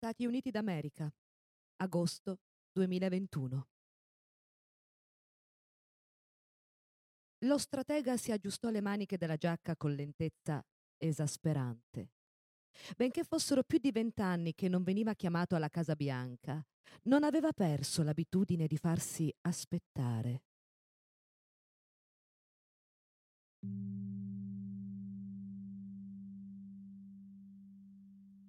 Stati 0.00 0.24
Uniti 0.26 0.52
d'America, 0.52 1.12
agosto 1.78 2.38
2021. 2.70 3.68
Lo 7.38 7.58
stratega 7.58 8.16
si 8.16 8.30
aggiustò 8.30 8.70
le 8.70 8.80
maniche 8.80 9.16
della 9.16 9.34
giacca 9.34 9.74
con 9.76 9.92
lentezza 9.94 10.64
esasperante. 10.98 12.10
Benché 12.96 13.24
fossero 13.24 13.64
più 13.64 13.78
di 13.78 13.90
vent'anni 13.90 14.54
che 14.54 14.68
non 14.68 14.84
veniva 14.84 15.14
chiamato 15.14 15.56
alla 15.56 15.68
Casa 15.68 15.96
Bianca, 15.96 16.64
non 17.06 17.24
aveva 17.24 17.52
perso 17.52 18.04
l'abitudine 18.04 18.68
di 18.68 18.76
farsi 18.76 19.34
aspettare. 19.40 20.42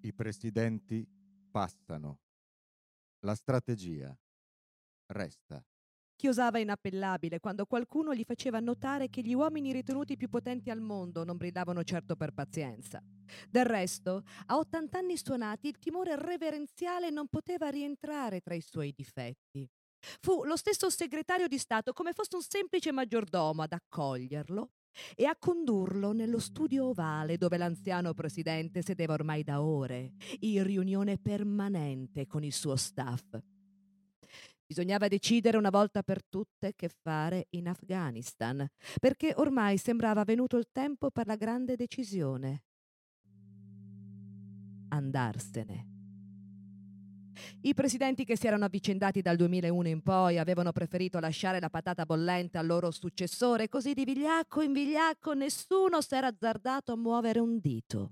I 0.01 0.13
presidenti 0.13 1.17
passano. 1.49 2.19
La 3.19 3.35
strategia 3.35 4.15
resta. 5.07 5.63
Chiosava 6.15 6.59
inappellabile 6.59 7.39
quando 7.39 7.65
qualcuno 7.65 8.13
gli 8.13 8.23
faceva 8.25 8.59
notare 8.59 9.09
che 9.09 9.21
gli 9.21 9.33
uomini 9.33 9.71
ritenuti 9.71 10.17
più 10.17 10.27
potenti 10.27 10.69
al 10.69 10.81
mondo 10.81 11.23
non 11.23 11.37
brillavano 11.37 11.83
certo 11.83 12.17
per 12.17 12.33
pazienza. 12.33 13.01
Del 13.49 13.65
resto, 13.65 14.23
a 14.47 14.57
80 14.57 14.97
anni 14.97 15.15
suonati, 15.15 15.67
il 15.67 15.79
timore 15.79 16.17
reverenziale 16.17 17.09
non 17.09 17.27
poteva 17.27 17.69
rientrare 17.69 18.41
tra 18.41 18.53
i 18.53 18.61
suoi 18.61 18.93
difetti. 18.93 19.65
Fu 20.19 20.43
lo 20.43 20.57
stesso 20.57 20.89
segretario 20.89 21.47
di 21.47 21.57
Stato, 21.57 21.93
come 21.93 22.11
fosse 22.11 22.35
un 22.35 22.41
semplice 22.41 22.91
maggiordomo, 22.91 23.61
ad 23.61 23.71
accoglierlo 23.71 24.71
e 25.15 25.25
a 25.25 25.35
condurlo 25.37 26.11
nello 26.11 26.39
studio 26.39 26.87
ovale 26.89 27.37
dove 27.37 27.57
l'anziano 27.57 28.13
presidente 28.13 28.81
sedeva 28.81 29.13
ormai 29.13 29.43
da 29.43 29.61
ore, 29.61 30.13
in 30.39 30.63
riunione 30.63 31.17
permanente 31.17 32.27
con 32.27 32.43
il 32.43 32.53
suo 32.53 32.75
staff. 32.75 33.39
Bisognava 34.65 35.07
decidere 35.07 35.57
una 35.57 35.71
volta 35.71 36.03
per 36.03 36.23
tutte 36.23 36.75
che 36.75 36.89
fare 36.89 37.47
in 37.51 37.67
Afghanistan, 37.67 38.67
perché 38.99 39.33
ormai 39.35 39.77
sembrava 39.77 40.23
venuto 40.23 40.57
il 40.57 40.67
tempo 40.71 41.09
per 41.09 41.25
la 41.25 41.35
grande 41.35 41.75
decisione. 41.75 42.63
Andarsene. 44.89 45.98
I 47.61 47.73
presidenti 47.73 48.25
che 48.25 48.37
si 48.37 48.47
erano 48.47 48.65
avvicendati 48.65 49.21
dal 49.21 49.35
2001 49.35 49.87
in 49.87 50.01
poi 50.01 50.37
avevano 50.37 50.71
preferito 50.71 51.19
lasciare 51.19 51.59
la 51.59 51.69
patata 51.69 52.05
bollente 52.05 52.57
al 52.57 52.65
loro 52.65 52.91
successore, 52.91 53.69
così 53.69 53.93
di 53.93 54.03
vigliacco 54.05 54.61
in 54.61 54.73
vigliacco 54.73 55.33
nessuno 55.33 56.01
s'era 56.01 56.27
azzardato 56.27 56.93
a 56.93 56.97
muovere 56.97 57.39
un 57.39 57.59
dito. 57.59 58.11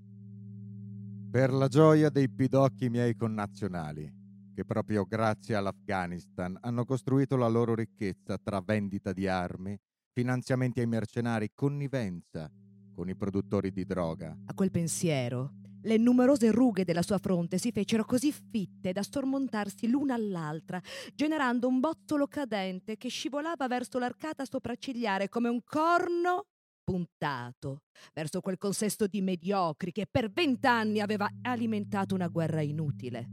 Per 1.30 1.52
la 1.52 1.68
gioia 1.68 2.08
dei 2.08 2.30
pidocchi 2.30 2.88
miei 2.88 3.14
connazionali, 3.14 4.10
che 4.54 4.64
proprio 4.64 5.04
grazie 5.04 5.54
all'Afghanistan 5.54 6.56
hanno 6.62 6.84
costruito 6.84 7.36
la 7.36 7.48
loro 7.48 7.74
ricchezza 7.74 8.38
tra 8.38 8.60
vendita 8.60 9.12
di 9.12 9.28
armi, 9.28 9.78
finanziamenti 10.12 10.80
ai 10.80 10.86
mercenari, 10.86 11.52
connivenza 11.54 12.50
con 12.92 13.08
i 13.08 13.14
produttori 13.14 13.70
di 13.70 13.84
droga. 13.84 14.36
A 14.46 14.54
quel 14.54 14.72
pensiero 14.72 15.52
le 15.82 15.96
numerose 15.96 16.50
rughe 16.50 16.84
della 16.84 17.02
sua 17.02 17.18
fronte 17.18 17.58
si 17.58 17.72
fecero 17.72 18.04
così 18.04 18.32
fitte 18.32 18.92
da 18.92 19.02
sormontarsi 19.02 19.88
l'una 19.88 20.14
all'altra, 20.14 20.80
generando 21.14 21.68
un 21.68 21.80
bozzolo 21.80 22.26
cadente 22.26 22.96
che 22.96 23.08
scivolava 23.08 23.66
verso 23.68 23.98
l'arcata 23.98 24.44
sopraccigliare 24.44 25.28
come 25.28 25.48
un 25.48 25.60
corno 25.64 26.46
puntato 26.88 27.82
verso 28.14 28.40
quel 28.40 28.56
consesto 28.56 29.06
di 29.06 29.20
mediocri 29.20 29.92
che 29.92 30.06
per 30.10 30.30
vent'anni 30.30 31.00
aveva 31.00 31.28
alimentato 31.42 32.14
una 32.14 32.28
guerra 32.28 32.62
inutile. 32.62 33.28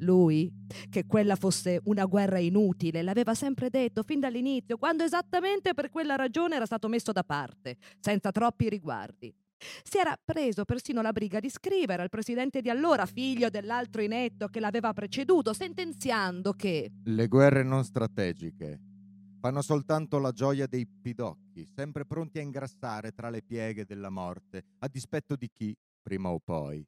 Lui, 0.00 0.50
che 0.88 1.06
quella 1.06 1.36
fosse 1.36 1.80
una 1.84 2.04
guerra 2.04 2.38
inutile, 2.38 3.02
l'aveva 3.02 3.34
sempre 3.34 3.68
detto 3.68 4.02
fin 4.02 4.20
dall'inizio, 4.20 4.78
quando 4.78 5.04
esattamente 5.04 5.74
per 5.74 5.90
quella 5.90 6.16
ragione 6.16 6.56
era 6.56 6.66
stato 6.66 6.88
messo 6.88 7.12
da 7.12 7.22
parte, 7.22 7.76
senza 8.00 8.30
troppi 8.30 8.68
riguardi. 8.68 9.34
Si 9.82 9.98
era 9.98 10.16
preso 10.22 10.64
persino 10.64 11.02
la 11.02 11.12
briga 11.12 11.40
di 11.40 11.50
scrivere 11.50 12.02
al 12.02 12.08
presidente 12.08 12.60
di 12.60 12.70
allora, 12.70 13.06
figlio 13.06 13.50
dell'altro 13.50 14.02
inetto 14.02 14.48
che 14.48 14.60
l'aveva 14.60 14.92
preceduto, 14.92 15.52
sentenziando 15.52 16.52
che 16.52 16.90
Le 17.04 17.28
guerre 17.28 17.62
non 17.62 17.84
strategiche 17.84 18.80
fanno 19.40 19.62
soltanto 19.62 20.18
la 20.18 20.32
gioia 20.32 20.66
dei 20.66 20.86
pidocchi, 20.86 21.66
sempre 21.74 22.04
pronti 22.04 22.38
a 22.38 22.42
ingrassare 22.42 23.12
tra 23.12 23.30
le 23.30 23.42
pieghe 23.42 23.86
della 23.86 24.10
morte, 24.10 24.64
a 24.80 24.88
dispetto 24.88 25.34
di 25.34 25.48
chi, 25.50 25.74
prima 26.02 26.28
o 26.28 26.38
poi, 26.40 26.86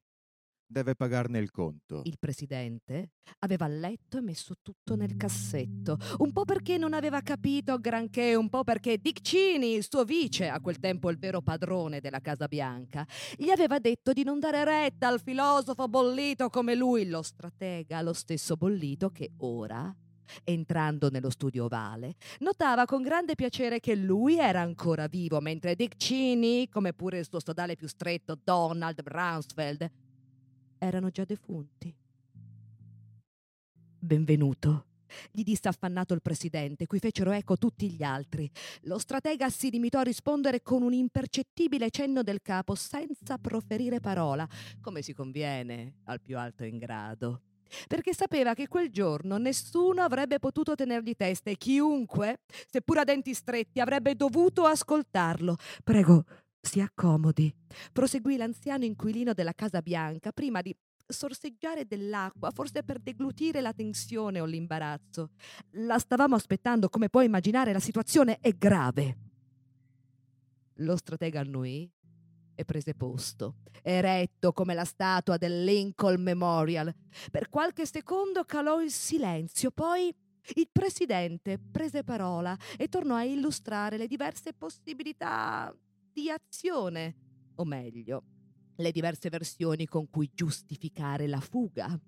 deve 0.73 0.97
pagarne 0.97 1.39
il 1.39 1.51
conto. 1.51 2.03
Il 2.05 2.19
presidente 2.19 3.11
aveva 3.41 3.69
letto 3.69 4.19
e 4.19 4.23
messo 4.23 4.55
tutto 4.61 4.97
nel 4.97 5.17
cassetto, 5.17 5.99
un 6.19 6.33
po' 6.33 6.45
perché 6.45 6.79
non 6.79 6.95
aveva 6.95 7.21
capito 7.21 7.79
granché, 7.79 8.35
un 8.35 8.49
po' 8.49 8.65
perché 8.65 8.99
Dick 8.99 9.21
Cheney, 9.21 9.77
il 9.77 9.87
suo 9.89 10.05
vice, 10.05 10.49
a 10.49 10.61
quel 10.61 10.81
tempo 10.81 11.11
il 11.11 11.19
vero 11.19 11.41
padrone 11.43 12.01
della 12.01 12.21
Casa 12.21 12.49
Bianca, 12.49 13.07
gli 13.37 13.51
aveva 13.51 13.79
detto 13.79 14.13
di 14.13 14.25
non 14.25 14.41
dare 14.41 14.65
retta 14.65 15.07
al 15.09 15.21
filosofo 15.21 15.87
bollito 15.87 16.49
come 16.49 16.75
lui, 16.75 17.07
lo 17.07 17.23
stratega, 17.23 18.03
lo 18.03 18.13
stesso 18.13 18.57
bollito 18.57 19.11
che 19.11 19.31
ora 19.39 19.95
entrando 20.45 21.11
nello 21.11 21.31
studio 21.31 21.65
ovale, 21.65 22.15
notava 22.39 22.85
con 22.85 23.03
grande 23.03 23.35
piacere 23.35 23.81
che 23.81 23.95
lui 23.95 24.39
era 24.39 24.61
ancora 24.61 25.07
vivo, 25.07 25.41
mentre 25.41 25.75
Dick 25.75 25.97
Cheney, 25.97 26.69
come 26.69 26.93
pure 26.93 27.19
il 27.19 27.27
suo 27.29 27.41
sodale 27.41 27.77
più 27.77 27.89
stretto, 27.89 28.39
Donald 28.43 29.01
Rumsfeld, 29.05 29.91
erano 30.83 31.11
già 31.11 31.25
defunti. 31.25 31.95
Benvenuto, 34.01 34.87
gli 35.31 35.45
disse 35.45 35.69
affannato 35.69 36.13
il 36.13 36.21
presidente, 36.21 36.87
cui 36.89 36.99
fecero 36.99 37.31
eco 37.31 37.57
tutti 37.57 37.89
gli 37.89 38.03
altri. 38.03 38.51
Lo 38.83 38.99
stratega 38.99 39.49
si 39.49 39.71
limitò 39.71 40.01
a 40.01 40.03
rispondere 40.03 40.61
con 40.61 40.83
un 40.83 40.93
impercettibile 40.93 41.89
cenno 41.91 42.25
del 42.25 42.43
capo, 42.43 42.75
senza 42.75 43.39
proferire 43.39 44.01
parola, 44.01 44.47
come 44.81 45.03
si 45.03 45.13
conviene 45.13 46.01
al 46.05 46.21
più 46.21 46.37
alto 46.37 46.65
in 46.65 46.79
grado. 46.79 47.43
Perché 47.87 48.13
sapeva 48.13 48.53
che 48.53 48.69
quel 48.69 48.91
giorno 48.91 49.39
nessuno 49.39 50.03
avrebbe 50.03 50.39
potuto 50.39 50.75
tenergli 50.75 51.15
testa 51.15 51.49
e 51.49 51.57
chiunque, 51.57 52.41
seppur 52.69 52.99
a 52.99 53.05
denti 53.05 53.33
stretti, 53.33 53.81
avrebbe 53.81 54.15
dovuto 54.15 54.65
ascoltarlo. 54.65 55.57
Prego, 55.83 56.25
si 56.63 56.81
accomodi, 56.81 57.53
proseguì 57.93 58.37
l'anziano 58.37 58.85
inquilino 58.85 59.35
della 59.35 59.53
Casa 59.53 59.83
Bianca 59.83 60.31
prima 60.31 60.63
di 60.63 60.75
sorseggiare 61.07 61.87
dell'acqua, 61.87 62.53
forse 62.53 62.85
per 62.85 63.01
deglutire 63.01 63.61
la 63.61 63.73
tensione 63.73 64.41
o 64.41 64.45
l'imbarazzo. 64.45 65.31
La 65.73 65.99
stavamo 65.99 66.37
aspettando, 66.37 66.89
come 66.89 67.09
puoi 67.09 67.27
immaginare, 67.27 67.73
la 67.73 67.81
situazione 67.81 68.39
è 68.41 68.53
grave. 68.53 69.17
Lo 70.77 70.97
stratega 70.97 71.41
annui 71.41 71.91
e 72.55 72.65
prese 72.65 72.95
posto, 72.95 73.57
eretto 73.83 74.53
come 74.53 74.75
la 74.75 74.85
statua 74.85 75.37
del 75.37 75.65
Lincoln 75.65 76.23
Memorial. 76.23 76.95
Per 77.31 77.49
qualche 77.49 77.87
secondo 77.87 78.45
calò 78.45 78.81
il 78.81 78.91
silenzio, 78.91 79.73
poi 79.73 80.15
il 80.55 80.69
presidente 80.71 81.59
prese 81.59 82.05
parola 82.05 82.57
e 82.77 82.89
tornò 82.89 83.17
a 83.17 83.25
illustrare 83.25 83.97
le 83.97 84.07
diverse 84.07 84.53
possibilità 84.53 85.75
di 86.13 86.31
azione, 86.31 87.17
o 87.57 87.65
meglio, 87.65 88.23
le 88.77 88.91
diverse 88.91 89.29
versioni 89.29 89.87
con 89.87 90.09
cui 90.11 90.31
giustificare 90.33 91.27
la 91.27 91.41
fuga. 91.41 91.99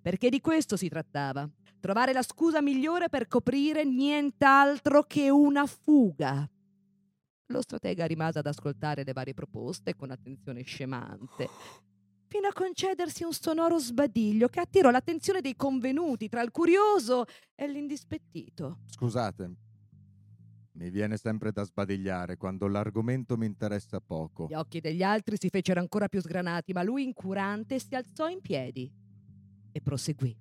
Perché 0.00 0.30
di 0.30 0.40
questo 0.40 0.76
si 0.76 0.88
trattava, 0.88 1.48
trovare 1.80 2.12
la 2.12 2.22
scusa 2.22 2.62
migliore 2.62 3.08
per 3.08 3.26
coprire 3.26 3.84
nient'altro 3.84 5.02
che 5.02 5.30
una 5.30 5.66
fuga. 5.66 6.48
Lo 7.48 7.60
stratega 7.60 8.06
rimase 8.06 8.38
ad 8.38 8.46
ascoltare 8.46 9.04
le 9.04 9.12
varie 9.12 9.34
proposte 9.34 9.94
con 9.94 10.10
attenzione 10.10 10.62
scemante, 10.62 11.48
fino 12.28 12.48
a 12.48 12.52
concedersi 12.52 13.22
un 13.22 13.32
sonoro 13.32 13.78
sbadiglio 13.78 14.48
che 14.48 14.60
attirò 14.60 14.90
l'attenzione 14.90 15.40
dei 15.40 15.54
convenuti 15.54 16.28
tra 16.28 16.40
il 16.40 16.50
curioso 16.50 17.26
e 17.54 17.68
l'indispettito. 17.68 18.78
Scusate, 18.86 19.52
mi 20.76 20.90
viene 20.90 21.16
sempre 21.16 21.52
da 21.52 21.64
sbadigliare 21.64 22.36
quando 22.36 22.66
l'argomento 22.66 23.36
mi 23.36 23.46
interessa 23.46 24.00
poco. 24.00 24.46
Gli 24.48 24.54
occhi 24.54 24.80
degli 24.80 25.02
altri 25.02 25.36
si 25.38 25.48
fecero 25.48 25.80
ancora 25.80 26.08
più 26.08 26.20
sgranati, 26.20 26.72
ma 26.72 26.82
lui, 26.82 27.04
incurante, 27.04 27.78
si 27.78 27.94
alzò 27.94 28.28
in 28.28 28.40
piedi 28.40 28.90
e 29.70 29.80
proseguì. 29.80 30.36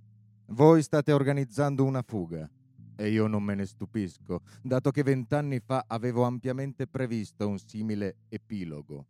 Voi 0.47 0.81
state 0.81 1.11
organizzando 1.11 1.83
una 1.83 2.01
fuga 2.01 2.49
e 2.95 3.09
io 3.09 3.27
non 3.27 3.43
me 3.43 3.55
ne 3.55 3.65
stupisco, 3.65 4.41
dato 4.61 4.91
che 4.91 5.03
vent'anni 5.03 5.59
fa 5.59 5.85
avevo 5.87 6.23
ampiamente 6.23 6.87
previsto 6.87 7.47
un 7.47 7.57
simile 7.57 8.17
epilogo. 8.29 9.07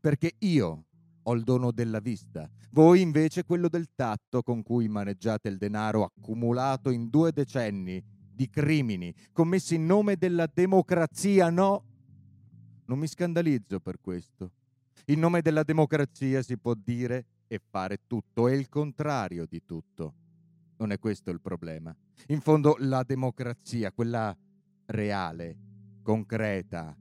Perché 0.00 0.34
io 0.38 0.84
ho 1.22 1.34
il 1.34 1.42
dono 1.42 1.72
della 1.72 2.00
vista, 2.00 2.48
voi 2.70 3.00
invece 3.00 3.44
quello 3.44 3.68
del 3.68 3.88
tatto 3.94 4.42
con 4.42 4.62
cui 4.62 4.88
maneggiate 4.88 5.48
il 5.48 5.58
denaro 5.58 6.04
accumulato 6.04 6.90
in 6.90 7.08
due 7.08 7.32
decenni 7.32 8.02
di 8.38 8.48
crimini 8.48 9.12
commessi 9.32 9.74
in 9.74 9.84
nome 9.84 10.14
della 10.14 10.46
democrazia, 10.46 11.50
no? 11.50 11.82
Non 12.84 13.00
mi 13.00 13.08
scandalizzo 13.08 13.80
per 13.80 13.98
questo. 14.00 14.52
In 15.06 15.18
nome 15.18 15.42
della 15.42 15.64
democrazia 15.64 16.40
si 16.42 16.56
può 16.56 16.74
dire 16.74 17.26
e 17.48 17.58
fare 17.58 18.02
tutto, 18.06 18.46
è 18.46 18.52
il 18.52 18.68
contrario 18.68 19.44
di 19.44 19.64
tutto. 19.64 20.14
Non 20.76 20.92
è 20.92 21.00
questo 21.00 21.32
il 21.32 21.40
problema. 21.40 21.92
In 22.28 22.40
fondo 22.40 22.76
la 22.78 23.02
democrazia, 23.02 23.90
quella 23.90 24.36
reale, 24.86 25.56
concreta, 26.02 26.96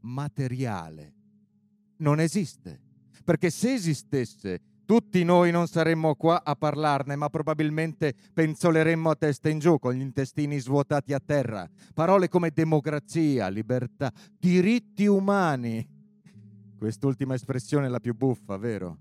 materiale, 0.00 1.14
non 1.98 2.18
esiste. 2.18 2.80
Perché 3.22 3.50
se 3.50 3.74
esistesse, 3.74 4.60
tutti 4.86 5.24
noi 5.24 5.50
non 5.50 5.66
saremmo 5.66 6.14
qua 6.14 6.42
a 6.44 6.54
parlarne, 6.54 7.16
ma 7.16 7.28
probabilmente 7.28 8.14
penzoleremmo 8.32 9.10
a 9.10 9.16
testa 9.16 9.48
in 9.48 9.58
giù, 9.58 9.78
con 9.78 9.92
gli 9.92 10.00
intestini 10.00 10.58
svuotati 10.58 11.12
a 11.12 11.20
terra. 11.20 11.68
Parole 11.92 12.28
come 12.28 12.50
democrazia, 12.54 13.48
libertà, 13.48 14.12
diritti 14.38 15.06
umani. 15.06 15.86
Quest'ultima 16.78 17.34
espressione 17.34 17.86
è 17.86 17.88
la 17.88 18.00
più 18.00 18.14
buffa, 18.14 18.56
vero? 18.56 18.98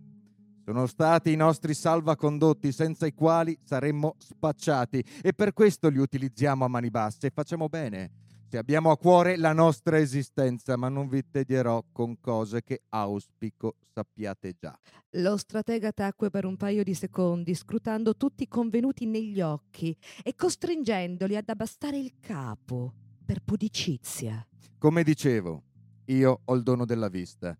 Sono 0.65 0.87
stati 0.87 1.31
i 1.31 1.35
nostri 1.35 1.75
salvacondotti 1.75 2.71
senza 2.71 3.05
i 3.05 3.13
quali 3.13 3.55
saremmo 3.63 4.15
spacciati 4.17 5.03
e 5.21 5.33
per 5.33 5.53
questo 5.53 5.89
li 5.89 5.99
utilizziamo 5.99 6.65
a 6.65 6.67
mani 6.67 6.89
basse 6.89 7.27
e 7.27 7.31
facciamo 7.31 7.69
bene 7.69 8.23
se 8.47 8.57
abbiamo 8.57 8.91
a 8.91 8.97
cuore 8.97 9.37
la 9.37 9.53
nostra 9.53 9.97
esistenza, 9.99 10.77
ma 10.77 10.89
non 10.89 11.07
vi 11.07 11.23
tedierò 11.29 11.83
con 11.91 12.19
cose 12.19 12.63
che 12.63 12.81
auspico 12.89 13.75
sappiate 13.93 14.55
già. 14.57 14.77
Lo 15.11 15.37
stratega 15.37 15.91
tacque 15.91 16.29
per 16.29 16.45
un 16.45 16.57
paio 16.57 16.83
di 16.83 16.93
secondi, 16.93 17.55
scrutando 17.55 18.15
tutti 18.15 18.43
i 18.43 18.47
convenuti 18.47 19.05
negli 19.05 19.41
occhi 19.41 19.95
e 20.23 20.35
costringendoli 20.35 21.35
ad 21.35 21.49
abbassare 21.49 21.97
il 21.97 22.13
capo 22.19 22.93
per 23.25 23.41
pudicizia. 23.43 24.45
Come 24.77 25.03
dicevo, 25.03 25.63
io 26.05 26.41
ho 26.43 26.55
il 26.55 26.63
dono 26.63 26.85
della 26.85 27.09
vista 27.09 27.57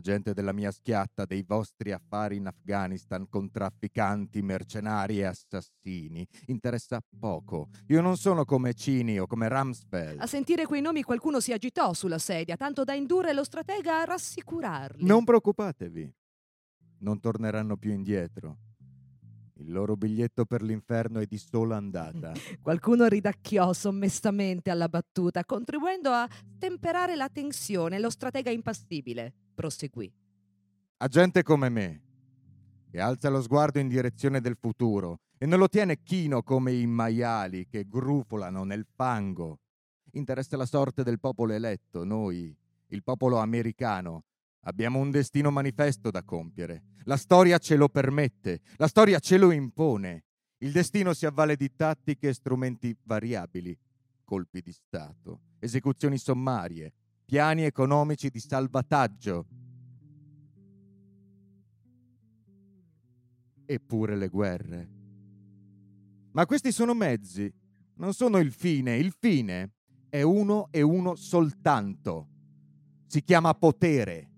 gente 0.00 0.32
della 0.32 0.52
mia 0.52 0.70
schiatta, 0.70 1.24
dei 1.24 1.42
vostri 1.42 1.92
affari 1.92 2.36
in 2.36 2.46
Afghanistan 2.46 3.28
con 3.28 3.50
trafficanti, 3.50 4.42
mercenari 4.42 5.18
e 5.18 5.24
assassini, 5.24 6.26
interessa 6.46 7.00
poco. 7.18 7.68
Io 7.88 8.00
non 8.00 8.16
sono 8.16 8.44
come 8.44 8.74
Cini 8.74 9.18
o 9.18 9.26
come 9.26 9.48
Ramsfeld. 9.48 10.20
A 10.20 10.26
sentire 10.26 10.66
quei 10.66 10.80
nomi 10.80 11.02
qualcuno 11.02 11.40
si 11.40 11.52
agitò 11.52 11.92
sulla 11.92 12.18
sedia, 12.18 12.56
tanto 12.56 12.84
da 12.84 12.94
indurre 12.94 13.32
lo 13.32 13.44
stratega 13.44 14.00
a 14.00 14.04
rassicurarli. 14.04 15.04
Non 15.04 15.24
preoccupatevi, 15.24 16.14
non 17.00 17.20
torneranno 17.20 17.76
più 17.76 17.92
indietro. 17.92 18.58
Il 19.60 19.72
loro 19.72 19.96
biglietto 19.96 20.44
per 20.44 20.62
l'inferno 20.62 21.18
è 21.18 21.26
di 21.26 21.36
sola 21.36 21.76
andata. 21.76 22.32
Qualcuno 22.62 23.06
ridacchiò 23.06 23.72
sommessamente 23.72 24.70
alla 24.70 24.88
battuta, 24.88 25.44
contribuendo 25.44 26.10
a 26.10 26.28
temperare 26.58 27.16
la 27.16 27.28
tensione. 27.28 27.98
Lo 27.98 28.08
stratega 28.08 28.50
impassibile 28.50 29.34
proseguì. 29.58 30.08
A 30.98 31.08
gente 31.08 31.42
come 31.42 31.68
me, 31.68 32.02
che 32.88 33.00
alza 33.00 33.28
lo 33.28 33.42
sguardo 33.42 33.80
in 33.80 33.88
direzione 33.88 34.40
del 34.40 34.56
futuro 34.56 35.22
e 35.36 35.46
non 35.46 35.58
lo 35.58 35.68
tiene 35.68 36.00
chino 36.04 36.44
come 36.44 36.70
i 36.70 36.86
maiali 36.86 37.66
che 37.66 37.88
grufolano 37.88 38.62
nel 38.62 38.86
fango, 38.94 39.58
interessa 40.12 40.56
la 40.56 40.64
sorte 40.64 41.02
del 41.02 41.18
popolo 41.18 41.54
eletto, 41.54 42.04
noi, 42.04 42.56
il 42.90 43.02
popolo 43.02 43.38
americano, 43.38 44.22
Abbiamo 44.62 44.98
un 44.98 45.10
destino 45.10 45.50
manifesto 45.50 46.10
da 46.10 46.22
compiere. 46.22 46.82
La 47.04 47.16
storia 47.16 47.56
ce 47.58 47.76
lo 47.76 47.88
permette, 47.88 48.60
la 48.76 48.86
storia 48.86 49.18
ce 49.18 49.38
lo 49.38 49.50
impone. 49.50 50.24
Il 50.58 50.72
destino 50.72 51.14
si 51.14 51.24
avvale 51.24 51.56
di 51.56 51.74
tattiche 51.74 52.28
e 52.28 52.34
strumenti 52.34 52.94
variabili, 53.04 53.74
colpi 54.24 54.60
di 54.60 54.72
Stato, 54.72 55.40
esecuzioni 55.58 56.18
sommarie, 56.18 56.92
piani 57.28 57.64
economici 57.64 58.30
di 58.30 58.40
salvataggio. 58.40 59.46
Eppure 63.66 64.16
le 64.16 64.28
guerre. 64.28 64.88
Ma 66.32 66.46
questi 66.46 66.72
sono 66.72 66.94
mezzi, 66.94 67.52
non 67.96 68.14
sono 68.14 68.38
il 68.38 68.50
fine. 68.50 68.96
Il 68.96 69.12
fine 69.12 69.72
è 70.08 70.22
uno 70.22 70.68
e 70.70 70.80
uno 70.80 71.16
soltanto. 71.16 72.28
Si 73.04 73.22
chiama 73.22 73.52
potere. 73.52 74.30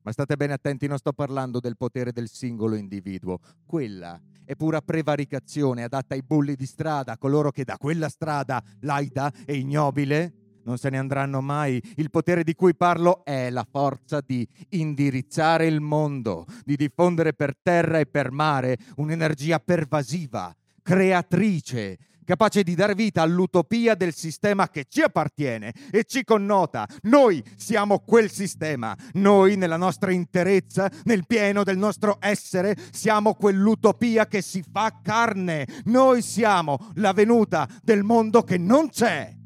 Ma 0.00 0.12
state 0.12 0.36
bene 0.36 0.54
attenti, 0.54 0.86
non 0.86 0.96
sto 0.96 1.12
parlando 1.12 1.60
del 1.60 1.76
potere 1.76 2.12
del 2.12 2.30
singolo 2.30 2.76
individuo. 2.76 3.40
Quella 3.66 4.18
è 4.46 4.54
pura 4.56 4.80
prevaricazione 4.80 5.82
adatta 5.82 6.14
ai 6.14 6.22
bulli 6.22 6.54
di 6.54 6.64
strada, 6.64 7.12
a 7.12 7.18
coloro 7.18 7.50
che 7.50 7.64
da 7.64 7.76
quella 7.76 8.08
strada 8.08 8.64
laida 8.80 9.30
e 9.44 9.58
ignobile 9.58 10.43
non 10.64 10.78
se 10.78 10.90
ne 10.90 10.98
andranno 10.98 11.40
mai. 11.40 11.80
Il 11.96 12.10
potere 12.10 12.42
di 12.42 12.54
cui 12.54 12.74
parlo 12.74 13.24
è 13.24 13.50
la 13.50 13.66
forza 13.68 14.20
di 14.24 14.46
indirizzare 14.70 15.66
il 15.66 15.80
mondo, 15.80 16.46
di 16.64 16.76
diffondere 16.76 17.32
per 17.32 17.54
terra 17.60 17.98
e 17.98 18.06
per 18.06 18.30
mare 18.30 18.76
un'energia 18.96 19.58
pervasiva, 19.58 20.54
creatrice, 20.82 21.98
capace 22.24 22.62
di 22.62 22.74
dar 22.74 22.94
vita 22.94 23.22
all'utopia 23.22 23.94
del 23.94 24.14
sistema 24.14 24.68
che 24.68 24.86
ci 24.88 25.02
appartiene 25.02 25.72
e 25.90 26.04
ci 26.04 26.24
connota. 26.24 26.88
Noi 27.02 27.42
siamo 27.56 28.00
quel 28.00 28.30
sistema. 28.30 28.96
Noi, 29.14 29.56
nella 29.56 29.76
nostra 29.76 30.10
interezza, 30.10 30.90
nel 31.04 31.26
pieno 31.26 31.62
del 31.62 31.76
nostro 31.76 32.16
essere, 32.20 32.76
siamo 32.90 33.34
quell'utopia 33.34 34.26
che 34.26 34.42
si 34.42 34.64
fa 34.68 35.00
carne. 35.02 35.66
Noi 35.84 36.22
siamo 36.22 36.90
la 36.94 37.12
venuta 37.12 37.68
del 37.82 38.02
mondo 38.02 38.42
che 38.42 38.58
non 38.58 38.88
c'è. 38.88 39.42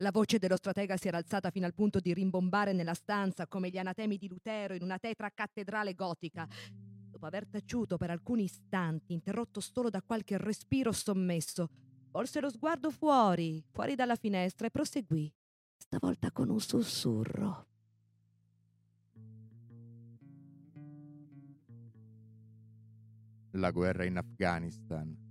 La 0.00 0.10
voce 0.10 0.38
dello 0.38 0.56
stratega 0.56 0.98
si 0.98 1.08
era 1.08 1.16
alzata 1.16 1.50
fino 1.50 1.64
al 1.64 1.72
punto 1.72 2.00
di 2.00 2.12
rimbombare 2.12 2.74
nella 2.74 2.92
stanza 2.92 3.46
come 3.46 3.70
gli 3.70 3.78
anatemi 3.78 4.18
di 4.18 4.28
Lutero 4.28 4.74
in 4.74 4.82
una 4.82 4.98
tetra 4.98 5.30
cattedrale 5.30 5.94
gotica. 5.94 6.46
Dopo 7.10 7.24
aver 7.24 7.46
taciuto 7.46 7.96
per 7.96 8.10
alcuni 8.10 8.42
istanti, 8.42 9.14
interrotto 9.14 9.60
solo 9.60 9.88
da 9.88 10.02
qualche 10.02 10.36
respiro 10.36 10.92
sommesso, 10.92 11.70
volse 12.10 12.40
lo 12.40 12.50
sguardo 12.50 12.90
fuori, 12.90 13.64
fuori 13.70 13.94
dalla 13.94 14.16
finestra 14.16 14.66
e 14.66 14.70
proseguì, 14.70 15.32
stavolta 15.78 16.30
con 16.30 16.50
un 16.50 16.60
sussurro. 16.60 17.66
La 23.52 23.70
guerra 23.70 24.04
in 24.04 24.18
Afghanistan 24.18 25.25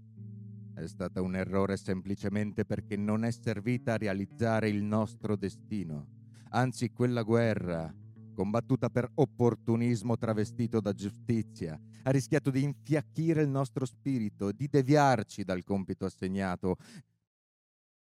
è 0.76 0.88
stata 0.88 1.22
un 1.22 1.36
errore 1.36 1.78
semplicemente 1.78 2.66
perché 2.66 2.98
non 2.98 3.24
è 3.24 3.32
servita 3.32 3.94
a 3.94 3.98
realizzare 3.98 4.68
il 4.68 4.84
nostro 4.84 5.38
destino. 5.38 6.08
Anzi, 6.50 6.92
quella 6.92 7.24
guerra, 7.24 7.94
combattuta 8.34 8.90
per 8.90 9.10
opportunismo 9.16 10.18
travestito 10.18 10.82
da 10.82 10.92
giustizia, 10.92 11.80
ha 12.04 12.12
rischiato 12.12 12.52
di 12.52 12.62
infiacchire 12.62 13.42
il 13.42 13.50
nostro 13.50 13.86
spirito, 13.86 14.52
di 14.52 14.68
deviarci 14.68 15.44
dal 15.44 15.64
compito 15.64 16.06
assegnato, 16.06 16.76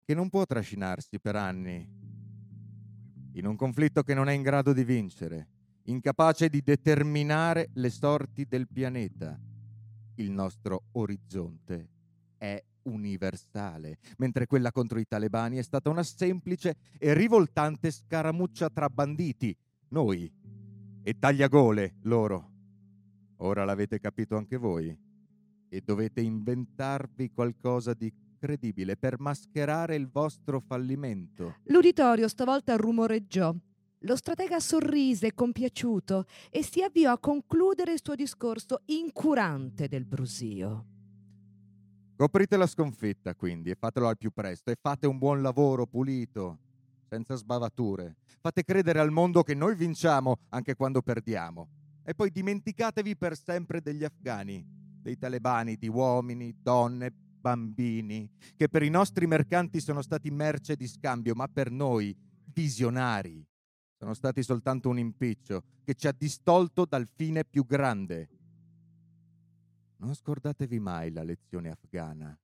che 0.04 0.14
non 0.14 0.28
può 0.28 0.45
trascinarsi 0.45 1.21
per 1.21 1.37
anni, 1.37 1.88
in 3.35 3.47
un 3.47 3.57
conflitto 3.57 4.02
che 4.02 4.14
non 4.14 4.28
è 4.28 4.33
in 4.33 4.43
grado 4.43 4.73
di 4.73 4.85
vincere, 4.85 5.49
incapace 5.85 6.49
di 6.49 6.61
determinare 6.61 7.71
le 7.75 7.90
sorti 7.90 8.47
del 8.47 8.69
pianeta. 8.69 9.40
Il 10.16 10.31
nostro 10.31 10.85
orizzonte 10.93 11.94
è 12.45 12.63
universale, 12.83 13.99
mentre 14.19 14.47
quella 14.47 14.71
contro 14.71 14.99
i 14.99 15.07
talebani 15.07 15.57
è 15.57 15.63
stata 15.63 15.89
una 15.89 16.03
semplice 16.03 16.77
e 16.99 17.15
rivoltante 17.15 17.91
scaramuccia 17.91 18.69
tra 18.69 18.91
banditi, 18.91 19.57
noi, 19.89 20.31
e 21.03 21.19
tagliagole, 21.19 21.95
loro. 22.03 22.51
Ora 23.39 23.65
l'avete 23.65 23.99
capito 23.99 24.37
anche 24.37 24.59
voi 24.59 24.95
e 25.69 25.81
dovete 25.81 26.21
inventarvi 26.21 27.31
qualcosa 27.31 27.95
di 27.95 28.13
credibile 28.39 28.97
per 28.97 29.19
mascherare 29.19 29.97
il 29.97 30.09
vostro 30.09 30.61
fallimento. 30.61 31.57
L'uditorio 31.65 32.29
stavolta 32.29 32.77
rumoreggiò. 32.77 33.55
Lo 34.01 34.17
stratega 34.17 34.61
sorrise 34.61 35.33
compiaciuto 35.33 36.27
e 36.51 36.63
si 36.63 36.83
avviò 36.83 37.13
a 37.13 37.19
concludere 37.19 37.95
il 37.95 38.01
suo 38.03 38.15
discorso 38.15 38.83
incurante 38.85 39.89
del 39.89 40.05
brusio. 40.05 40.94
Coprite 42.16 42.56
la 42.56 42.68
sconfitta, 42.68 43.35
quindi, 43.35 43.71
e 43.71 43.75
fatelo 43.75 44.06
al 44.06 44.16
più 44.16 44.30
presto, 44.30 44.71
e 44.71 44.76
fate 44.80 45.09
un 45.09 45.18
buon 45.18 45.42
lavoro 45.42 45.85
pulito, 45.85 46.59
senza 47.09 47.35
sbavature. 47.35 48.16
Fate 48.40 48.62
credere 48.62 49.00
al 49.00 49.11
mondo 49.11 49.42
che 49.42 49.54
noi 49.54 49.75
vinciamo 49.75 50.37
anche 50.50 50.76
quando 50.76 51.02
perdiamo. 51.02 51.68
E 52.04 52.14
poi 52.14 52.30
dimenticatevi 52.30 53.16
per 53.16 53.37
sempre 53.37 53.80
degli 53.80 54.04
afghani, 54.04 54.64
dei 55.02 55.18
talebani, 55.18 55.76
di 55.76 55.88
uomini, 55.88 56.54
donne, 56.62 57.11
bambini, 57.12 58.30
che 58.54 58.68
per 58.68 58.85
i 58.85 58.90
nostri 58.90 59.26
mercanti 59.26 59.80
sono 59.80 60.00
stati 60.00 60.30
merce 60.30 60.76
di 60.76 60.87
scambio, 60.87 61.35
ma 61.35 61.49
per 61.49 61.71
noi, 61.73 62.16
visionari, 62.52 63.44
sono 63.99 64.14
stati 64.14 64.42
soltanto 64.42 64.88
un 64.88 64.99
impiccio 64.99 65.62
che 65.83 65.94
ci 65.94 66.06
ha 66.06 66.14
distolto 66.16 66.85
dal 66.85 67.09
fine 67.12 67.44
più 67.44 67.66
grande, 67.66 68.28
non 69.99 70.15
scordatevi 70.15 70.79
mai 70.79 71.11
la 71.13 71.23
lezione 71.23 71.71
afghana. 71.71 72.37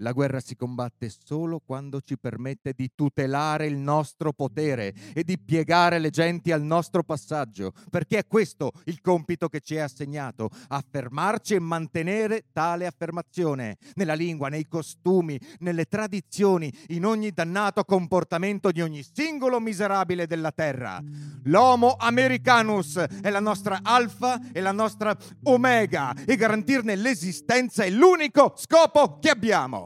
La 0.00 0.12
guerra 0.12 0.40
si 0.40 0.56
combatte 0.56 1.10
solo 1.24 1.60
quando 1.64 2.00
ci 2.02 2.18
permette 2.18 2.74
di 2.76 2.90
tutelare 2.94 3.66
il 3.66 3.78
nostro 3.78 4.32
potere 4.32 4.94
e 5.14 5.24
di 5.24 5.38
piegare 5.38 5.98
le 5.98 6.10
genti 6.10 6.52
al 6.52 6.62
nostro 6.62 7.02
passaggio, 7.02 7.72
perché 7.90 8.18
è 8.18 8.26
questo 8.26 8.72
il 8.84 9.00
compito 9.00 9.48
che 9.48 9.60
ci 9.60 9.76
è 9.76 9.80
assegnato, 9.80 10.50
affermarci 10.68 11.54
e 11.54 11.60
mantenere 11.60 12.44
tale 12.52 12.86
affermazione, 12.86 13.78
nella 13.94 14.14
lingua, 14.14 14.48
nei 14.48 14.66
costumi, 14.66 15.40
nelle 15.60 15.86
tradizioni, 15.86 16.70
in 16.88 17.06
ogni 17.06 17.30
dannato 17.30 17.84
comportamento 17.84 18.70
di 18.72 18.82
ogni 18.82 19.02
singolo 19.02 19.60
miserabile 19.60 20.26
della 20.26 20.52
terra. 20.52 21.02
L'Homo 21.44 21.96
Americanus 21.98 22.96
è 22.96 23.30
la 23.30 23.40
nostra 23.40 23.80
alfa 23.82 24.40
e 24.52 24.60
la 24.60 24.72
nostra 24.72 25.16
omega 25.44 26.12
e 26.26 26.36
garantirne 26.36 26.96
l'esistenza 26.96 27.84
è 27.84 27.90
l'unico 27.90 28.52
scopo 28.56 29.18
che 29.18 29.30
abbiamo. 29.30 29.85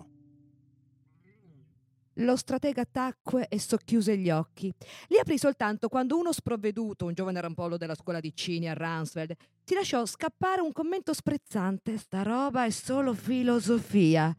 Lo 2.20 2.36
stratega 2.36 2.84
tacque 2.84 3.48
e 3.48 3.58
socchiuse 3.58 4.18
gli 4.18 4.28
occhi. 4.28 4.72
Li 5.08 5.18
aprì 5.18 5.38
soltanto 5.38 5.88
quando 5.88 6.18
uno 6.18 6.32
sprovveduto, 6.32 7.06
un 7.06 7.14
giovane 7.14 7.40
rampollo 7.40 7.78
della 7.78 7.94
scuola 7.94 8.20
di 8.20 8.34
Cini 8.34 8.68
a 8.68 8.74
Ransfeld, 8.74 9.34
ti 9.64 9.74
lasciò 9.74 10.04
scappare 10.04 10.60
un 10.60 10.72
commento 10.72 11.14
sprezzante. 11.14 11.96
Sta 11.96 12.22
roba 12.22 12.66
è 12.66 12.70
solo 12.70 13.14
filosofia. 13.14 14.36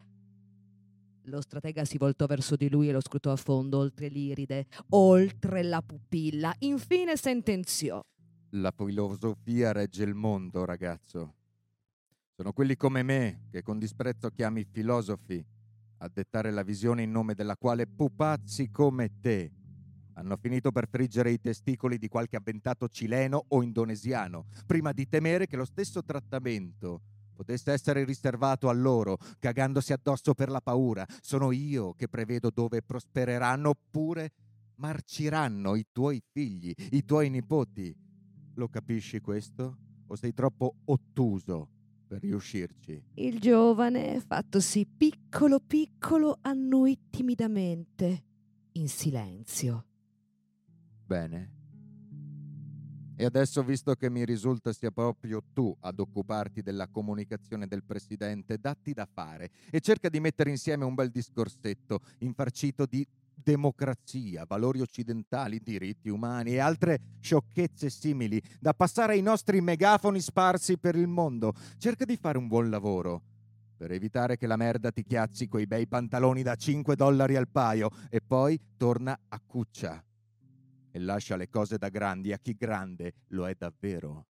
Lo 1.25 1.41
stratega 1.41 1.83
si 1.83 1.97
voltò 1.97 2.27
verso 2.27 2.55
di 2.55 2.69
lui 2.69 2.89
e 2.89 2.91
lo 2.91 3.01
scrutò 3.01 3.31
a 3.31 3.35
fondo, 3.35 3.79
oltre 3.79 4.09
l'iride, 4.09 4.67
oltre 4.89 5.63
la 5.63 5.81
pupilla. 5.81 6.53
Infine 6.59 7.17
sentenziò. 7.17 7.99
La 8.51 8.71
filosofia 8.75 9.71
regge 9.71 10.03
il 10.03 10.13
mondo, 10.13 10.65
ragazzo. 10.65 11.33
Sono 12.35 12.53
quelli 12.53 12.75
come 12.75 13.01
me 13.01 13.47
che 13.49 13.63
con 13.63 13.79
disprezzo 13.79 14.29
chiami 14.29 14.65
filosofi 14.69 15.43
a 16.01 16.09
dettare 16.11 16.51
la 16.51 16.63
visione 16.63 17.03
in 17.03 17.11
nome 17.11 17.35
della 17.35 17.55
quale 17.55 17.87
pupazzi 17.87 18.69
come 18.69 19.19
te 19.21 19.51
hanno 20.13 20.35
finito 20.37 20.71
per 20.71 20.87
friggere 20.87 21.31
i 21.31 21.39
testicoli 21.39 21.97
di 21.97 22.07
qualche 22.07 22.35
avventato 22.35 22.87
cileno 22.87 23.45
o 23.47 23.63
indonesiano, 23.63 24.45
prima 24.67 24.91
di 24.91 25.07
temere 25.07 25.47
che 25.47 25.55
lo 25.55 25.65
stesso 25.65 26.03
trattamento 26.03 27.01
potesse 27.33 27.71
essere 27.71 28.03
riservato 28.03 28.69
a 28.69 28.73
loro, 28.73 29.17
cagandosi 29.39 29.93
addosso 29.93 30.33
per 30.35 30.49
la 30.49 30.61
paura. 30.61 31.05
Sono 31.21 31.51
io 31.51 31.93
che 31.93 32.07
prevedo 32.07 32.51
dove 32.51 32.83
prospereranno 32.83 33.69
oppure 33.69 34.31
marciranno 34.75 35.75
i 35.75 35.87
tuoi 35.91 36.21
figli, 36.31 36.73
i 36.91 37.03
tuoi 37.03 37.29
nipoti. 37.29 37.95
Lo 38.55 38.67
capisci 38.67 39.21
questo? 39.21 39.77
O 40.07 40.15
sei 40.15 40.33
troppo 40.33 40.75
ottuso 40.85 41.69
per 42.11 42.19
riuscirci. 42.19 43.01
Il 43.13 43.39
giovane, 43.39 44.19
fattosi 44.19 44.85
piccolo 44.85 45.61
piccolo, 45.61 46.39
annui 46.41 47.07
timidamente, 47.09 48.23
in 48.73 48.89
silenzio. 48.89 49.85
Bene. 51.05 51.59
E 53.15 53.23
adesso, 53.23 53.63
visto 53.63 53.95
che 53.95 54.09
mi 54.09 54.25
risulta 54.25 54.73
sia 54.73 54.91
proprio 54.91 55.41
tu 55.53 55.73
ad 55.79 55.99
occuparti 55.99 56.61
della 56.61 56.89
comunicazione 56.89 57.65
del 57.65 57.85
Presidente, 57.85 58.57
datti 58.57 58.91
da 58.91 59.07
fare 59.09 59.49
e 59.69 59.79
cerca 59.79 60.09
di 60.09 60.19
mettere 60.19 60.49
insieme 60.49 60.83
un 60.83 60.95
bel 60.95 61.11
discorsetto 61.11 62.01
infarcito 62.19 62.85
di 62.85 63.07
democrazia, 63.33 64.45
valori 64.45 64.81
occidentali, 64.81 65.59
diritti 65.59 66.09
umani 66.09 66.51
e 66.51 66.59
altre 66.59 66.99
sciocchezze 67.19 67.89
simili 67.89 68.41
da 68.59 68.73
passare 68.73 69.13
ai 69.13 69.21
nostri 69.21 69.61
megafoni 69.61 70.19
sparsi 70.19 70.77
per 70.77 70.95
il 70.95 71.07
mondo. 71.07 71.53
Cerca 71.77 72.05
di 72.05 72.17
fare 72.17 72.37
un 72.37 72.47
buon 72.47 72.69
lavoro 72.69 73.23
per 73.81 73.91
evitare 73.91 74.37
che 74.37 74.45
la 74.45 74.57
merda 74.57 74.91
ti 74.91 75.01
chiazzi 75.01 75.47
quei 75.47 75.65
bei 75.65 75.87
pantaloni 75.87 76.43
da 76.43 76.55
5 76.55 76.95
dollari 76.95 77.35
al 77.35 77.49
paio 77.49 77.89
e 78.09 78.21
poi 78.21 78.59
torna 78.77 79.19
a 79.27 79.41
cuccia 79.43 80.03
e 80.91 80.99
lascia 80.99 81.35
le 81.35 81.49
cose 81.49 81.77
da 81.77 81.89
grandi 81.89 82.31
a 82.31 82.37
chi 82.37 82.53
grande 82.53 83.13
lo 83.29 83.47
è 83.47 83.55
davvero. 83.57 84.27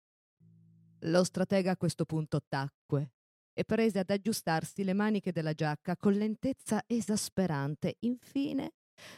Lo 1.02 1.24
stratega 1.24 1.72
a 1.72 1.78
questo 1.78 2.04
punto 2.04 2.42
tacque 2.46 3.12
e 3.54 3.64
prese 3.64 4.00
ad 4.00 4.10
aggiustarsi 4.10 4.84
le 4.84 4.94
maniche 4.94 5.32
della 5.32 5.54
giacca 5.54 5.96
con 5.96 6.14
lentezza 6.14 6.84
esasperante. 6.86 7.96
Infine 8.00 8.74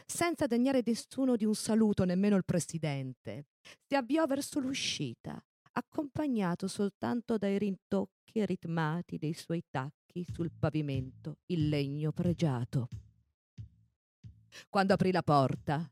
senza 0.06 0.46
degnare 0.46 0.82
nessuno 0.84 1.36
di 1.36 1.44
un 1.44 1.54
saluto, 1.54 2.04
nemmeno 2.04 2.36
il 2.36 2.44
presidente. 2.44 3.46
Si 3.86 3.94
avviò 3.94 4.26
verso 4.26 4.60
l'uscita, 4.60 5.42
accompagnato 5.72 6.68
soltanto 6.68 7.38
dai 7.38 7.58
rintocchi 7.58 8.44
ritmati 8.44 9.18
dei 9.18 9.34
suoi 9.34 9.64
tacchi 9.70 10.24
sul 10.32 10.50
pavimento 10.50 11.38
in 11.46 11.68
legno 11.68 12.12
pregiato. 12.12 12.88
Quando 14.68 14.94
aprì 14.94 15.12
la 15.12 15.22
porta, 15.22 15.90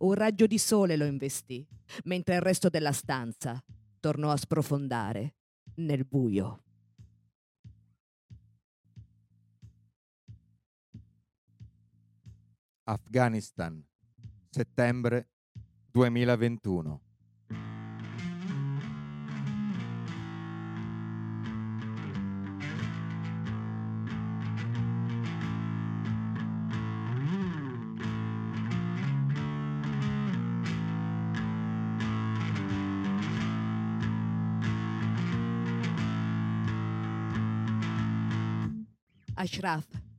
un 0.00 0.14
raggio 0.14 0.46
di 0.46 0.58
sole 0.58 0.96
lo 0.96 1.04
investì, 1.04 1.66
mentre 2.04 2.36
il 2.36 2.40
resto 2.40 2.68
della 2.68 2.92
stanza 2.92 3.62
tornò 4.00 4.30
a 4.30 4.36
sprofondare 4.36 5.34
nel 5.76 6.04
buio. 6.04 6.64
Afghanistan, 12.84 13.84
settembre 14.50 15.26
2021. 15.92 17.00
Ashraf 39.34 40.11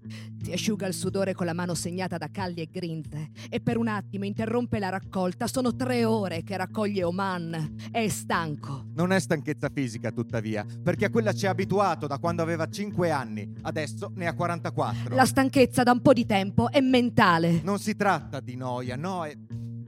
asciuga 0.54 0.88
il 0.88 0.94
sudore 0.94 1.34
con 1.34 1.46
la 1.46 1.54
mano 1.54 1.74
segnata 1.74 2.18
da 2.18 2.30
calli 2.32 2.62
e 2.62 2.68
grinze 2.72 3.32
e 3.50 3.60
per 3.60 3.78
un 3.78 3.88
attimo 3.88 4.26
interrompe 4.26 4.80
la 4.80 4.90
raccolta. 4.90 5.48
Sono 5.48 5.76
tre 5.76 6.06
ore 6.06 6.44
che 6.44 6.58
raccoglie 6.58 7.04
Oman. 7.04 7.76
È 7.92 8.08
stanco. 8.08 8.86
Non 8.94 9.12
è 9.12 9.20
stanchezza 9.20 9.70
fisica, 9.74 10.12
tuttavia, 10.12 10.66
perché 10.82 11.06
a 11.06 11.10
quella 11.10 11.34
ci 11.34 11.48
ha 11.48 11.52
abituato 11.52 12.08
da 12.08 12.18
quando 12.18 12.42
aveva 12.42 12.68
5 12.68 13.12
anni. 13.12 13.52
Adesso 13.62 14.12
ne 14.16 14.28
ha 14.28 14.34
44. 14.34 15.16
La 15.16 15.26
stanchezza 15.26 15.84
da 15.84 15.92
un 15.92 16.02
po' 16.02 16.14
di 16.14 16.26
tempo 16.26 16.70
è 16.70 16.80
mentale. 16.80 17.62
Non 17.64 17.80
si 17.80 17.96
tratta 17.96 18.40
di 18.40 18.56
noia, 18.56 18.96
no, 18.96 19.26
è 19.26 19.36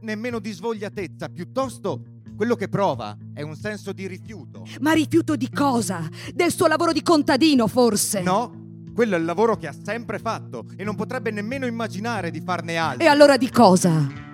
nemmeno 0.01 0.39
di 0.39 0.51
svogliatezza, 0.51 1.29
piuttosto 1.29 2.03
quello 2.35 2.55
che 2.55 2.67
prova 2.67 3.17
è 3.33 3.41
un 3.41 3.55
senso 3.55 3.93
di 3.93 4.07
rifiuto. 4.07 4.65
Ma 4.81 4.91
rifiuto 4.91 5.35
di 5.35 5.49
cosa? 5.49 6.07
Del 6.33 6.51
suo 6.51 6.67
lavoro 6.67 6.91
di 6.91 7.01
contadino, 7.01 7.67
forse? 7.67 8.21
No, 8.21 8.64
quello 8.95 9.15
è 9.15 9.19
il 9.19 9.25
lavoro 9.25 9.57
che 9.57 9.67
ha 9.67 9.75
sempre 9.83 10.17
fatto 10.17 10.65
e 10.77 10.85
non 10.85 10.95
potrebbe 10.95 11.29
nemmeno 11.29 11.65
immaginare 11.65 12.31
di 12.31 12.41
farne 12.41 12.77
altro. 12.77 13.03
E 13.03 13.07
allora 13.07 13.35
di 13.35 13.51
cosa? 13.51 14.24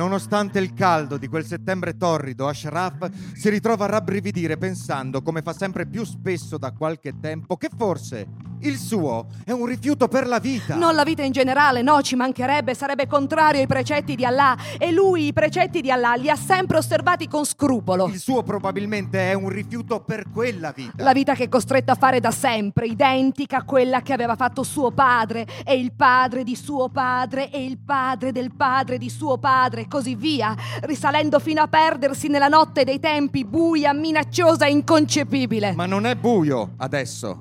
Nonostante 0.00 0.58
il 0.58 0.72
caldo 0.72 1.18
di 1.18 1.28
quel 1.28 1.44
settembre 1.44 1.98
torrido, 1.98 2.48
Ashraf 2.48 3.10
si 3.34 3.50
ritrova 3.50 3.84
a 3.84 3.88
rabbrividire 3.88 4.56
pensando, 4.56 5.20
come 5.20 5.42
fa 5.42 5.52
sempre 5.52 5.86
più 5.86 6.04
spesso 6.04 6.56
da 6.56 6.72
qualche 6.72 7.20
tempo, 7.20 7.58
che 7.58 7.68
forse 7.76 8.48
il 8.60 8.76
suo 8.76 9.26
è 9.44 9.52
un 9.52 9.64
rifiuto 9.66 10.08
per 10.08 10.26
la 10.26 10.38
vita. 10.38 10.74
Non 10.74 10.94
la 10.94 11.02
vita 11.02 11.22
in 11.22 11.32
generale, 11.32 11.82
no, 11.82 12.02
ci 12.02 12.14
mancherebbe, 12.14 12.74
sarebbe 12.74 13.06
contrario 13.06 13.60
ai 13.60 13.66
precetti 13.66 14.14
di 14.14 14.24
Allah 14.24 14.56
e 14.78 14.90
lui 14.90 15.26
i 15.26 15.32
precetti 15.32 15.80
di 15.80 15.90
Allah 15.90 16.14
li 16.14 16.28
ha 16.28 16.36
sempre 16.36 16.78
osservati 16.78 17.28
con 17.28 17.44
scrupolo. 17.44 18.06
Il 18.06 18.18
suo 18.18 18.42
probabilmente 18.42 19.30
è 19.30 19.34
un 19.34 19.48
rifiuto 19.48 20.00
per 20.00 20.30
quella 20.30 20.72
vita. 20.72 21.02
La 21.02 21.12
vita 21.12 21.34
che 21.34 21.44
è 21.44 21.48
costretto 21.48 21.92
a 21.92 21.94
fare 21.94 22.20
da 22.20 22.30
sempre, 22.30 22.86
identica 22.86 23.58
a 23.58 23.64
quella 23.64 24.02
che 24.02 24.12
aveva 24.12 24.36
fatto 24.36 24.62
suo 24.62 24.90
padre 24.90 25.46
e 25.64 25.78
il 25.78 25.92
padre 25.92 26.42
di 26.42 26.56
suo 26.56 26.88
padre 26.88 27.50
e 27.50 27.64
il 27.64 27.78
padre 27.78 28.32
del 28.32 28.54
padre 28.54 28.98
di 28.98 29.08
suo 29.08 29.38
padre, 29.38 29.88
così 29.90 30.14
via, 30.14 30.56
risalendo 30.82 31.40
fino 31.40 31.60
a 31.60 31.66
perdersi 31.66 32.28
nella 32.28 32.46
notte 32.46 32.84
dei 32.84 33.00
tempi 33.00 33.44
buia, 33.44 33.92
minacciosa 33.92 34.66
e 34.66 34.70
inconcepibile. 34.70 35.72
Ma 35.72 35.86
non 35.86 36.06
è 36.06 36.14
buio 36.14 36.74
adesso. 36.76 37.40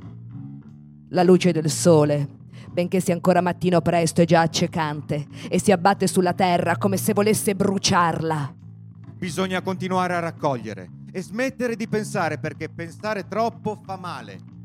La 1.09 1.21
luce 1.23 1.51
del 1.51 1.69
sole, 1.69 2.27
benché 2.71 2.99
sia 2.99 3.13
ancora 3.13 3.39
mattino 3.39 3.81
presto, 3.81 4.21
è 4.21 4.25
già 4.25 4.41
accecante 4.41 5.27
e 5.47 5.59
si 5.59 5.71
abbatte 5.71 6.07
sulla 6.07 6.33
terra 6.33 6.77
come 6.77 6.97
se 6.97 7.13
volesse 7.13 7.53
bruciarla. 7.55 8.55
Bisogna 9.15 9.61
continuare 9.61 10.15
a 10.15 10.19
raccogliere 10.19 10.89
e 11.11 11.21
smettere 11.21 11.75
di 11.75 11.87
pensare 11.87 12.39
perché 12.39 12.69
pensare 12.69 13.27
troppo 13.27 13.79
fa 13.85 13.95
male. 13.95 14.58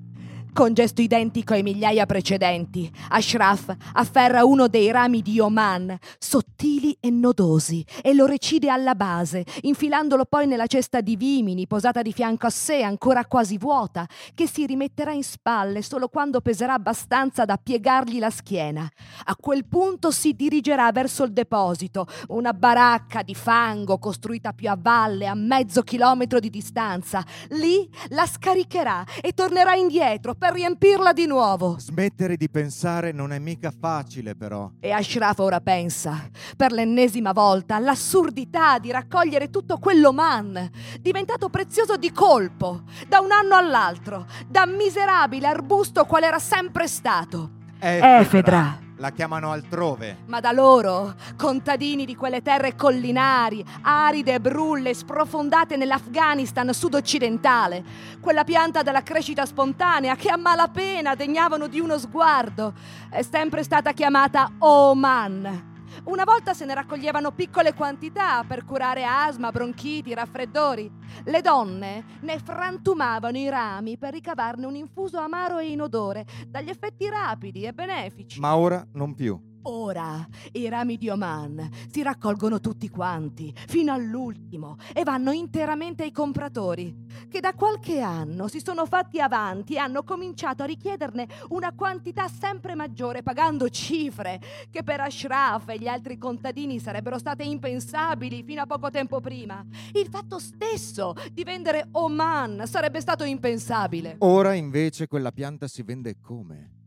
Con 0.55 0.73
gesto 0.73 1.03
identico 1.03 1.53
ai 1.53 1.65
migliaia 1.65 2.07
precedenti, 2.07 2.89
Ashraf 3.09 3.75
afferra 3.95 4.45
uno 4.45 4.69
dei 4.69 4.93
rami 4.93 5.21
di 5.21 5.41
Oman, 5.41 5.99
sottili 6.17 6.97
e 7.01 7.11
nodosi, 7.11 7.85
e 8.01 8.15
lo 8.15 8.25
recide 8.27 8.71
alla 8.71 8.95
base, 8.95 9.45
infilandolo 9.63 10.27
poi 10.27 10.47
nella 10.47 10.69
cesta 10.69 11.01
di 11.01 11.17
vimini 11.17 11.67
posata 11.67 12.03
di 12.03 12.13
fianco 12.13 12.47
a 12.47 12.51
sé, 12.51 12.83
ancora 12.83 13.27
quasi 13.27 13.59
vuota, 13.59 14.07
che 14.33 14.47
si 14.47 14.65
rimetterà 14.65 15.11
in 15.11 15.25
spalle 15.25 15.83
solo 15.83 16.07
quando 16.07 16.41
peserà 16.41 16.75
abbastanza 16.75 17.45
da 17.45 17.57
piegargli 17.61 18.21
la 18.21 18.31
schiena. 18.31 18.89
A 19.25 19.35
quel 19.35 19.67
punto 19.67 20.13
si 20.13 20.35
dirigerà 20.35 20.93
verso 20.93 21.25
il 21.25 21.33
deposito, 21.33 22.07
una 22.29 22.53
baracca 22.53 23.23
di 23.23 23.35
fango 23.35 23.99
costruita 23.99 24.53
più 24.53 24.71
a 24.71 24.79
valle, 24.81 25.27
a 25.27 25.35
mezzo 25.35 25.83
chilometro 25.83 26.39
di 26.39 26.49
distanza. 26.49 27.25
Lì 27.49 27.91
la 28.11 28.25
scaricherà 28.25 29.05
e 29.21 29.33
tornerà 29.33 29.75
indietro 29.75 30.37
per 30.45 30.53
riempirla 30.53 31.15
di 31.15 31.27
nuovo. 31.27 31.77
Smettere 31.79 32.37
di 32.37 32.51
pensare 32.51 33.13
non 33.13 33.33
è 33.33 33.39
mica 33.39 33.73
facile, 33.73 34.35
però. 34.35 34.71
E 34.79 34.91
Ashraf 34.91 35.39
ora 35.39 35.63
pensa, 35.63 36.29
per 36.55 36.71
l'ennesima 36.71 37.33
volta, 37.33 37.77
all'assurdità 37.77 38.79
di 38.79 38.91
raccogliere 38.91 39.49
tutto 39.49 39.79
quell'Oman, 39.79 40.71
diventato 41.01 41.49
prezioso 41.49 41.97
di 41.97 42.13
colpo, 42.13 42.83
da 43.09 43.21
un 43.21 43.31
anno 43.31 43.57
all'altro, 43.57 44.27
da 44.47 44.67
miserabile 44.67 45.47
arbusto 45.47 46.05
qual 46.05 46.25
era 46.25 46.39
sempre 46.39 46.89
stato. 46.89 47.51
Efedra. 47.79 48.19
Efedra. 48.21 48.84
La 48.99 49.11
chiamano 49.11 49.51
altrove. 49.51 50.19
Ma 50.27 50.39
da 50.39 50.53
loro, 50.53 51.15
contadini 51.37 52.05
di 52.05 52.15
quelle 52.15 52.43
terre 52.43 52.77
collinari, 52.77 53.65
aride 53.83 54.35
e 54.35 54.41
brulle, 54.41 54.95
sprofondate 54.95 55.77
nell'Afghanistan 55.77 56.73
sud-occidentale, 56.73 57.83
quella 58.21 58.45
pianta 58.45 58.83
della 58.83 59.03
crescita 59.03 59.47
spontanea 59.47 60.15
che 60.15 60.29
a 60.29 60.37
malapena 60.37 61.17
degnavano 61.17 61.67
di 61.67 61.81
uno 61.81 61.99
sguardo, 61.99 62.73
è 63.11 63.23
sempre 63.23 63.65
stata 63.65 63.93
chiamata 63.93 64.53
Oman. 64.59 65.73
Una 66.05 66.25
volta 66.25 66.53
se 66.53 66.67
ne 66.67 66.75
raccoglievano 66.75 67.33
piccole 67.33 67.73
quantità 67.73 68.45
per 68.45 68.67
curare 68.67 69.05
asma, 69.05 69.51
bronchiti, 69.51 70.13
raffreddori. 70.13 70.91
Le 71.25 71.41
donne 71.41 72.05
ne 72.21 72.39
frantumavano 72.39 73.39
i 73.39 73.49
rami 73.49 73.97
per 73.97 74.13
ricavarne 74.13 74.67
un 74.67 74.77
infuso 74.77 75.19
amaro 75.19 75.59
e 75.59 75.71
inodore, 75.71 76.27
dagli 76.47 76.69
effetti 76.69 77.09
rapidi 77.09 77.65
e 77.65 77.73
benefici. 77.73 78.39
Ma 78.39 78.55
ora 78.55 78.87
non 78.93 79.15
più. 79.15 79.53
Ora 79.67 80.27
i 80.53 80.69
rami 80.69 80.99
di 80.99 81.09
Oman 81.09 81.71
si 81.91 82.03
raccolgono 82.03 82.61
tutti 82.61 82.91
quanti, 82.91 83.55
fino 83.67 83.95
all'ultimo, 83.95 84.77
e 84.93 85.05
vanno 85.05 85.33
interamente 85.33 86.03
ai 86.03 86.13
compratori, 86.13 87.07
che 87.31 87.41
da 87.41 87.55
qualche 87.55 88.01
anno 88.01 88.47
si 88.49 88.61
sono 88.63 88.85
fatti 88.85 89.21
avanti 89.21 89.75
e 89.75 89.79
hanno 89.79 90.03
cominciato 90.03 90.63
a 90.63 90.67
richiederne 90.67 91.27
una 91.49 91.73
quantità 91.73 92.29
sempre 92.29 92.75
maggiore, 92.75 93.23
pagando 93.23 93.71
cifre 93.71 94.39
che 94.71 94.83
per 94.83 95.01
Ashraf 95.01 95.69
e 95.71 95.79
gli 95.79 95.89
altri 95.89 96.19
contadini 96.19 96.79
sarebbero 96.79 97.19
state 97.19 97.43
impensabili 97.43 98.43
fino 98.43 98.61
a 98.61 98.67
poco 98.67 98.91
tempo 98.91 99.21
prima. 99.21 99.65
Il 99.95 100.09
fatto 100.11 100.39
stesso 100.39 101.15
di 101.33 101.43
vendere 101.43 101.89
Oman 101.93 102.65
sarebbe 102.67 103.01
stato 103.01 103.25
impensabile. 103.25 104.17
Ora 104.19 104.53
invece 104.53 105.07
quella 105.07 105.33
pianta 105.33 105.69
si 105.69 105.83
vende 105.83 106.19
come? 106.21 106.83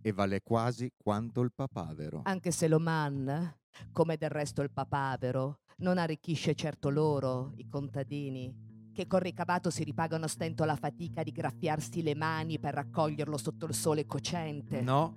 E 0.00 0.12
vale 0.12 0.40
quasi 0.42 0.92
quanto 0.96 1.40
il 1.40 1.52
papavero. 1.54 2.22
Anche 2.24 2.50
se 2.50 2.68
l'Oman, 2.68 3.54
come 3.92 4.16
del 4.16 4.30
resto 4.30 4.62
il 4.62 4.70
papavero, 4.70 5.60
non 5.78 5.98
arricchisce 5.98 6.54
certo 6.54 6.90
loro, 6.90 7.52
i 7.56 7.68
contadini, 7.68 8.66
che 8.92 9.06
col 9.06 9.20
ricavato 9.20 9.70
si 9.70 9.84
ripagano 9.84 10.24
a 10.24 10.28
stento 10.28 10.64
la 10.64 10.76
fatica 10.76 11.22
di 11.22 11.30
graffiarsi 11.30 12.02
le 12.02 12.14
mani 12.14 12.58
per 12.58 12.74
raccoglierlo 12.74 13.36
sotto 13.36 13.66
il 13.66 13.74
sole 13.74 14.06
cocente. 14.06 14.80
No, 14.80 15.14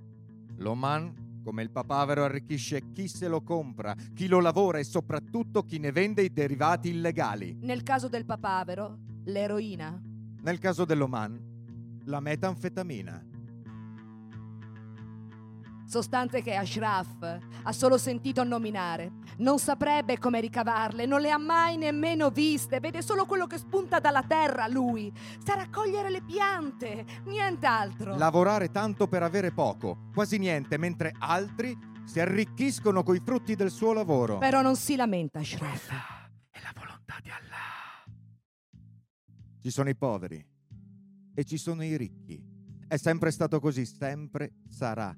l'Oman, 0.58 1.40
come 1.44 1.64
il 1.64 1.72
papavero, 1.72 2.24
arricchisce 2.24 2.92
chi 2.92 3.08
se 3.08 3.28
lo 3.28 3.42
compra, 3.42 3.96
chi 4.14 4.28
lo 4.28 4.40
lavora 4.40 4.78
e 4.78 4.84
soprattutto 4.84 5.64
chi 5.64 5.80
ne 5.80 5.92
vende 5.92 6.22
i 6.22 6.32
derivati 6.32 6.90
illegali. 6.90 7.58
Nel 7.62 7.82
caso 7.82 8.08
del 8.08 8.26
papavero, 8.26 9.00
l'eroina. 9.26 10.00
Nel 10.44 10.60
caso 10.60 10.86
dell'Oman, 10.86 12.00
la 12.06 12.20
metanfetamina 12.20 13.30
sostanze 15.92 16.42
che 16.42 16.56
Ashraf 16.56 17.38
ha 17.64 17.72
solo 17.74 17.98
sentito 17.98 18.46
nominare. 18.46 19.12
Non 19.40 19.60
saprebbe 19.60 20.18
come 20.18 20.40
ricavarle, 20.40 21.06
non 21.06 21.20
le 21.20 21.32
ha 21.32 21.38
mai 21.38 21.76
nemmeno 21.76 22.30
viste, 22.30 22.80
vede 22.80 23.02
solo 23.02 23.26
quello 23.26 23.46
che 23.46 23.58
spunta 23.58 24.00
dalla 24.00 24.24
terra 24.24 24.68
lui. 24.68 25.12
Sa 25.44 25.56
raccogliere 25.56 26.10
le 26.10 26.24
piante, 26.24 27.06
nient'altro. 27.26 28.16
Lavorare 28.16 28.72
tanto 28.72 29.08
per 29.10 29.22
avere 29.22 29.52
poco, 29.52 30.08
quasi 30.14 30.38
niente, 30.38 30.78
mentre 30.78 31.14
altri 31.20 31.78
si 32.06 32.22
arricchiscono 32.22 33.04
coi 33.04 33.20
frutti 33.20 33.56
del 33.56 33.70
suo 33.70 33.92
lavoro. 33.92 34.38
Però 34.38 34.62
non 34.62 34.78
si 34.78 34.96
lamenta 34.96 35.40
Ashraf. 35.40 35.90
È 36.50 36.60
la 36.62 36.72
volontà 36.74 37.16
di 37.22 37.30
Allah. 37.30 38.80
Ci 39.62 39.70
sono 39.70 39.90
i 39.90 39.96
poveri 39.98 40.42
e 41.34 41.44
ci 41.44 41.58
sono 41.58 41.84
i 41.84 41.98
ricchi. 41.98 42.42
È 42.88 42.96
sempre 42.96 43.32
stato 43.32 43.60
così, 43.60 43.86
sempre 43.86 44.54
sarà. 44.70 45.14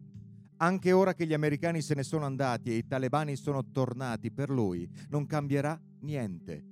Anche 0.63 0.93
ora 0.93 1.13
che 1.13 1.27
gli 1.27 1.33
americani 1.33 1.81
se 1.81 1.93
ne 1.93 2.03
sono 2.03 2.23
andati 2.23 2.69
e 2.69 2.75
i 2.75 2.87
talebani 2.87 3.35
sono 3.35 3.69
tornati 3.69 4.31
per 4.31 4.49
lui, 4.49 4.89
non 5.09 5.25
cambierà 5.25 5.77
niente. 6.03 6.63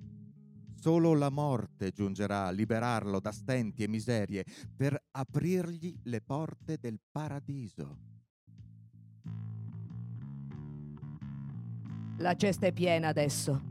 Solo 0.80 1.14
la 1.14 1.30
morte 1.30 1.92
giungerà 1.92 2.46
a 2.46 2.52
liberarlo 2.52 3.20
da 3.20 3.34
stenti 3.34 3.84
e 3.84 3.90
miserie 3.90 4.46
per 4.74 4.98
aprirgli 5.12 5.94
le 6.04 6.22
porte 6.22 6.78
del 6.80 7.02
paradiso. 7.12 7.98
La 12.20 12.36
cesta 12.38 12.68
è 12.68 12.72
piena 12.72 13.10
adesso. 13.10 13.62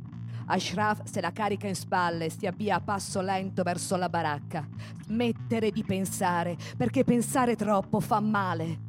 Ashraf 0.45 1.05
se 1.05 1.23
la 1.23 1.33
carica 1.33 1.67
in 1.67 1.75
spalle 1.75 2.27
e 2.27 2.31
si 2.31 2.47
avvia 2.47 2.77
a 2.77 2.81
passo 2.83 3.23
lento 3.23 3.63
verso 3.63 3.97
la 3.97 4.11
baracca. 4.11 4.69
Smettere 5.03 5.71
di 5.71 5.83
pensare, 5.83 6.59
perché 6.77 7.05
pensare 7.05 7.57
troppo 7.57 8.01
fa 8.01 8.21
male 8.21 8.89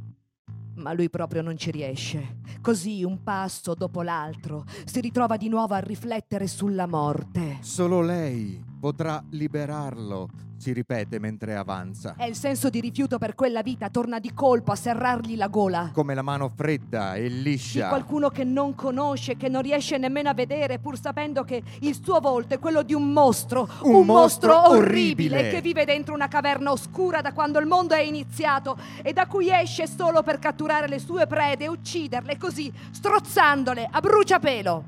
ma 0.76 0.94
lui 0.94 1.10
proprio 1.10 1.42
non 1.42 1.58
ci 1.58 1.72
riesce. 1.72 2.40
Così, 2.62 3.04
un 3.04 3.24
passo 3.24 3.74
dopo 3.74 4.02
l'altro, 4.02 4.66
si 4.86 5.00
ritrova 5.02 5.38
di 5.38 5.50
nuovo 5.50 5.74
a 5.74 5.80
riflettere 5.80 6.48
sulla 6.48 6.88
morte. 6.88 7.58
Solo 7.62 8.02
lei 8.02 8.71
potrà 8.82 9.24
liberarlo, 9.30 10.28
si 10.58 10.74
ripete 10.74 11.20
mentre 11.20 11.56
avanza. 11.56 12.16
E 12.18 12.28
il 12.28 12.36
senso 12.36 12.72
di 12.72 12.82
rifiuto 12.82 13.20
per 13.20 13.36
quella 13.36 13.62
vita 13.62 13.90
torna 13.92 14.18
di 14.20 14.34
colpo 14.34 14.72
a 14.72 14.76
serrargli 14.76 15.38
la 15.38 15.48
gola. 15.50 15.92
Come 15.94 16.16
la 16.16 16.24
mano 16.24 16.50
fredda 16.50 17.14
e 17.14 17.28
liscia. 17.28 17.84
Di 17.84 17.90
qualcuno 17.90 18.30
che 18.30 18.44
non 18.44 18.74
conosce, 18.74 19.38
che 19.38 19.50
non 19.50 19.62
riesce 19.62 20.00
nemmeno 20.00 20.30
a 20.30 20.34
vedere, 20.34 20.80
pur 20.80 21.00
sapendo 21.00 21.44
che 21.44 21.62
il 21.82 22.00
suo 22.04 22.20
volto 22.20 22.56
è 22.56 22.60
quello 22.60 22.82
di 22.82 22.96
un 22.96 23.14
mostro. 23.14 23.70
Un, 23.84 23.94
un 23.94 24.06
mostro, 24.06 24.54
mostro 24.54 24.70
orribile, 24.72 25.36
orribile 25.36 25.50
che 25.52 25.62
vive 25.62 25.86
dentro 25.86 26.16
una 26.16 26.28
caverna 26.28 26.72
oscura 26.72 27.22
da 27.22 27.34
quando 27.34 27.60
il 27.60 27.68
mondo 27.68 27.94
è 27.94 28.02
iniziato 28.02 28.78
e 29.04 29.14
da 29.14 29.28
cui 29.28 29.52
esce 29.52 29.86
solo 29.86 30.24
per 30.24 30.40
catturare 30.40 30.88
le 30.88 30.98
sue 30.98 31.28
prede 31.28 31.66
e 31.66 31.70
ucciderle 31.70 32.36
così, 32.40 32.74
strozzandole 32.90 33.88
a 33.92 34.00
bruciapelo. 34.00 34.84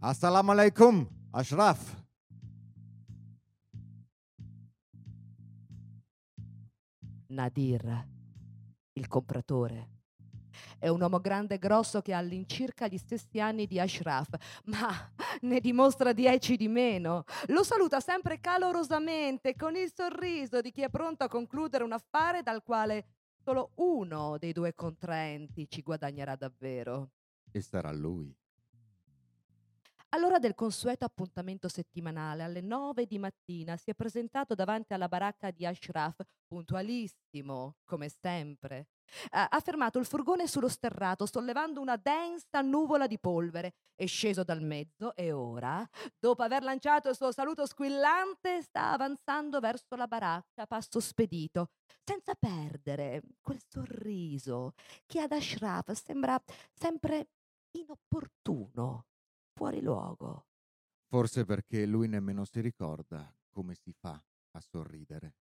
Assalamu 0.00 0.50
alaikum, 0.50 1.06
Ashraf. 1.30 2.00
Nadir, 7.32 8.06
il 8.92 9.08
compratore. 9.08 9.88
È 10.78 10.88
un 10.88 11.00
uomo 11.00 11.18
grande 11.18 11.54
e 11.54 11.58
grosso 11.58 12.02
che 12.02 12.12
ha 12.12 12.18
all'incirca 12.18 12.86
gli 12.86 12.98
stessi 12.98 13.40
anni 13.40 13.66
di 13.66 13.80
Ashraf, 13.80 14.28
ma 14.64 14.90
ne 15.42 15.60
dimostra 15.60 16.12
dieci 16.12 16.56
di 16.56 16.68
meno. 16.68 17.24
Lo 17.48 17.62
saluta 17.64 18.00
sempre 18.00 18.38
calorosamente, 18.38 19.56
con 19.56 19.76
il 19.76 19.90
sorriso 19.94 20.60
di 20.60 20.70
chi 20.70 20.82
è 20.82 20.90
pronto 20.90 21.24
a 21.24 21.28
concludere 21.28 21.84
un 21.84 21.92
affare 21.92 22.42
dal 22.42 22.62
quale 22.62 23.06
solo 23.42 23.72
uno 23.76 24.36
dei 24.38 24.52
due 24.52 24.74
contraenti 24.74 25.68
ci 25.68 25.80
guadagnerà 25.80 26.36
davvero. 26.36 27.12
E 27.50 27.60
sarà 27.62 27.92
lui. 27.92 28.36
All'ora 30.14 30.38
del 30.38 30.54
consueto 30.54 31.06
appuntamento 31.06 31.68
settimanale, 31.68 32.42
alle 32.42 32.60
nove 32.60 33.06
di 33.06 33.18
mattina, 33.18 33.78
si 33.78 33.88
è 33.88 33.94
presentato 33.94 34.54
davanti 34.54 34.92
alla 34.92 35.08
baracca 35.08 35.50
di 35.50 35.64
Ashraf, 35.64 36.20
puntualissimo, 36.46 37.76
come 37.82 38.10
sempre. 38.10 38.88
ha 39.30 39.60
fermato 39.60 39.98
il 39.98 40.04
furgone 40.04 40.46
sullo 40.46 40.68
sterrato, 40.68 41.24
sollevando 41.24 41.80
una 41.80 41.96
densa 41.96 42.60
nuvola 42.60 43.06
di 43.06 43.18
polvere. 43.18 43.72
È 43.94 44.04
sceso 44.04 44.44
dal 44.44 44.60
mezzo 44.60 45.14
e 45.14 45.32
ora, 45.32 45.86
dopo 46.18 46.42
aver 46.42 46.62
lanciato 46.62 47.08
il 47.08 47.16
suo 47.16 47.32
saluto 47.32 47.64
squillante, 47.64 48.60
sta 48.60 48.92
avanzando 48.92 49.60
verso 49.60 49.96
la 49.96 50.06
baracca, 50.06 50.66
passo 50.66 51.00
spedito, 51.00 51.70
senza 52.04 52.34
perdere 52.34 53.22
quel 53.40 53.60
sorriso 53.66 54.74
che 55.06 55.20
ad 55.20 55.32
Ashraf 55.32 55.90
sembra 55.92 56.38
sempre 56.74 57.28
inopportuno 57.70 59.06
fuori 59.54 59.80
luogo. 59.80 60.46
Forse 61.08 61.44
perché 61.44 61.86
lui 61.86 62.08
nemmeno 62.08 62.44
si 62.44 62.60
ricorda 62.60 63.34
come 63.50 63.74
si 63.74 63.92
fa 63.92 64.20
a 64.52 64.60
sorridere. 64.60 65.34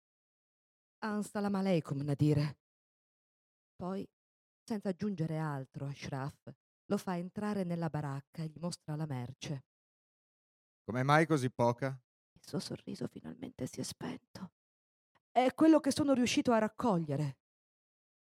Ansala 1.00 1.48
aleikum, 1.48 2.02
Nadir. 2.02 2.58
Poi, 3.76 4.08
senza 4.64 4.90
aggiungere 4.90 5.38
altro, 5.38 5.86
Ashraf 5.86 6.54
lo 6.86 6.98
fa 6.98 7.18
entrare 7.18 7.64
nella 7.64 7.90
baracca 7.90 8.42
e 8.42 8.48
gli 8.48 8.60
mostra 8.60 8.96
la 8.96 9.06
merce. 9.06 9.66
Come 10.84 11.04
mai 11.04 11.28
così 11.28 11.52
poca? 11.52 11.88
Il 12.34 12.42
suo 12.46 12.60
sorriso 12.60 13.08
finalmente 13.08 13.68
si 13.68 13.80
è 13.80 13.84
spento. 13.84 14.54
È 15.32 15.54
quello 15.54 15.80
che 15.80 15.92
sono 15.92 16.14
riuscito 16.14 16.52
a 16.52 16.58
raccogliere. 16.58 17.38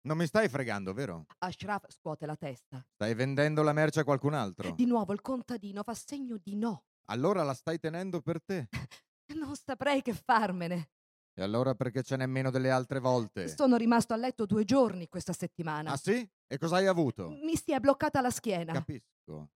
Non 0.05 0.17
mi 0.17 0.25
stai 0.25 0.49
fregando, 0.49 0.91
vero? 0.93 1.25
Ashraf 1.37 1.85
scuote 1.89 2.25
la 2.25 2.35
testa. 2.35 2.85
Stai 2.93 3.13
vendendo 3.13 3.63
la 3.63 3.71
merce 3.71 4.01
a 4.01 4.03
qualcun 4.03 4.33
altro? 4.33 4.71
Di 4.71 4.85
nuovo 4.85 5.13
il 5.13 5.21
contadino 5.21 5.81
fa 5.81 5.93
segno 5.93 6.37
di 6.43 6.55
no. 6.57 6.83
Allora 7.05 7.43
la 7.43 7.53
stai 7.53 7.79
tenendo 7.79 8.21
per 8.21 8.41
te? 8.43 8.67
Non 9.33 9.55
saprei 9.55 10.01
che 10.01 10.13
farmene. 10.13 10.89
E 11.33 11.41
allora 11.41 11.73
perché 11.73 12.03
ce 12.03 12.17
n'è 12.17 12.25
meno 12.25 12.51
delle 12.51 12.69
altre 12.69 12.99
volte? 12.99 13.47
Sono 13.47 13.77
rimasto 13.77 14.13
a 14.13 14.17
letto 14.17 14.45
due 14.45 14.65
giorni 14.65 15.07
questa 15.07 15.31
settimana. 15.31 15.91
Ah 15.91 15.97
sì? 15.97 16.29
E 16.45 16.57
cosa 16.57 16.75
hai 16.75 16.85
avuto? 16.87 17.29
Mi 17.29 17.55
si 17.55 17.71
è 17.71 17.79
bloccata 17.79 18.19
la 18.19 18.29
schiena. 18.29 18.73
Capisco. 18.73 19.49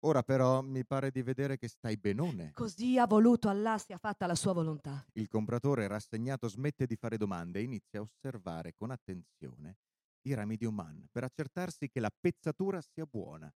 Ora 0.00 0.22
però 0.22 0.60
mi 0.60 0.84
pare 0.84 1.10
di 1.10 1.22
vedere 1.22 1.56
che 1.56 1.68
stai 1.68 1.96
benone. 1.96 2.52
Così 2.52 2.98
ha 2.98 3.06
voluto 3.06 3.48
Allah 3.48 3.78
sia 3.78 3.98
fatta 3.98 4.26
la 4.26 4.34
sua 4.34 4.52
volontà. 4.52 5.04
Il 5.14 5.28
compratore 5.28 5.88
rassegnato 5.88 6.48
smette 6.48 6.86
di 6.86 6.96
fare 6.96 7.16
domande 7.16 7.60
e 7.60 7.62
inizia 7.62 8.00
a 8.00 8.02
osservare 8.02 8.74
con 8.74 8.90
attenzione 8.90 9.78
i 10.22 10.34
rami 10.34 10.56
di 10.56 10.66
Oman 10.66 11.06
per 11.10 11.24
accertarsi 11.24 11.88
che 11.88 12.00
la 12.00 12.10
pezzatura 12.10 12.80
sia 12.80 13.06
buona. 13.06 13.52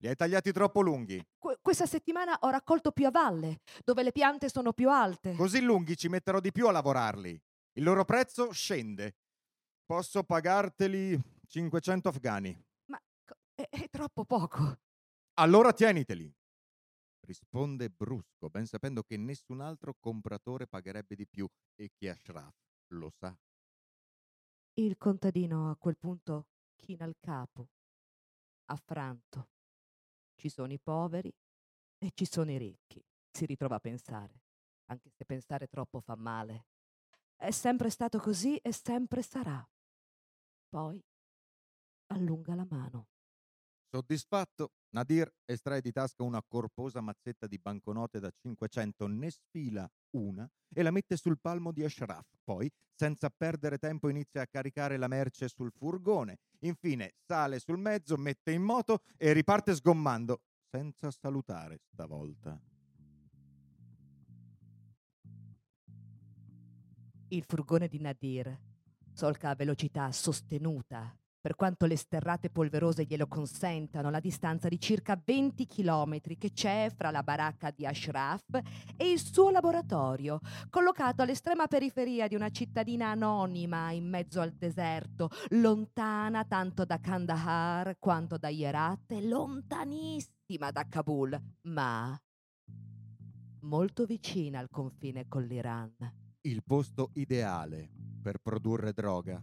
Li 0.00 0.08
hai 0.08 0.14
tagliati 0.14 0.52
troppo 0.52 0.80
lunghi. 0.80 1.20
Que- 1.36 1.58
questa 1.60 1.86
settimana 1.86 2.36
ho 2.40 2.50
raccolto 2.50 2.92
più 2.92 3.06
a 3.06 3.10
valle, 3.10 3.60
dove 3.84 4.04
le 4.04 4.12
piante 4.12 4.48
sono 4.48 4.72
più 4.72 4.88
alte. 4.88 5.34
Così 5.34 5.60
lunghi 5.60 5.96
ci 5.96 6.08
metterò 6.08 6.38
di 6.40 6.52
più 6.52 6.68
a 6.68 6.72
lavorarli. 6.72 7.40
Il 7.72 7.82
loro 7.82 8.04
prezzo 8.04 8.52
scende. 8.52 9.16
Posso 9.84 10.22
pagarteli 10.22 11.20
500 11.48 12.08
afghani. 12.08 12.64
Ma 12.86 13.00
è, 13.54 13.66
è 13.68 13.88
troppo 13.90 14.24
poco. 14.24 14.78
Allora 15.40 15.72
tieniteli. 15.72 16.34
Risponde 17.20 17.90
brusco, 17.90 18.50
ben 18.50 18.66
sapendo 18.66 19.04
che 19.04 19.16
nessun 19.16 19.60
altro 19.60 19.94
compratore 20.00 20.66
pagherebbe 20.66 21.14
di 21.14 21.28
più 21.28 21.48
e 21.76 21.92
che 21.94 22.10
Ashraf 22.10 22.56
lo 22.88 23.08
sa. 23.08 23.38
Il 24.74 24.96
contadino 24.96 25.70
a 25.70 25.76
quel 25.76 25.96
punto 25.96 26.48
china 26.74 27.04
il 27.04 27.14
capo, 27.20 27.68
affranto. 28.64 29.50
Ci 30.34 30.48
sono 30.48 30.72
i 30.72 30.80
poveri 30.80 31.32
e 31.98 32.10
ci 32.14 32.24
sono 32.24 32.50
i 32.50 32.58
ricchi, 32.58 33.00
si 33.30 33.46
ritrova 33.46 33.76
a 33.76 33.80
pensare, 33.80 34.42
anche 34.86 35.08
se 35.08 35.24
pensare 35.24 35.68
troppo 35.68 36.00
fa 36.00 36.16
male. 36.16 36.66
È 37.36 37.52
sempre 37.52 37.90
stato 37.90 38.18
così 38.18 38.56
e 38.56 38.72
sempre 38.72 39.22
sarà. 39.22 39.64
Poi 40.68 41.00
allunga 42.06 42.56
la 42.56 42.66
mano. 42.68 43.06
Soddisfatto, 43.90 44.72
Nadir 44.90 45.32
estrae 45.46 45.80
di 45.80 45.92
tasca 45.92 46.22
una 46.22 46.42
corposa 46.46 47.00
mazzetta 47.00 47.46
di 47.46 47.58
banconote 47.58 48.20
da 48.20 48.30
500, 48.30 49.06
ne 49.06 49.30
sfila 49.30 49.90
una 50.10 50.46
e 50.74 50.82
la 50.82 50.90
mette 50.90 51.16
sul 51.16 51.38
palmo 51.40 51.72
di 51.72 51.82
Ashraf. 51.82 52.26
Poi, 52.44 52.70
senza 52.94 53.30
perdere 53.30 53.78
tempo, 53.78 54.10
inizia 54.10 54.42
a 54.42 54.46
caricare 54.46 54.98
la 54.98 55.08
merce 55.08 55.48
sul 55.48 55.72
furgone. 55.72 56.36
Infine, 56.60 57.14
sale 57.24 57.60
sul 57.60 57.78
mezzo, 57.78 58.18
mette 58.18 58.52
in 58.52 58.62
moto 58.62 59.00
e 59.16 59.32
riparte 59.32 59.74
sgommando, 59.74 60.42
senza 60.70 61.10
salutare 61.10 61.78
stavolta. 61.90 62.60
Il 67.28 67.44
furgone 67.44 67.88
di 67.88 68.00
Nadir 68.00 68.58
solca 69.12 69.48
a 69.48 69.54
velocità 69.54 70.12
sostenuta 70.12 71.18
per 71.48 71.56
quanto 71.56 71.86
le 71.86 71.96
sterrate 71.96 72.50
polverose 72.50 73.04
glielo 73.04 73.26
consentano, 73.26 74.10
la 74.10 74.20
distanza 74.20 74.68
di 74.68 74.78
circa 74.78 75.18
20 75.24 75.64
chilometri 75.64 76.36
che 76.36 76.52
c'è 76.52 76.92
fra 76.94 77.10
la 77.10 77.22
baracca 77.22 77.70
di 77.70 77.86
Ashraf 77.86 78.44
e 78.98 79.10
il 79.10 79.18
suo 79.18 79.48
laboratorio, 79.48 80.40
collocato 80.68 81.22
all'estrema 81.22 81.66
periferia 81.66 82.28
di 82.28 82.34
una 82.34 82.50
cittadina 82.50 83.08
anonima 83.08 83.92
in 83.92 84.06
mezzo 84.06 84.42
al 84.42 84.52
deserto, 84.52 85.30
lontana 85.52 86.44
tanto 86.44 86.84
da 86.84 87.00
Kandahar 87.00 87.96
quanto 87.98 88.36
da 88.36 88.50
Herat 88.50 89.12
lontanissima 89.12 90.70
da 90.70 90.84
Kabul, 90.86 91.40
ma 91.62 92.14
molto 93.60 94.04
vicina 94.04 94.58
al 94.58 94.68
confine 94.68 95.26
con 95.28 95.44
l'Iran. 95.44 95.96
Il 96.42 96.62
posto 96.62 97.08
ideale 97.14 97.88
per 98.20 98.36
produrre 98.36 98.92
droga. 98.92 99.42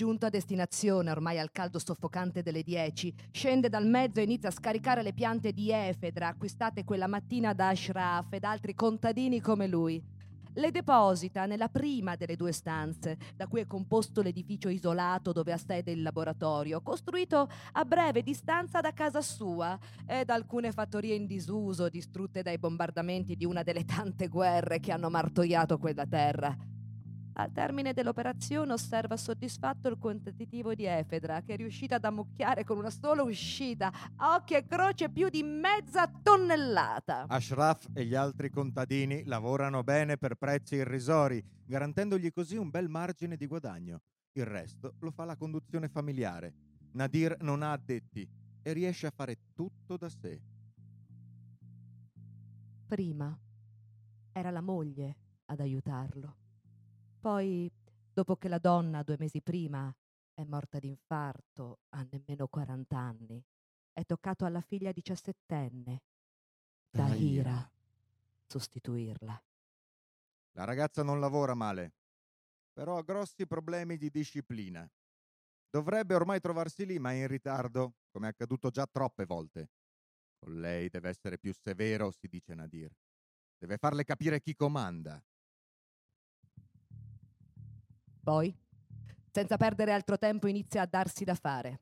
Giunto 0.00 0.24
a 0.24 0.30
destinazione, 0.30 1.10
ormai 1.10 1.38
al 1.38 1.52
caldo 1.52 1.78
soffocante 1.78 2.40
delle 2.40 2.62
10, 2.62 3.12
scende 3.32 3.68
dal 3.68 3.86
mezzo 3.86 4.18
e 4.18 4.22
inizia 4.22 4.48
a 4.48 4.52
scaricare 4.52 5.02
le 5.02 5.12
piante 5.12 5.52
di 5.52 5.70
efedra 5.70 6.28
acquistate 6.28 6.84
quella 6.84 7.06
mattina 7.06 7.52
da 7.52 7.68
Ashraf 7.68 8.32
ed 8.32 8.44
altri 8.44 8.74
contadini 8.74 9.42
come 9.42 9.66
lui. 9.66 10.02
Le 10.54 10.70
deposita 10.70 11.44
nella 11.44 11.68
prima 11.68 12.16
delle 12.16 12.34
due 12.34 12.52
stanze, 12.52 13.18
da 13.36 13.46
cui 13.46 13.60
è 13.60 13.66
composto 13.66 14.22
l'edificio 14.22 14.70
isolato 14.70 15.32
dove 15.32 15.52
ha 15.52 15.58
sede 15.58 15.90
il 15.90 16.00
laboratorio, 16.00 16.80
costruito 16.80 17.46
a 17.72 17.84
breve 17.84 18.22
distanza 18.22 18.80
da 18.80 18.94
casa 18.94 19.20
sua 19.20 19.78
e 20.06 20.24
da 20.24 20.32
alcune 20.32 20.72
fattorie 20.72 21.14
in 21.14 21.26
disuso 21.26 21.90
distrutte 21.90 22.40
dai 22.40 22.56
bombardamenti 22.56 23.36
di 23.36 23.44
una 23.44 23.62
delle 23.62 23.84
tante 23.84 24.28
guerre 24.28 24.80
che 24.80 24.92
hanno 24.92 25.10
martoriato 25.10 25.76
quella 25.76 26.06
terra. 26.06 26.69
Al 27.40 27.52
termine 27.52 27.94
dell'operazione 27.94 28.74
osserva 28.74 29.16
soddisfatto 29.16 29.88
il 29.88 29.96
quantitativo 29.96 30.74
di 30.74 30.84
efedra 30.84 31.40
che 31.40 31.54
è 31.54 31.56
riuscita 31.56 31.94
ad 31.94 32.04
ammucchiare 32.04 32.64
con 32.64 32.76
una 32.76 32.90
sola 32.90 33.22
uscita, 33.22 33.90
a 34.16 34.34
occhio 34.34 34.58
e 34.58 34.66
croce 34.66 35.08
più 35.08 35.30
di 35.30 35.42
mezza 35.42 36.06
tonnellata. 36.06 37.24
Ashraf 37.28 37.86
e 37.94 38.04
gli 38.04 38.14
altri 38.14 38.50
contadini 38.50 39.24
lavorano 39.24 39.82
bene 39.82 40.18
per 40.18 40.34
prezzi 40.34 40.74
irrisori, 40.74 41.42
garantendogli 41.64 42.30
così 42.30 42.58
un 42.58 42.68
bel 42.68 42.90
margine 42.90 43.36
di 43.36 43.46
guadagno. 43.46 44.02
Il 44.32 44.44
resto 44.44 44.96
lo 44.98 45.10
fa 45.10 45.24
la 45.24 45.36
conduzione 45.36 45.88
familiare. 45.88 46.52
Nadir 46.92 47.38
non 47.40 47.62
ha 47.62 47.72
addetti 47.72 48.28
e 48.60 48.72
riesce 48.74 49.06
a 49.06 49.12
fare 49.16 49.38
tutto 49.54 49.96
da 49.96 50.10
sé. 50.10 50.42
Prima 52.86 53.34
era 54.30 54.50
la 54.50 54.60
moglie 54.60 55.16
ad 55.46 55.60
aiutarlo. 55.60 56.39
Poi, 57.20 57.70
dopo 58.12 58.36
che 58.36 58.48
la 58.48 58.58
donna 58.58 59.02
due 59.02 59.16
mesi 59.18 59.42
prima 59.42 59.94
è 60.32 60.42
morta 60.44 60.78
d'infarto 60.78 61.80
a 61.90 62.06
nemmeno 62.10 62.48
40 62.48 62.96
anni, 62.96 63.44
è 63.92 64.06
toccato 64.06 64.46
alla 64.46 64.62
figlia 64.62 64.90
diciassettenne, 64.90 66.02
Tahira, 66.90 67.70
sostituirla. 68.46 69.44
La 70.52 70.64
ragazza 70.64 71.02
non 71.02 71.20
lavora 71.20 71.54
male, 71.54 71.92
però 72.72 72.96
ha 72.96 73.02
grossi 73.02 73.46
problemi 73.46 73.98
di 73.98 74.08
disciplina. 74.08 74.90
Dovrebbe 75.68 76.14
ormai 76.14 76.40
trovarsi 76.40 76.86
lì, 76.86 76.98
ma 76.98 77.10
è 77.10 77.16
in 77.16 77.28
ritardo, 77.28 77.96
come 78.10 78.28
è 78.28 78.30
accaduto 78.30 78.70
già 78.70 78.86
troppe 78.86 79.26
volte. 79.26 79.68
Con 80.38 80.58
lei 80.58 80.88
deve 80.88 81.10
essere 81.10 81.38
più 81.38 81.52
severo, 81.52 82.10
si 82.10 82.28
dice 82.28 82.54
Nadir. 82.54 82.90
Deve 83.58 83.76
farle 83.76 84.04
capire 84.04 84.40
chi 84.40 84.54
comanda. 84.54 85.22
Poi, 88.30 88.56
senza 89.32 89.56
perdere 89.56 89.92
altro 89.92 90.16
tempo, 90.16 90.46
inizia 90.46 90.82
a 90.82 90.86
darsi 90.86 91.24
da 91.24 91.34
fare. 91.34 91.80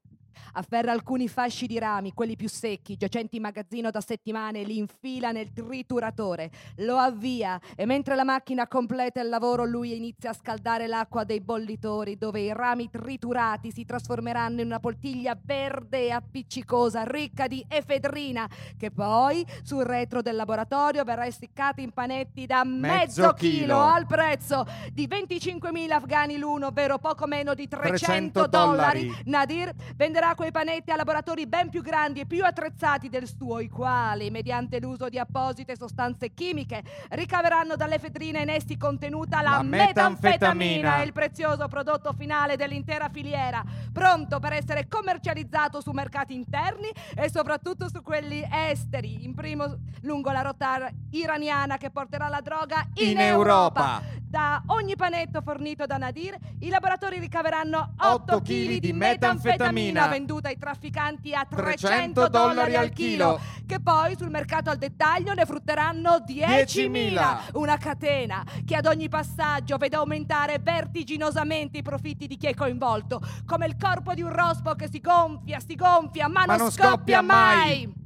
Afferra 0.53 0.93
alcuni 0.93 1.29
fasci 1.29 1.67
di 1.67 1.79
rami, 1.79 2.13
quelli 2.13 2.37
più 2.37 2.49
secchi, 2.49 2.97
giacenti 2.97 3.37
in 3.37 3.43
magazzino 3.43 3.91
da 3.91 4.01
settimane, 4.01 4.63
li 4.63 4.79
infila 4.79 5.31
nel 5.33 5.53
trituratore, 5.53 6.51
lo 6.77 6.97
avvia 6.97 7.61
e 7.77 7.87
mentre 7.87 8.15
la 8.15 8.25
macchina 8.25 8.67
completa 8.67 9.21
il 9.21 9.29
lavoro 9.29 9.65
lui 9.65 9.95
inizia 9.97 10.31
a 10.31 10.35
scaldare 10.35 10.87
l'acqua 10.87 11.25
dei 11.25 11.41
bollitori 11.41 12.17
dove 12.17 12.41
i 12.41 12.53
rami 12.53 12.91
triturati 12.91 13.71
si 13.71 13.85
trasformeranno 13.85 14.61
in 14.61 14.67
una 14.67 14.81
poltiglia 14.81 15.39
verde 15.41 16.07
e 16.07 16.11
appiccicosa, 16.11 17.05
ricca 17.05 17.47
di 17.47 17.65
efedrina, 17.69 18.49
che 18.77 18.91
poi 18.91 19.45
sul 19.63 19.85
retro 19.85 20.23
del 20.23 20.37
laboratorio 20.37 21.05
verrà 21.05 21.27
essiccata 21.27 21.81
in 21.81 21.93
panetti 21.93 22.47
da 22.47 22.65
mezzo, 22.65 23.23
Mezzo 23.23 23.33
chilo. 23.35 23.57
chilo. 23.59 23.81
al 23.81 24.07
prezzo 24.07 24.67
di 24.93 25.07
25.000 25.07 25.91
afghani 25.93 26.39
l'uno, 26.39 26.67
ovvero 26.69 26.99
poco 26.99 27.27
meno 27.27 27.55
di 27.55 27.69
300, 27.69 27.97
300 27.99 28.47
dollari. 28.47 29.07
dollari. 29.07 29.23
Nadir 29.27 29.73
venderà 29.97 30.28
quei 30.35 30.51
panetti 30.51 30.91
a 30.91 30.97
laboratori 30.97 31.47
ben 31.47 31.69
più 31.69 31.83
grandi 31.83 32.21
e 32.21 32.27
più 32.27 32.45
attrezzati 32.45 33.09
del 33.09 33.27
suo, 33.29 33.61
i 33.61 33.69
quali, 33.69 34.31
mediante 34.31 34.81
l'uso 34.81 35.09
di 35.09 35.19
apposite 35.19 35.77
sostanze 35.77 36.33
chimiche, 36.35 36.83
ricaveranno 37.11 37.77
dall'efedrina 37.77 38.41
in 38.41 38.49
essi 38.51 38.77
contenuta 38.77 39.41
la, 39.43 39.51
La 39.51 39.63
metanfetamina. 39.63 41.03
il 41.03 41.13
prezioso 41.13 41.67
prodotto 41.69 42.13
finale 42.13 42.57
dell'intera 42.57 43.09
filiera, 43.09 43.63
pronto 43.93 44.39
per 44.39 44.53
essere 44.53 44.89
commercializzato 44.89 45.81
su 45.81 45.91
mercati 45.91 46.35
interni 46.35 46.89
e 47.15 47.31
soprattutto 47.31 47.89
su 47.89 48.03
quelli 48.03 48.47
esteri, 48.51 49.25
in 49.25 49.35
primo 49.35 49.79
lungo 50.03 50.31
la 50.31 50.43
rotta 50.43 50.91
iraniana 51.11 51.77
che 51.77 51.91
porterà 51.91 52.29
la 52.29 52.41
droga 52.41 52.87
in, 52.95 53.11
In 53.11 53.21
Europa. 53.21 54.17
Da 54.29 54.63
ogni 54.67 54.95
panetto 54.95 55.41
fornito 55.41 55.87
da 55.87 55.97
Nadir, 55.97 56.37
i 56.61 56.69
laboratori 56.69 57.19
ricaveranno 57.19 57.95
8 57.97 58.13
Otto 58.13 58.41
kg 58.43 58.77
di 58.77 58.93
metanfetamina 58.93 60.08
venduta 60.09 60.49
ai 60.49 60.57
trafficanti 60.59 61.35
a 61.35 61.45
300 61.49 61.87
300 61.87 62.29
dollari 62.29 62.77
al 62.77 62.91
chilo, 62.91 63.41
che 63.67 63.81
poi 63.81 64.17
sul 64.17 64.31
mercato 64.31 64.71
al 64.71 64.77
dettaglio 64.79 65.35
ne 65.35 65.45
frutteranno 65.45 66.25
10.000. 66.27 66.47
10.000. 66.47 67.39
Una 67.55 67.77
catena 67.77 68.45
che 68.65 68.77
ad 68.77 68.87
ogni 68.87 69.09
passaggio 69.09 69.77
vede 69.77 69.97
aumentare 69.97 70.59
vertiginosamente 70.61 71.79
i 71.79 71.83
profitti 71.83 72.27
di 72.27 72.37
chi 72.37 72.47
è 72.47 72.55
coinvolto, 72.55 73.21
come 73.47 73.67
il 73.67 73.77
corpo 73.79 74.15
di 74.15 74.23
un 74.23 74.33
rospo 74.33 74.75
che 74.75 74.89
si 74.91 75.01
gonfia, 75.01 75.59
si 75.61 75.75
gonfia, 75.75 76.29
ma, 76.29 76.45
Ma 76.47 76.57
non 76.57 76.57
non 76.57 76.71
scoppia 76.71 76.91
scoppia 76.91 77.23
mai. 77.23 77.57
mai. 77.87 77.98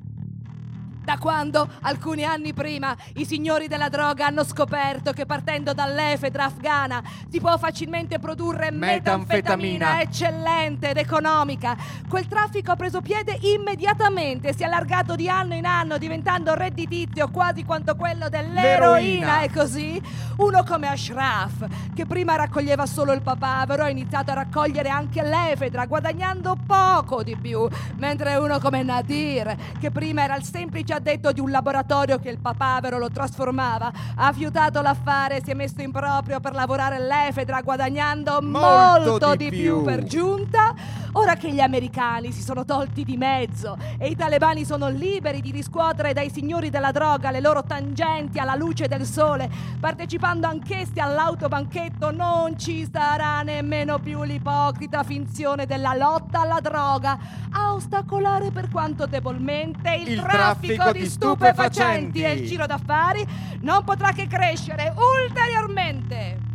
Da 1.04 1.18
quando, 1.18 1.68
alcuni 1.80 2.24
anni 2.24 2.52
prima, 2.52 2.96
i 3.14 3.24
signori 3.24 3.66
della 3.66 3.88
droga 3.88 4.26
hanno 4.26 4.44
scoperto 4.44 5.12
che 5.12 5.26
partendo 5.26 5.72
dall'efedra 5.72 6.44
afghana 6.44 7.02
si 7.28 7.40
può 7.40 7.58
facilmente 7.58 8.18
produrre 8.20 8.70
metanfetamina 8.70 9.96
Metanfetamina. 9.96 10.00
eccellente 10.00 10.90
ed 10.90 10.96
economica, 10.98 11.76
quel 12.08 12.28
traffico 12.28 12.70
ha 12.70 12.76
preso 12.76 13.00
piede 13.00 13.36
immediatamente, 13.40 14.54
si 14.54 14.62
è 14.62 14.66
allargato 14.66 15.16
di 15.16 15.28
anno 15.28 15.54
in 15.54 15.66
anno, 15.66 15.98
diventando 15.98 16.54
redditizio 16.54 17.28
quasi 17.30 17.64
quanto 17.64 17.96
quello 17.96 18.28
dell'eroina. 18.28 18.60
L'eroina. 18.62 19.40
E 19.40 19.50
così 19.50 20.00
uno 20.36 20.62
come 20.62 20.88
Ashraf, 20.88 21.66
che 21.94 22.06
prima 22.06 22.36
raccoglieva 22.36 22.86
solo 22.86 23.12
il 23.12 23.22
papavero, 23.22 23.82
ha 23.82 23.88
iniziato 23.88 24.30
a 24.30 24.34
raccogliere 24.34 24.88
anche 24.88 25.22
l'efedra, 25.22 25.86
guadagnando 25.86 26.56
poco 26.64 27.22
di 27.24 27.36
più, 27.36 27.68
mentre 27.96 28.36
uno 28.36 28.60
come 28.60 28.82
Nadir, 28.84 29.54
che 29.80 29.90
prima 29.90 30.22
era 30.22 30.36
il 30.36 30.44
semplice 30.44 30.91
addetto 30.92 31.32
di 31.32 31.40
un 31.40 31.50
laboratorio 31.50 32.18
che 32.18 32.28
il 32.28 32.38
papavero 32.38 32.98
lo 32.98 33.10
trasformava, 33.10 33.92
ha 34.16 34.32
fiutato 34.32 34.80
l'affare 34.82 35.40
si 35.42 35.50
è 35.50 35.54
messo 35.54 35.80
in 35.82 35.90
proprio 35.90 36.40
per 36.40 36.52
lavorare 36.54 36.98
l'efedra, 36.98 37.60
guadagnando 37.62 38.40
molto, 38.42 39.10
Molto 39.10 39.34
di 39.36 39.48
di 39.48 39.56
più 39.56 39.76
più. 39.76 39.82
per 39.84 40.02
giunta. 40.04 40.74
Ora 41.14 41.34
che 41.34 41.52
gli 41.52 41.60
americani 41.60 42.32
si 42.32 42.40
sono 42.40 42.64
tolti 42.64 43.04
di 43.04 43.18
mezzo 43.18 43.76
e 43.98 44.08
i 44.08 44.16
talebani 44.16 44.64
sono 44.64 44.88
liberi 44.88 45.42
di 45.42 45.50
riscuotere 45.50 46.14
dai 46.14 46.30
signori 46.30 46.70
della 46.70 46.90
droga 46.90 47.30
le 47.30 47.40
loro 47.40 47.62
tangenti 47.64 48.38
alla 48.38 48.54
luce 48.54 48.88
del 48.88 49.04
sole, 49.04 49.50
partecipando 49.78 50.46
anch'essi 50.46 51.00
all'autobanchetto, 51.00 52.12
non 52.12 52.58
ci 52.58 52.88
sarà 52.90 53.42
nemmeno 53.42 53.98
più 53.98 54.22
l'ipocrita 54.22 55.02
finzione 55.02 55.66
della 55.66 55.94
lotta 55.94 56.40
alla 56.40 56.60
droga 56.60 57.18
a 57.50 57.74
ostacolare 57.74 58.50
per 58.50 58.70
quanto 58.70 59.04
debolmente 59.06 59.94
il, 59.94 60.12
Il 60.12 60.20
traffico, 60.22 60.74
traffico 60.74 60.92
di 60.92 61.06
stupefacenti 61.06 62.20
stupefacenti. 62.20 62.22
e 62.22 62.32
il 62.32 62.46
giro 62.46 62.64
d'affari 62.64 63.26
non 63.60 63.84
potrà 63.84 64.12
che 64.12 64.26
crescere 64.26 64.94
ulteriormente. 64.96 66.51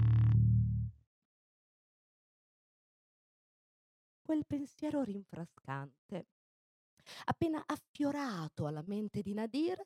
Quel 4.27 4.45
pensiero 4.45 5.03
rinfrescante, 5.03 6.27
appena 7.27 7.63
affiorato 7.65 8.67
alla 8.67 8.83
mente 8.85 9.21
di 9.21 9.33
Nadir, 9.33 9.81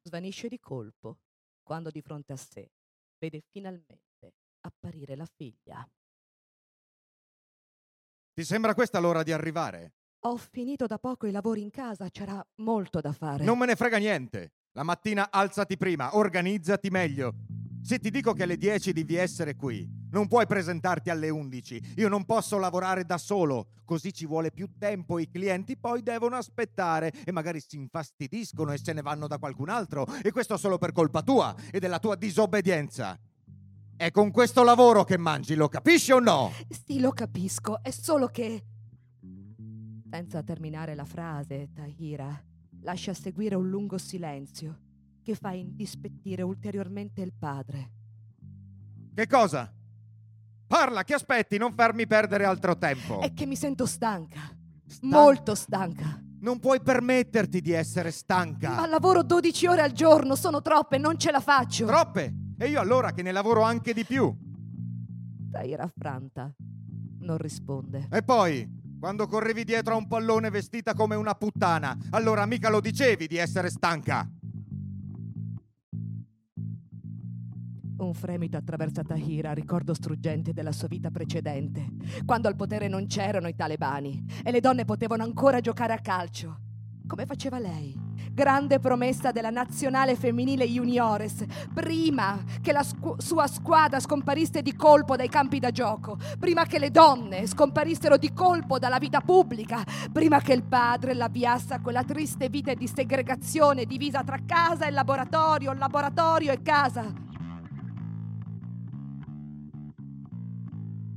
svanisce 0.00 0.48
di 0.48 0.58
colpo 0.58 1.18
quando 1.62 1.90
di 1.90 2.00
fronte 2.00 2.32
a 2.32 2.36
sé 2.36 2.70
vede 3.18 3.42
finalmente 3.50 4.32
apparire 4.62 5.14
la 5.14 5.26
figlia. 5.26 5.86
Ti 8.32 8.44
sembra 8.44 8.72
questa 8.72 8.98
l'ora 8.98 9.22
di 9.22 9.32
arrivare? 9.32 9.92
Ho 10.20 10.38
finito 10.38 10.86
da 10.86 10.98
poco 10.98 11.26
i 11.26 11.30
lavori 11.30 11.60
in 11.60 11.70
casa, 11.70 12.08
c'era 12.08 12.42
molto 12.62 13.02
da 13.02 13.12
fare. 13.12 13.44
Non 13.44 13.58
me 13.58 13.66
ne 13.66 13.76
frega 13.76 13.98
niente. 13.98 14.52
La 14.72 14.84
mattina 14.84 15.30
alzati 15.30 15.76
prima, 15.76 16.16
organizzati 16.16 16.88
meglio. 16.88 17.34
Se 17.86 18.00
ti 18.00 18.10
dico 18.10 18.32
che 18.32 18.42
alle 18.42 18.56
10 18.56 18.92
devi 18.92 19.14
essere 19.14 19.54
qui, 19.54 19.88
non 20.10 20.26
puoi 20.26 20.44
presentarti 20.44 21.08
alle 21.08 21.28
11. 21.28 21.92
Io 21.98 22.08
non 22.08 22.24
posso 22.24 22.58
lavorare 22.58 23.04
da 23.04 23.16
solo, 23.16 23.68
così 23.84 24.12
ci 24.12 24.26
vuole 24.26 24.50
più 24.50 24.70
tempo. 24.76 25.20
I 25.20 25.28
clienti 25.28 25.76
poi 25.76 26.02
devono 26.02 26.34
aspettare 26.34 27.12
e 27.24 27.30
magari 27.30 27.60
si 27.60 27.76
infastidiscono 27.76 28.72
e 28.72 28.78
se 28.78 28.92
ne 28.92 29.02
vanno 29.02 29.28
da 29.28 29.38
qualcun 29.38 29.68
altro. 29.68 30.04
E 30.20 30.32
questo 30.32 30.56
solo 30.56 30.78
per 30.78 30.90
colpa 30.90 31.22
tua 31.22 31.54
e 31.70 31.78
della 31.78 32.00
tua 32.00 32.16
disobbedienza. 32.16 33.16
È 33.96 34.10
con 34.10 34.32
questo 34.32 34.64
lavoro 34.64 35.04
che 35.04 35.16
mangi, 35.16 35.54
lo 35.54 35.68
capisci 35.68 36.10
o 36.10 36.18
no? 36.18 36.50
Sì, 36.68 36.98
lo 36.98 37.12
capisco, 37.12 37.80
è 37.84 37.92
solo 37.92 38.26
che... 38.26 38.64
Senza 40.10 40.42
terminare 40.42 40.96
la 40.96 41.04
frase, 41.04 41.68
Tahira 41.72 42.44
lascia 42.80 43.14
seguire 43.14 43.54
un 43.54 43.68
lungo 43.68 43.96
silenzio 43.96 44.85
che 45.26 45.34
fa 45.34 45.50
indispettire 45.50 46.42
ulteriormente 46.42 47.20
il 47.20 47.32
padre. 47.36 47.90
Che 49.12 49.26
cosa? 49.26 49.74
Parla, 50.68 51.02
che 51.02 51.14
aspetti? 51.14 51.58
Non 51.58 51.72
farmi 51.72 52.06
perdere 52.06 52.44
altro 52.44 52.78
tempo. 52.78 53.18
È 53.20 53.32
che 53.32 53.44
mi 53.44 53.56
sento 53.56 53.86
stanca, 53.86 54.38
Stanca? 54.86 55.16
molto 55.16 55.56
stanca. 55.56 56.22
Non 56.38 56.60
puoi 56.60 56.80
permetterti 56.80 57.60
di 57.60 57.72
essere 57.72 58.12
stanca. 58.12 58.76
Ma 58.76 58.86
lavoro 58.86 59.24
12 59.24 59.66
ore 59.66 59.82
al 59.82 59.90
giorno, 59.90 60.36
sono 60.36 60.62
troppe, 60.62 60.96
non 60.96 61.18
ce 61.18 61.32
la 61.32 61.40
faccio. 61.40 61.86
Troppe! 61.86 62.32
E 62.56 62.68
io 62.68 62.78
allora 62.80 63.10
che 63.10 63.22
ne 63.22 63.32
lavoro 63.32 63.62
anche 63.62 63.92
di 63.92 64.04
più. 64.04 64.32
Tahira 65.50 65.82
affranta, 65.82 66.54
non 67.18 67.36
risponde. 67.38 68.06
E 68.12 68.22
poi, 68.22 68.64
quando 69.00 69.26
correvi 69.26 69.64
dietro 69.64 69.94
a 69.94 69.96
un 69.96 70.06
pallone 70.06 70.50
vestita 70.50 70.94
come 70.94 71.16
una 71.16 71.34
puttana, 71.34 71.98
allora 72.10 72.46
mica 72.46 72.68
lo 72.70 72.78
dicevi 72.80 73.26
di 73.26 73.38
essere 73.38 73.70
stanca. 73.70 74.30
Un 77.98 78.12
fremito 78.12 78.58
attraversa 78.58 79.02
Tahira, 79.02 79.54
ricordo 79.54 79.94
struggente 79.94 80.52
della 80.52 80.72
sua 80.72 80.86
vita 80.86 81.10
precedente, 81.10 81.86
quando 82.26 82.46
al 82.46 82.54
potere 82.54 82.88
non 82.88 83.06
c'erano 83.06 83.48
i 83.48 83.54
talebani 83.54 84.22
e 84.44 84.50
le 84.50 84.60
donne 84.60 84.84
potevano 84.84 85.22
ancora 85.22 85.60
giocare 85.60 85.94
a 85.94 85.98
calcio. 86.00 86.58
Come 87.06 87.24
faceva 87.24 87.58
lei? 87.58 87.98
Grande 88.32 88.80
promessa 88.80 89.32
della 89.32 89.48
nazionale 89.48 90.14
femminile 90.14 90.66
juniores, 90.66 91.42
prima 91.72 92.44
che 92.60 92.72
la 92.72 92.82
scu- 92.82 93.18
sua 93.18 93.46
squadra 93.46 93.98
scomparisse 93.98 94.60
di 94.60 94.74
colpo 94.74 95.16
dai 95.16 95.30
campi 95.30 95.58
da 95.58 95.70
gioco, 95.70 96.18
prima 96.38 96.66
che 96.66 96.78
le 96.78 96.90
donne 96.90 97.46
scomparissero 97.46 98.18
di 98.18 98.34
colpo 98.34 98.78
dalla 98.78 98.98
vita 98.98 99.22
pubblica, 99.22 99.82
prima 100.12 100.40
che 100.42 100.52
il 100.52 100.64
padre 100.64 101.14
l'avviasse 101.14 101.72
a 101.72 101.80
quella 101.80 102.04
triste 102.04 102.50
vita 102.50 102.74
di 102.74 102.86
segregazione 102.88 103.86
divisa 103.86 104.22
tra 104.22 104.40
casa 104.44 104.84
e 104.84 104.90
laboratorio, 104.90 105.72
laboratorio 105.72 106.52
e 106.52 106.60
casa. 106.60 107.24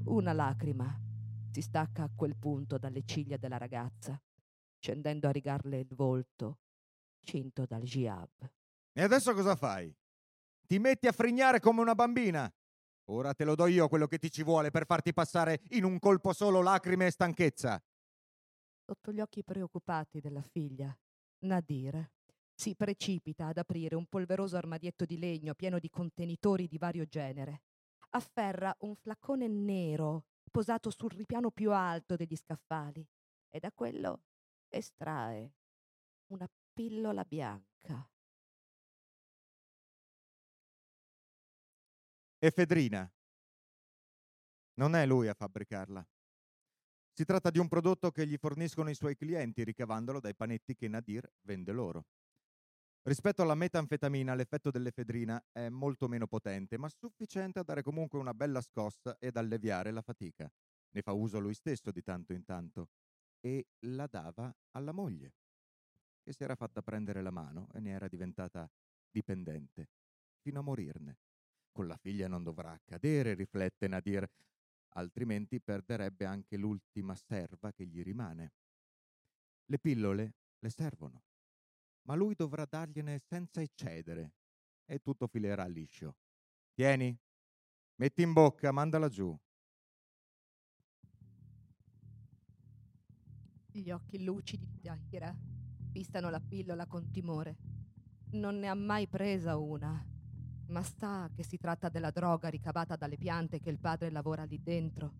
Una 0.10 0.34
lacrima 0.34 1.00
si 1.52 1.62
stacca 1.62 2.02
a 2.02 2.10
quel 2.13 2.36
punto 2.36 2.80
dalle 2.80 3.04
ciglia 3.06 3.38
della 3.38 3.58
ragazza, 3.58 4.19
scendendo 4.80 5.28
a 5.28 5.32
rigarle 5.32 5.78
il 5.78 5.93
volto, 5.93 6.58
cinto 7.24 7.67
dal 7.67 7.84
jihab. 7.84 8.52
E 8.91 9.04
adesso 9.04 9.36
cosa 9.36 9.56
fai? 9.56 9.95
Ti 10.65 10.80
metti 10.80 11.06
a 11.06 11.12
frignare 11.12 11.60
come 11.60 11.82
una 11.82 11.93
bambina. 11.93 12.52
Ora 13.12 13.36
te 13.36 13.43
lo 13.43 13.54
do 13.54 13.67
io 13.67 13.88
quello 13.88 14.08
che 14.08 14.17
ti 14.17 14.32
ci 14.32 14.41
vuole 14.41 14.72
per 14.72 14.88
farti 14.88 15.13
passare 15.13 15.62
in 15.69 15.84
un 15.84 16.00
colpo 16.00 16.34
solo 16.34 16.63
lacrime 16.63 17.06
e 17.06 17.12
stanchezza. 17.12 17.80
Sotto 18.84 19.12
gli 19.12 19.19
occhi 19.19 19.43
preoccupati 19.43 20.19
della 20.19 20.41
figlia, 20.41 20.91
Nadir 21.45 22.10
si 22.56 22.76
precipita 22.76 23.45
ad 23.45 23.60
aprire 23.60 23.93
un 23.93 24.08
polveroso 24.08 24.58
armadietto 24.58 25.06
di 25.06 25.19
legno 25.19 25.54
pieno 25.54 25.78
di 25.78 25.89
contenitori 25.89 26.67
di 26.67 26.80
vario 26.80 27.06
genere. 27.06 27.62
Afferra 28.12 28.76
un 28.80 28.95
flacone 28.95 29.48
nero 29.48 30.26
posato 30.50 30.89
sul 30.89 31.12
ripiano 31.12 31.52
più 31.52 31.72
alto 31.72 32.15
degli 32.15 32.36
scaffali 32.36 33.08
e 33.50 33.60
da 33.60 33.72
quello 33.72 34.24
estrae 34.67 35.54
una 36.28 36.50
pillola 36.74 37.24
bianca. 37.24 38.10
Efedrina. 42.39 43.12
Non 44.76 44.95
è 44.95 45.06
lui 45.06 45.28
a 45.28 45.34
fabbricarla. 45.34 46.08
Si 47.12 47.26
tratta 47.26 47.50
di 47.50 47.60
un 47.60 47.67
prodotto 47.67 48.12
che 48.12 48.26
gli 48.26 48.38
forniscono 48.38 48.89
i 48.89 48.95
suoi 48.95 49.15
clienti 49.15 49.63
ricavandolo 49.63 50.19
dai 50.19 50.34
panetti 50.34 50.74
che 50.74 50.88
Nadir 50.88 51.30
vende 51.41 51.74
loro. 51.74 52.06
Rispetto 53.01 53.41
alla 53.41 53.55
metanfetamina, 53.55 54.35
l'effetto 54.35 54.71
dell'efedrina 54.71 55.43
è 55.51 55.69
molto 55.69 56.07
meno 56.07 56.27
potente, 56.27 56.77
ma 56.77 56.89
sufficiente 56.89 57.59
a 57.59 57.63
dare 57.63 57.81
comunque 57.81 58.19
una 58.19 58.33
bella 58.33 58.62
scossa 58.62 59.17
ed 59.19 59.38
alleviare 59.38 59.91
la 59.91 60.01
fatica. 60.01 60.51
Ne 60.91 61.01
fa 61.01 61.13
uso 61.13 61.39
lui 61.39 61.53
stesso 61.53 61.91
di 61.91 62.01
tanto 62.01 62.33
in 62.33 62.43
tanto 62.43 62.89
e 63.39 63.67
la 63.85 64.05
dava 64.07 64.53
alla 64.71 64.91
moglie, 64.91 65.33
che 66.21 66.33
si 66.33 66.43
era 66.43 66.55
fatta 66.55 66.81
prendere 66.81 67.21
la 67.21 67.31
mano 67.31 67.69
e 67.73 67.79
ne 67.79 67.91
era 67.91 68.07
diventata 68.07 68.69
dipendente, 69.09 69.89
fino 70.41 70.59
a 70.59 70.63
morirne. 70.63 71.19
Con 71.71 71.88
la 71.88 71.97
figlia 71.97 72.27
non 72.27 72.43
dovrà 72.43 72.71
accadere, 72.71 73.33
riflette 73.33 73.88
Nadir, 73.88 74.29
altrimenti 74.95 75.62
perderebbe 75.62 76.25
anche 76.25 76.57
l'ultima 76.57 77.15
serva 77.15 77.71
che 77.71 77.85
gli 77.85 78.03
rimane. 78.03 78.53
Le 79.65 79.79
pillole 79.79 80.33
le 80.59 80.69
servono, 80.69 81.23
ma 82.10 82.15
lui 82.15 82.34
dovrà 82.34 82.65
dargliene 82.65 83.19
senza 83.19 83.62
eccedere 83.62 84.34
e 84.86 85.00
tutto 85.00 85.28
filerà 85.28 85.67
liscio. 85.67 86.15
Tieni, 86.74 87.15
Metti 87.98 88.24
in 88.24 88.34
bocca, 88.34 88.72
mandala 88.72 89.10
giù. 89.10 89.38
Gli 93.72 93.91
occhi 93.91 94.24
lucidi 94.24 94.65
di 94.67 94.80
Tahira 94.80 95.36
fissano 95.91 96.30
la 96.30 96.39
pillola 96.39 96.88
con 96.88 97.12
timore. 97.12 97.58
Non 98.32 98.58
ne 98.58 98.69
ha 98.69 98.74
mai 98.74 99.08
presa 99.08 99.58
una, 99.58 100.04
ma 100.67 100.82
sa 100.82 101.30
che 101.36 101.43
si 101.43 101.58
tratta 101.58 101.89
della 101.89 102.10
droga 102.10 102.48
ricavata 102.48 102.95
dalle 102.95 103.17
piante 103.17 103.60
che 103.60 103.69
il 103.69 103.80
padre 103.80 104.10
lavora 104.10 104.45
lì 104.45 104.60
dentro 104.63 105.13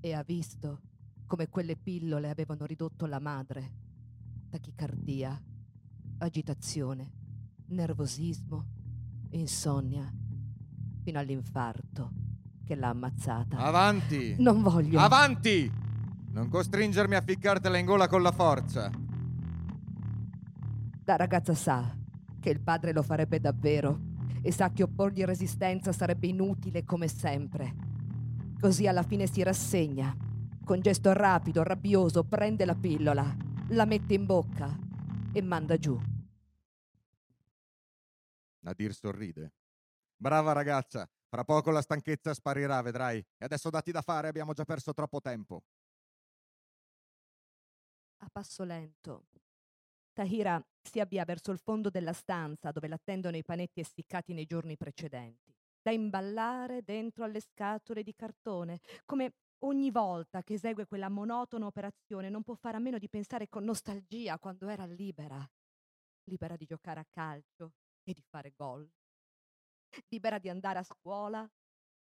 e 0.00 0.12
ha 0.12 0.22
visto 0.22 0.82
come 1.26 1.48
quelle 1.48 1.76
pillole 1.76 2.28
avevano 2.28 2.66
ridotto 2.66 3.06
la 3.06 3.20
madre. 3.20 3.72
Tachicardia, 4.50 5.42
agitazione, 6.24 7.10
nervosismo, 7.66 8.66
insonnia, 9.30 10.10
fino 11.02 11.18
all'infarto 11.18 12.10
che 12.64 12.74
l'ha 12.74 12.88
ammazzata. 12.88 13.56
Avanti! 13.56 14.36
Non 14.38 14.62
voglio. 14.62 15.00
Avanti! 15.00 15.70
Non 16.30 16.48
costringermi 16.48 17.14
a 17.14 17.20
ficcartela 17.20 17.76
in 17.76 17.84
gola 17.84 18.08
con 18.08 18.22
la 18.22 18.32
forza. 18.32 18.90
La 21.04 21.16
ragazza 21.16 21.54
sa 21.54 21.94
che 22.40 22.50
il 22.50 22.60
padre 22.60 22.92
lo 22.92 23.02
farebbe 23.02 23.40
davvero 23.40 24.10
e 24.40 24.52
sa 24.52 24.70
che 24.70 24.84
opporgli 24.84 25.24
resistenza 25.24 25.92
sarebbe 25.92 26.28
inutile 26.28 26.84
come 26.84 27.08
sempre. 27.08 27.74
Così 28.58 28.86
alla 28.86 29.02
fine 29.02 29.26
si 29.26 29.42
rassegna. 29.42 30.16
Con 30.64 30.80
gesto 30.80 31.12
rapido, 31.12 31.64
rabbioso, 31.64 32.22
prende 32.22 32.64
la 32.64 32.76
pillola, 32.76 33.36
la 33.68 33.84
mette 33.84 34.14
in 34.14 34.24
bocca 34.24 34.78
e 35.32 35.42
manda 35.42 35.76
giù. 35.76 36.00
Nadir 38.62 38.94
sorride. 38.94 39.54
Brava 40.16 40.52
ragazza, 40.52 41.08
fra 41.28 41.44
poco 41.44 41.70
la 41.70 41.82
stanchezza 41.82 42.32
sparirà, 42.32 42.80
vedrai. 42.80 43.18
E 43.18 43.44
adesso 43.44 43.70
dati 43.70 43.90
da 43.90 44.02
fare, 44.02 44.28
abbiamo 44.28 44.52
già 44.52 44.64
perso 44.64 44.92
troppo 44.92 45.20
tempo. 45.20 45.64
A 48.18 48.28
passo 48.30 48.62
lento, 48.62 49.26
Tahira 50.12 50.64
si 50.80 51.00
avvia 51.00 51.24
verso 51.24 51.50
il 51.50 51.58
fondo 51.58 51.90
della 51.90 52.12
stanza 52.12 52.70
dove 52.70 52.86
l'attendono 52.86 53.36
i 53.36 53.42
panetti 53.42 53.80
essiccati 53.80 54.32
nei 54.32 54.46
giorni 54.46 54.76
precedenti, 54.76 55.52
da 55.80 55.90
imballare 55.90 56.82
dentro 56.82 57.24
alle 57.24 57.40
scatole 57.40 58.02
di 58.04 58.14
cartone, 58.14 58.78
come 59.04 59.34
ogni 59.64 59.90
volta 59.90 60.42
che 60.42 60.54
esegue 60.54 60.86
quella 60.86 61.08
monotona 61.08 61.66
operazione 61.66 62.28
non 62.28 62.42
può 62.42 62.54
fare 62.54 62.76
a 62.76 62.80
meno 62.80 62.98
di 62.98 63.08
pensare 63.08 63.48
con 63.48 63.64
nostalgia 63.64 64.38
quando 64.38 64.68
era 64.68 64.84
libera, 64.84 65.44
libera 66.24 66.56
di 66.56 66.66
giocare 66.66 67.00
a 67.00 67.06
calcio 67.10 67.72
e 68.04 68.12
di 68.12 68.22
fare 68.22 68.52
gol, 68.56 68.88
libera 70.08 70.38
di 70.38 70.48
andare 70.48 70.78
a 70.78 70.82
scuola 70.82 71.48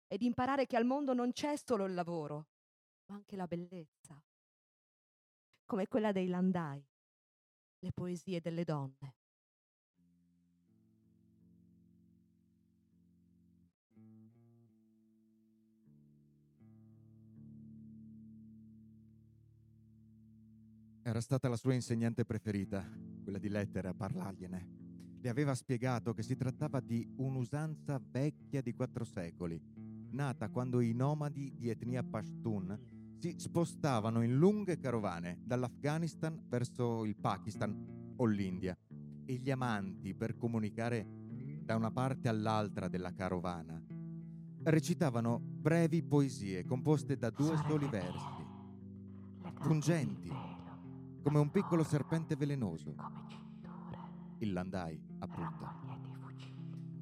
e 0.06 0.16
di 0.16 0.26
imparare 0.26 0.66
che 0.66 0.76
al 0.76 0.84
mondo 0.84 1.12
non 1.12 1.32
c'è 1.32 1.56
solo 1.56 1.84
il 1.84 1.94
lavoro, 1.94 2.48
ma 3.06 3.16
anche 3.16 3.36
la 3.36 3.46
bellezza, 3.46 4.22
come 5.64 5.86
quella 5.86 6.12
dei 6.12 6.28
landai 6.28 6.84
le 7.80 7.92
poesie 7.92 8.40
delle 8.40 8.64
donne. 8.64 9.14
Era 21.02 21.22
stata 21.22 21.48
la 21.48 21.56
sua 21.56 21.72
insegnante 21.72 22.26
preferita, 22.26 22.86
quella 23.22 23.38
di 23.38 23.48
lettere 23.48 23.88
a 23.88 23.94
parlargliene. 23.94 24.87
Le 25.20 25.28
aveva 25.28 25.54
spiegato 25.54 26.14
che 26.14 26.22
si 26.22 26.36
trattava 26.36 26.80
di 26.80 27.06
un'usanza 27.16 28.00
vecchia 28.00 28.62
di 28.62 28.74
quattro 28.74 29.04
secoli, 29.04 29.60
nata 30.10 30.48
quando 30.48 30.80
i 30.80 30.92
nomadi 30.92 31.52
di 31.56 31.68
etnia 31.68 32.02
Pashtun 32.02 33.16
si 33.18 33.34
spostavano 33.36 34.22
in 34.22 34.36
lunghe 34.36 34.78
carovane 34.78 35.40
dall'Afghanistan 35.42 36.40
verso 36.48 37.04
il 37.04 37.16
Pakistan 37.16 38.14
o 38.16 38.24
l'India 38.24 38.76
e 39.24 39.34
gli 39.34 39.50
amanti 39.50 40.14
per 40.14 40.36
comunicare 40.36 41.06
da 41.62 41.74
una 41.74 41.90
parte 41.90 42.28
all'altra 42.28 42.88
della 42.88 43.12
carovana 43.12 43.96
recitavano 44.62 45.38
brevi 45.40 46.02
poesie 46.02 46.64
composte 46.64 47.16
da 47.16 47.30
due 47.30 47.56
soli 47.68 47.88
versi, 47.88 48.44
pungenti, 49.60 50.30
come 51.22 51.38
un 51.38 51.50
piccolo 51.50 51.82
serpente 51.82 52.36
velenoso. 52.36 52.94
Il 54.38 54.52
landai, 54.52 55.00
appunto. 55.20 55.86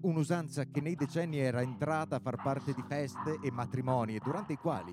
Un'usanza 0.02 0.64
che 0.64 0.80
nei 0.80 0.94
decenni 0.94 1.38
era 1.38 1.62
entrata 1.62 2.16
a 2.16 2.20
far 2.20 2.40
parte 2.40 2.72
di 2.72 2.82
feste 2.82 3.38
e 3.40 3.50
matrimoni 3.50 4.18
durante 4.18 4.52
i 4.52 4.58
quali 4.58 4.92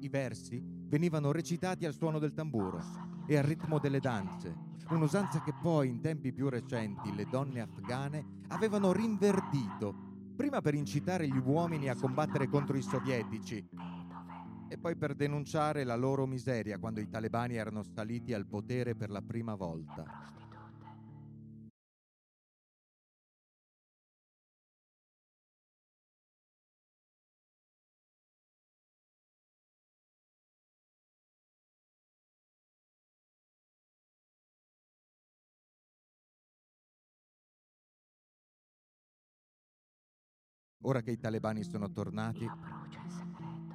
i 0.00 0.08
versi 0.08 0.60
venivano 0.88 1.32
recitati 1.32 1.86
al 1.86 1.94
suono 1.94 2.18
del 2.18 2.34
tamburo 2.34 2.80
e 3.26 3.36
al 3.36 3.44
ritmo 3.44 3.78
delle 3.78 4.00
danze, 4.00 4.52
un'usanza 4.88 5.40
che 5.40 5.52
poi 5.52 5.88
in 5.88 6.00
tempi 6.00 6.32
più 6.32 6.48
recenti 6.48 7.14
le 7.14 7.28
donne 7.28 7.60
afghane 7.60 8.24
avevano 8.48 8.92
rinverdito, 8.92 9.94
prima 10.36 10.60
per 10.60 10.74
incitare 10.74 11.28
gli 11.28 11.38
uomini 11.38 11.88
a 11.88 11.96
combattere 11.96 12.48
contro 12.48 12.76
i 12.76 12.82
sovietici 12.82 13.64
e 14.68 14.78
poi 14.78 14.96
per 14.96 15.14
denunciare 15.14 15.84
la 15.84 15.96
loro 15.96 16.26
miseria 16.26 16.78
quando 16.78 17.00
i 17.00 17.08
talebani 17.08 17.56
erano 17.56 17.82
saliti 17.82 18.32
al 18.32 18.46
potere 18.46 18.94
per 18.94 19.10
la 19.10 19.20
prima 19.20 19.54
volta. 19.54 20.04
Ora 40.82 41.02
che 41.02 41.10
i 41.10 41.18
talebani 41.18 41.62
sono 41.62 41.90
tornati 41.90 42.50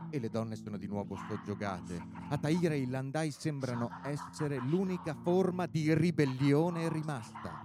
e 0.10 0.20
le 0.20 0.30
donne 0.30 0.56
sono 0.56 0.78
di 0.78 0.88
nuovo 0.88 1.16
soggiogate, 1.16 2.04
a 2.28 2.40
e 2.50 2.80
i 2.80 2.86
Landai 2.88 3.32
sembrano 3.32 3.98
essere 4.02 4.60
l'unica 4.60 5.14
forma 5.14 5.68
di 5.68 5.94
ribellione 5.94 6.90
rimasta. 6.90 7.60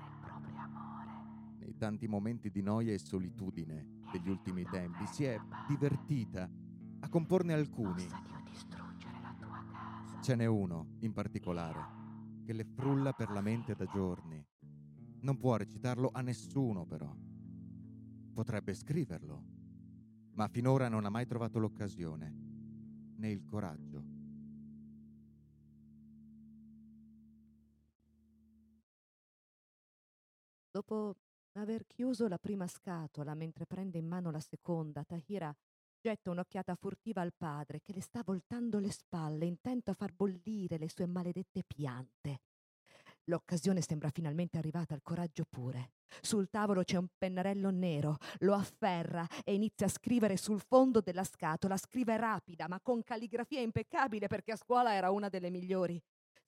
Nei 1.58 1.74
tanti 1.76 2.06
momenti 2.06 2.50
di 2.50 2.60
noia 2.62 2.92
e 2.92 2.98
solitudine 2.98 3.86
degli 4.08 4.28
ultimi 4.28 4.66
tempi 4.66 5.06
si 5.06 5.24
è 5.24 5.42
divertita 5.64 6.50
a 6.98 7.08
comporne 7.08 7.54
alcuni. 7.54 8.10
Ce 10.20 10.34
n'è 10.34 10.44
uno 10.44 10.90
in 10.98 11.12
particolare 11.12 11.88
che 12.42 12.52
le 12.52 12.64
frulla 12.64 13.14
per 13.14 13.30
la 13.30 13.40
mente 13.40 13.74
da 13.74 13.86
giorni. 13.86 14.44
Non 15.20 15.36
può 15.38 15.56
recitarlo 15.56 16.10
a 16.12 16.20
nessuno 16.20 16.84
però 16.84 17.14
potrebbe 18.40 18.72
scriverlo, 18.72 19.44
ma 20.32 20.48
finora 20.48 20.88
non 20.88 21.04
ha 21.04 21.10
mai 21.10 21.26
trovato 21.26 21.58
l'occasione 21.58 22.34
né 23.16 23.30
il 23.30 23.44
coraggio. 23.44 24.02
Dopo 30.70 31.16
aver 31.52 31.84
chiuso 31.86 32.28
la 32.28 32.38
prima 32.38 32.66
scatola 32.66 33.34
mentre 33.34 33.66
prende 33.66 33.98
in 33.98 34.06
mano 34.06 34.30
la 34.30 34.40
seconda, 34.40 35.04
Tahira 35.04 35.54
getta 36.00 36.30
un'occhiata 36.30 36.74
furtiva 36.76 37.20
al 37.20 37.34
padre 37.36 37.82
che 37.82 37.92
le 37.92 38.00
sta 38.00 38.22
voltando 38.24 38.78
le 38.78 38.90
spalle, 38.90 39.44
intento 39.44 39.90
a 39.90 39.94
far 39.94 40.14
bollire 40.14 40.78
le 40.78 40.88
sue 40.88 41.04
maledette 41.04 41.62
piante. 41.62 42.40
L'occasione 43.24 43.80
sembra 43.80 44.10
finalmente 44.10 44.58
arrivata 44.58 44.94
al 44.94 45.02
coraggio 45.02 45.44
pure. 45.48 45.92
Sul 46.20 46.48
tavolo 46.48 46.82
c'è 46.82 46.96
un 46.96 47.06
pennarello 47.16 47.70
nero, 47.70 48.16
lo 48.38 48.54
afferra 48.54 49.26
e 49.44 49.54
inizia 49.54 49.86
a 49.86 49.90
scrivere 49.90 50.36
sul 50.36 50.60
fondo 50.60 51.00
della 51.00 51.24
scatola. 51.24 51.76
Scrive 51.76 52.16
rapida, 52.16 52.66
ma 52.66 52.80
con 52.80 53.02
calligrafia 53.02 53.60
impeccabile 53.60 54.26
perché 54.26 54.52
a 54.52 54.56
scuola 54.56 54.94
era 54.94 55.10
una 55.10 55.28
delle 55.28 55.50
migliori. 55.50 56.00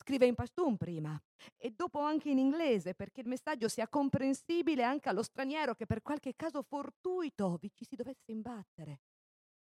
Scrive 0.02 0.26
in 0.26 0.34
pashtun 0.34 0.76
prima 0.76 1.20
e 1.56 1.70
dopo 1.70 2.00
anche 2.00 2.30
in 2.30 2.38
inglese 2.38 2.94
perché 2.94 3.20
il 3.20 3.28
messaggio 3.28 3.68
sia 3.68 3.86
comprensibile 3.86 4.82
anche 4.82 5.08
allo 5.08 5.22
straniero 5.22 5.74
che 5.74 5.86
per 5.86 6.02
qualche 6.02 6.34
caso 6.34 6.62
fortuito 6.62 7.56
vi 7.60 7.70
ci 7.72 7.84
si 7.84 7.94
dovesse 7.94 8.32
imbattere. 8.32 9.02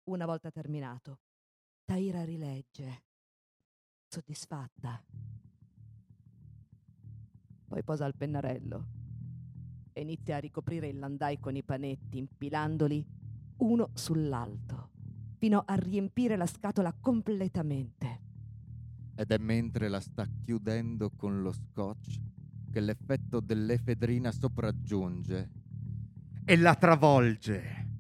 Una 0.04 0.24
volta 0.24 0.50
terminato, 0.50 1.18
Taira 1.84 2.24
rilegge, 2.24 3.04
soddisfatta. 4.08 5.04
Poi 7.72 7.82
posa 7.84 8.04
il 8.04 8.14
pennarello 8.14 8.86
e 9.94 10.02
inizia 10.02 10.36
a 10.36 10.40
ricoprire 10.40 10.88
il 10.88 10.98
landai 10.98 11.40
con 11.40 11.56
i 11.56 11.62
panetti, 11.62 12.18
impilandoli 12.18 13.02
uno 13.60 13.88
sull'altro, 13.94 14.90
fino 15.38 15.62
a 15.64 15.74
riempire 15.76 16.36
la 16.36 16.44
scatola 16.44 16.92
completamente. 16.92 18.20
Ed 19.14 19.30
è 19.30 19.38
mentre 19.38 19.88
la 19.88 20.00
sta 20.00 20.26
chiudendo 20.44 21.12
con 21.16 21.40
lo 21.40 21.50
scotch 21.50 22.20
che 22.70 22.80
l'effetto 22.80 23.40
dell'efedrina 23.40 24.30
sopraggiunge 24.32 25.50
e 26.44 26.56
la 26.58 26.74
travolge. 26.74 27.91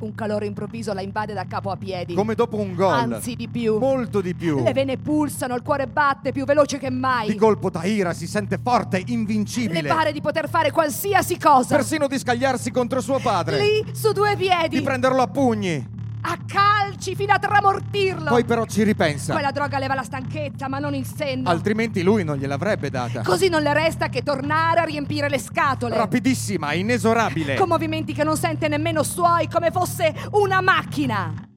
Un 0.00 0.14
calore 0.14 0.46
improvviso 0.46 0.94
la 0.94 1.02
invade 1.02 1.34
da 1.34 1.44
capo 1.46 1.70
a 1.70 1.76
piedi. 1.76 2.14
Come 2.14 2.34
dopo 2.34 2.56
un 2.56 2.74
gol. 2.74 2.92
Anzi, 2.92 3.34
di 3.36 3.48
più. 3.48 3.78
Molto 3.78 4.22
di 4.22 4.34
più. 4.34 4.62
Le 4.62 4.72
vene 4.72 4.96
pulsano, 4.96 5.54
il 5.54 5.62
cuore 5.62 5.86
batte 5.86 6.32
più 6.32 6.46
veloce 6.46 6.78
che 6.78 6.90
mai. 6.90 7.28
Di 7.28 7.36
colpo 7.36 7.70
Tahira 7.70 8.14
si 8.14 8.26
sente 8.26 8.58
forte, 8.62 9.02
invincibile. 9.06 9.82
Le 9.82 9.88
pare 9.88 10.12
di 10.12 10.22
poter 10.22 10.48
fare 10.48 10.70
qualsiasi 10.70 11.36
cosa. 11.38 11.76
Persino 11.76 12.06
di 12.06 12.18
scagliarsi 12.18 12.70
contro 12.70 13.02
suo 13.02 13.18
padre. 13.18 13.58
Lì, 13.60 13.84
su 13.92 14.12
due 14.12 14.36
piedi. 14.36 14.78
Di 14.78 14.82
prenderlo 14.82 15.20
a 15.20 15.26
pugni. 15.26 15.98
A 16.22 16.36
calci 16.46 17.14
fino 17.14 17.32
a 17.32 17.38
tramortirlo. 17.38 18.28
Poi 18.28 18.44
però 18.44 18.66
ci 18.66 18.82
ripensa. 18.82 19.32
Quella 19.32 19.50
droga 19.50 19.78
leva 19.78 19.94
la 19.94 20.02
stanchezza, 20.02 20.68
ma 20.68 20.78
non 20.78 20.94
il 20.94 21.06
senno. 21.06 21.48
Altrimenti 21.48 22.02
lui 22.02 22.24
non 22.24 22.36
gliel'avrebbe 22.36 22.90
data. 22.90 23.22
Così 23.22 23.48
non 23.48 23.62
le 23.62 23.72
resta 23.72 24.08
che 24.08 24.22
tornare 24.22 24.80
a 24.80 24.84
riempire 24.84 25.28
le 25.28 25.38
scatole. 25.38 25.96
Rapidissima, 25.96 26.72
inesorabile. 26.72 27.56
Con 27.56 27.68
movimenti 27.68 28.12
che 28.12 28.24
non 28.24 28.36
sente 28.36 28.68
nemmeno 28.68 29.02
suoi, 29.02 29.48
come 29.48 29.70
fosse 29.70 30.14
una 30.32 30.60
macchina. 30.60 31.49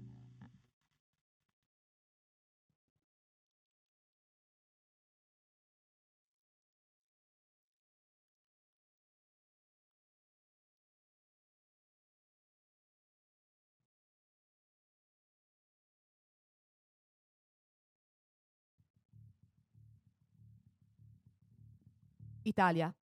Italia, 22.53 22.95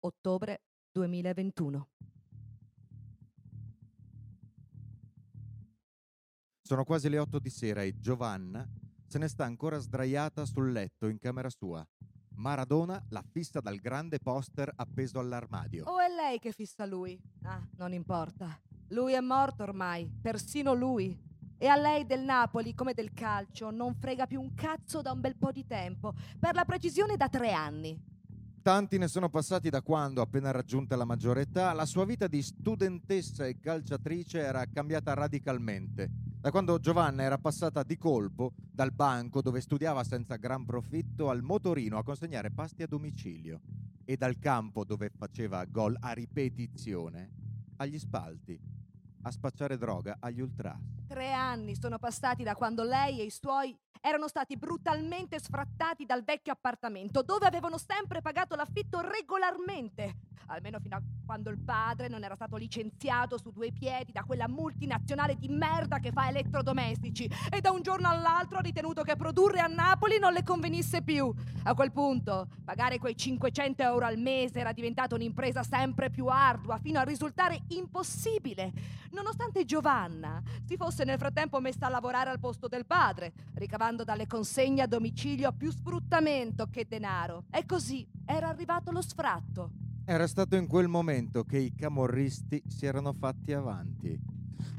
ottobre 0.00 0.60
2021. 0.92 1.88
Sono 6.60 6.84
quasi 6.84 7.08
le 7.08 7.16
otto 7.16 7.38
di 7.38 7.48
sera 7.48 7.82
e 7.82 7.98
Giovanna 7.98 8.68
se 9.06 9.16
ne 9.16 9.28
sta 9.28 9.46
ancora 9.46 9.78
sdraiata 9.78 10.44
sul 10.44 10.70
letto 10.70 11.08
in 11.08 11.18
camera 11.18 11.48
sua. 11.48 11.82
Maradona 12.34 13.02
l'ha 13.08 13.22
fissa 13.22 13.60
dal 13.60 13.78
grande 13.78 14.18
poster 14.18 14.70
appeso 14.76 15.18
all'armadio. 15.18 15.86
O 15.86 15.98
è 15.98 16.14
lei 16.14 16.38
che 16.38 16.52
fissa 16.52 16.84
lui? 16.84 17.18
Ah, 17.44 17.66
non 17.78 17.94
importa. 17.94 18.60
Lui 18.88 19.14
è 19.14 19.20
morto 19.20 19.62
ormai, 19.62 20.06
persino 20.20 20.74
lui. 20.74 21.18
E 21.56 21.66
a 21.68 21.76
lei 21.76 22.04
del 22.04 22.20
Napoli, 22.20 22.74
come 22.74 22.92
del 22.92 23.14
calcio, 23.14 23.70
non 23.70 23.94
frega 23.94 24.26
più 24.26 24.42
un 24.42 24.52
cazzo 24.52 25.00
da 25.00 25.10
un 25.10 25.22
bel 25.22 25.38
po' 25.38 25.52
di 25.52 25.64
tempo. 25.64 26.12
Per 26.38 26.54
la 26.54 26.66
precisione 26.66 27.16
da 27.16 27.30
tre 27.30 27.50
anni. 27.52 28.12
Tanti 28.64 28.96
ne 28.96 29.08
sono 29.08 29.28
passati 29.28 29.68
da 29.68 29.82
quando, 29.82 30.22
appena 30.22 30.50
raggiunta 30.50 30.96
la 30.96 31.04
maggiore 31.04 31.42
età, 31.42 31.74
la 31.74 31.84
sua 31.84 32.06
vita 32.06 32.26
di 32.28 32.40
studentessa 32.40 33.44
e 33.44 33.60
calciatrice 33.60 34.38
era 34.38 34.64
cambiata 34.72 35.12
radicalmente. 35.12 36.08
Da 36.40 36.50
quando 36.50 36.78
Giovanna 36.78 37.24
era 37.24 37.36
passata 37.36 37.82
di 37.82 37.98
colpo 37.98 38.54
dal 38.56 38.90
banco 38.90 39.42
dove 39.42 39.60
studiava 39.60 40.02
senza 40.02 40.36
gran 40.36 40.64
profitto 40.64 41.28
al 41.28 41.42
motorino 41.42 41.98
a 41.98 42.02
consegnare 42.02 42.52
pasti 42.52 42.82
a 42.82 42.86
domicilio 42.86 43.60
e 44.02 44.16
dal 44.16 44.38
campo 44.38 44.82
dove 44.82 45.10
faceva 45.14 45.62
gol 45.66 45.94
a 46.00 46.12
ripetizione 46.12 47.32
agli 47.76 47.98
spalti 47.98 48.58
a 49.20 49.30
spacciare 49.30 49.76
droga 49.76 50.16
agli 50.20 50.40
ultras. 50.40 50.93
Tre 51.06 51.32
anni 51.32 51.76
sono 51.76 51.98
passati 51.98 52.42
da 52.42 52.54
quando 52.54 52.82
lei 52.82 53.20
e 53.20 53.24
i 53.24 53.30
suoi 53.30 53.76
erano 54.00 54.26
stati 54.26 54.56
brutalmente 54.56 55.38
sfrattati 55.38 56.04
dal 56.06 56.24
vecchio 56.24 56.52
appartamento, 56.52 57.22
dove 57.22 57.46
avevano 57.46 57.78
sempre 57.78 58.20
pagato 58.20 58.54
l'affitto 58.54 59.00
regolarmente, 59.00 60.14
almeno 60.46 60.78
fino 60.80 60.96
a 60.96 61.02
quando 61.24 61.50
il 61.50 61.58
padre 61.58 62.08
non 62.08 62.22
era 62.22 62.34
stato 62.34 62.56
licenziato 62.56 63.38
su 63.38 63.50
due 63.50 63.72
piedi 63.72 64.12
da 64.12 64.24
quella 64.24 64.48
multinazionale 64.48 65.36
di 65.36 65.48
merda 65.48 65.98
che 65.98 66.12
fa 66.12 66.28
elettrodomestici 66.28 67.30
e 67.50 67.60
da 67.60 67.70
un 67.70 67.82
giorno 67.82 68.08
all'altro 68.08 68.58
ha 68.58 68.62
ritenuto 68.62 69.02
che 69.02 69.16
produrre 69.16 69.60
a 69.60 69.66
Napoli 69.66 70.18
non 70.18 70.32
le 70.32 70.42
convenisse 70.42 71.02
più. 71.02 71.32
A 71.64 71.74
quel 71.74 71.92
punto, 71.92 72.48
pagare 72.64 72.98
quei 72.98 73.16
500 73.16 73.82
euro 73.82 74.04
al 74.04 74.18
mese 74.18 74.60
era 74.60 74.72
diventata 74.72 75.14
un'impresa 75.14 75.62
sempre 75.62 76.10
più 76.10 76.26
ardua, 76.26 76.78
fino 76.78 76.98
a 76.98 77.04
risultare 77.04 77.62
impossibile, 77.68 78.72
nonostante 79.10 79.64
Giovanna 79.64 80.42
si 80.64 80.76
fosse 80.76 81.04
nel 81.04 81.18
frattempo 81.18 81.60
messa 81.60 81.86
a 81.86 81.90
lavorare 81.90 82.30
al 82.30 82.40
posto 82.40 82.68
del 82.68 82.86
padre, 82.86 83.32
ricavando 83.54 84.04
dalle 84.04 84.26
consegne 84.26 84.82
a 84.82 84.86
domicilio 84.86 85.52
più 85.52 85.70
sfruttamento 85.70 86.66
che 86.70 86.86
denaro. 86.86 87.44
E 87.50 87.64
così 87.64 88.06
era 88.26 88.48
arrivato 88.48 88.90
lo 88.90 89.02
sfratto. 89.02 89.83
Era 90.06 90.26
stato 90.26 90.54
in 90.56 90.66
quel 90.66 90.86
momento 90.86 91.44
che 91.44 91.56
i 91.56 91.74
camorristi 91.74 92.62
si 92.66 92.84
erano 92.84 93.14
fatti 93.14 93.54
avanti. 93.54 94.33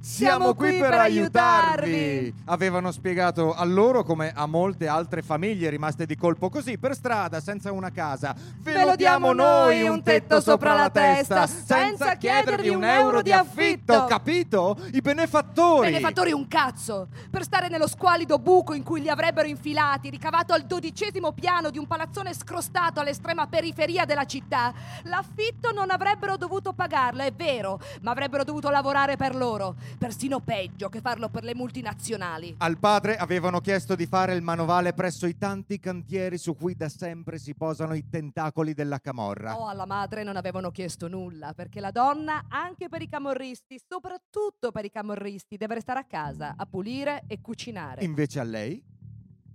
Siamo 0.06 0.54
qui 0.54 0.78
per 0.78 0.94
aiutarvi! 0.94 2.32
Avevano 2.46 2.92
spiegato 2.92 3.56
a 3.56 3.66
loro 3.66 4.04
come 4.04 4.32
a 4.36 4.46
molte 4.46 4.88
altre 4.88 5.24
famiglie 5.24 5.68
rimaste 5.72 6.06
di 6.06 6.16
colpo 6.16 6.50
così 6.50 6.78
per 6.78 6.94
strada, 6.94 7.42
senza 7.42 7.72
una 7.72 7.90
casa. 7.90 8.36
Ve 8.60 8.86
lo 8.86 8.96
diamo 8.96 9.34
noi 9.34 9.88
un 9.88 10.04
tetto 10.04 10.40
sopra 10.42 10.76
la 10.76 10.92
testa, 10.92 11.48
senza 11.48 12.18
chiedervi 12.18 12.70
un 12.70 12.84
euro 12.84 13.24
di 13.24 13.32
affitto! 13.32 14.06
Capito? 14.06 14.78
I 14.92 15.02
benefattori! 15.02 15.90
Benefattori 15.90 16.32
un 16.34 16.48
cazzo! 16.48 17.08
Per 17.32 17.42
stare 17.42 17.68
nello 17.68 17.88
squalido 17.88 18.38
buco 18.38 18.76
in 18.76 18.84
cui 18.84 19.02
li 19.02 19.10
avrebbero 19.10 19.48
infilati, 19.48 20.12
ricavato 20.12 20.54
al 20.54 20.66
dodicesimo 20.66 21.32
piano 21.32 21.72
di 21.72 21.80
un 21.80 21.88
palazzone 21.88 22.32
scrostato 22.36 23.00
all'estrema 23.00 23.48
periferia 23.48 24.06
della 24.06 24.26
città, 24.26 24.72
l'affitto 25.06 25.72
non 25.74 25.90
avrebbero 25.90 26.38
dovuto 26.38 26.74
pagarlo, 26.74 27.24
è 27.24 27.34
vero, 27.34 27.80
ma 28.02 28.12
avrebbero 28.12 28.44
dovuto 28.44 28.70
lavorare 28.70 29.16
per 29.16 29.36
loro 29.36 29.76
persino 29.98 30.40
peggio 30.40 30.90
che 30.90 31.02
farlo 31.02 31.30
per 31.30 31.44
le 31.44 31.56
multinazionali. 31.56 32.56
Al 32.60 32.78
padre 32.78 33.18
avevano 33.18 33.60
chiesto 33.62 33.96
di 33.96 34.06
fare 34.06 34.34
il 34.34 34.42
manovale 34.42 34.94
presso 34.94 35.26
i 35.26 35.38
tanti 35.38 35.80
cantieri 35.80 36.38
su 36.38 36.56
cui 36.56 36.76
da 36.76 36.90
sempre 36.90 37.38
si 37.38 37.56
posano 37.56 37.94
i 37.94 38.08
tentacoli 38.10 38.74
della 38.74 39.00
camorra. 39.00 39.58
Oh, 39.58 39.68
alla 39.68 39.86
madre 39.86 40.24
non 40.24 40.36
avevano 40.38 40.72
chiesto 40.72 41.08
nulla, 41.08 41.54
perché 41.54 41.80
la 41.80 41.92
donna, 41.92 42.46
anche 42.50 42.90
per 42.90 43.02
i 43.02 43.08
camorristi, 43.08 43.80
soprattutto 43.88 44.72
per 44.72 44.86
i 44.86 44.90
camorristi, 44.90 45.58
deve 45.58 45.76
restare 45.76 46.00
a 46.00 46.06
casa 46.06 46.56
a 46.58 46.66
pulire 46.66 47.24
e 47.28 47.42
cucinare. 47.42 48.04
Invece 48.04 48.40
a 48.40 48.44
lei, 48.44 48.84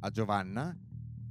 a 0.00 0.10
Giovanna, 0.10 0.76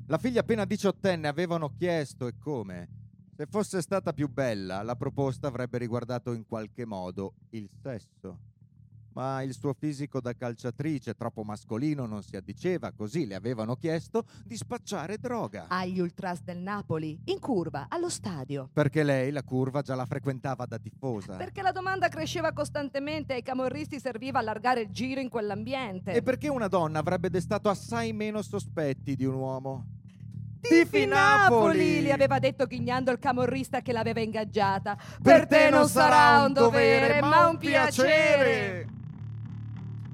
la 0.08 0.18
figlia 0.18 0.42
appena 0.42 0.66
diciottenne 0.66 1.28
avevano 1.28 1.74
chiesto 1.78 2.28
e 2.28 2.38
come. 2.38 2.90
Se 3.36 3.46
fosse 3.46 3.82
stata 3.82 4.12
più 4.12 4.28
bella, 4.28 4.82
la 4.82 4.96
proposta 4.96 5.48
avrebbe 5.48 5.78
riguardato 5.78 6.34
in 6.34 6.46
qualche 6.46 6.86
modo 6.86 7.36
il 7.52 7.70
sesso 7.82 8.49
ma 9.20 9.42
il 9.42 9.54
suo 9.54 9.74
fisico 9.74 10.22
da 10.22 10.34
calciatrice 10.34 11.14
troppo 11.14 11.44
mascolino 11.44 12.06
non 12.06 12.24
si 12.24 12.38
addiceva, 12.38 12.94
così 12.94 13.28
le 13.28 13.36
avevano 13.36 13.76
chiesto 13.76 14.24
di 14.46 14.56
spacciare 14.56 15.18
droga. 15.18 15.66
Agli 15.68 16.00
ultras 16.00 16.42
del 16.42 16.60
Napoli, 16.60 17.20
in 17.26 17.38
curva, 17.42 17.88
allo 17.90 18.08
stadio. 18.08 18.70
Perché 18.72 19.04
lei 19.04 19.32
la 19.32 19.44
curva 19.44 19.82
già 19.82 19.94
la 19.96 20.06
frequentava 20.06 20.66
da 20.66 20.78
tifosa. 20.78 21.36
Perché 21.36 21.62
la 21.62 21.74
domanda 21.74 22.08
cresceva 22.08 22.54
costantemente 22.54 23.34
e 23.34 23.36
ai 23.38 23.44
camorristi 23.44 24.00
serviva 24.00 24.40
allargare 24.40 24.82
il 24.84 24.90
giro 24.90 25.20
in 25.20 25.28
quell'ambiente. 25.28 26.14
E 26.14 26.22
perché 26.22 26.48
una 26.48 26.70
donna 26.70 27.00
avrebbe 27.00 27.30
destato 27.30 27.68
assai 27.68 28.14
meno 28.14 28.42
sospetti 28.42 29.18
di 29.18 29.26
un 29.26 29.34
uomo. 29.34 29.86
Tifi 30.62 31.06
Napoli! 31.06 32.04
Gli 32.04 32.12
aveva 32.12 32.40
detto 32.40 32.66
ghignando 32.66 33.12
il 33.12 33.20
camorrista 33.20 33.82
che 33.82 33.92
l'aveva 33.92 34.22
ingaggiata. 34.22 34.96
Per, 34.96 35.20
per 35.22 35.48
te 35.48 35.70
non 35.70 35.90
sarà 35.90 36.46
un 36.46 36.54
dovere, 36.54 37.20
ma 37.20 37.50
un 37.50 37.58
piacere. 37.58 38.98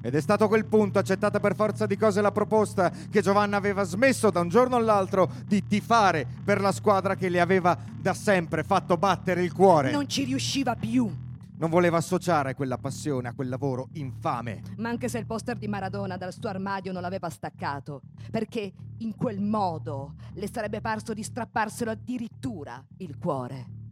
Ed 0.05 0.13
è 0.13 0.21
stato 0.21 0.47
quel 0.47 0.65
punto, 0.65 0.99
accettata 0.99 1.39
per 1.39 1.55
forza 1.55 1.87
di 1.87 1.97
cose 1.97 2.21
la 2.21 2.31
proposta, 2.31 2.91
che 3.09 3.23
Giovanna 3.23 3.57
aveva 3.57 3.81
smesso 3.81 4.29
da 4.29 4.39
un 4.39 4.49
giorno 4.49 4.75
all'altro 4.75 5.27
di 5.47 5.65
tifare 5.65 6.27
per 6.43 6.61
la 6.61 6.71
squadra 6.71 7.15
che 7.15 7.27
le 7.27 7.39
aveva 7.39 7.75
da 7.99 8.13
sempre 8.13 8.63
fatto 8.63 8.97
battere 8.97 9.41
il 9.41 9.51
cuore. 9.51 9.89
Non 9.89 10.07
ci 10.07 10.23
riusciva 10.23 10.75
più. 10.75 11.11
Non 11.57 11.71
voleva 11.71 11.97
associare 11.97 12.53
quella 12.53 12.77
passione 12.77 13.29
a 13.29 13.33
quel 13.33 13.49
lavoro 13.49 13.87
infame. 13.93 14.61
Ma 14.77 14.89
anche 14.89 15.09
se 15.09 15.17
il 15.17 15.25
poster 15.25 15.57
di 15.57 15.67
Maradona 15.67 16.17
dal 16.17 16.33
suo 16.33 16.49
armadio 16.49 16.91
non 16.91 17.01
l'aveva 17.01 17.29
staccato, 17.29 18.01
perché 18.29 18.73
in 18.99 19.15
quel 19.15 19.41
modo 19.41 20.13
le 20.33 20.47
sarebbe 20.47 20.81
parso 20.81 21.15
di 21.15 21.23
strapparselo 21.23 21.89
addirittura 21.89 22.79
il 22.97 23.17
cuore. 23.17 23.84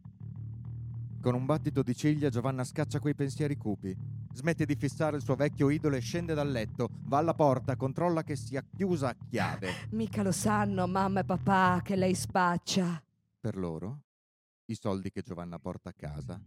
Con 1.23 1.35
un 1.35 1.45
battito 1.45 1.83
di 1.83 1.95
ciglia 1.95 2.27
Giovanna 2.27 2.65
scaccia 2.65 2.99
quei 2.99 3.15
pensieri 3.15 3.55
cupi 3.55 3.95
smette 4.33 4.65
di 4.65 4.75
fissare 4.75 5.15
il 5.15 5.23
suo 5.23 5.35
vecchio 5.35 5.69
idolo 5.69 5.95
e 5.95 6.01
scende 6.01 6.33
dal 6.33 6.51
letto, 6.51 6.89
va 7.05 7.19
alla 7.19 7.33
porta, 7.33 7.77
controlla 7.77 8.23
che 8.23 8.35
sia 8.35 8.61
chiusa 8.75 9.07
a 9.07 9.15
chiave. 9.29 9.71
Mica 9.91 10.21
lo 10.21 10.33
sanno 10.33 10.85
mamma 10.85 11.21
e 11.21 11.23
papà 11.23 11.79
che 11.81 11.95
lei 11.95 12.13
spaccia. 12.13 13.01
Per 13.39 13.55
loro, 13.55 14.01
i 14.65 14.75
soldi 14.75 15.11
che 15.11 15.21
Giovanna 15.21 15.59
porta 15.59 15.91
a 15.91 15.93
casa 15.93 16.37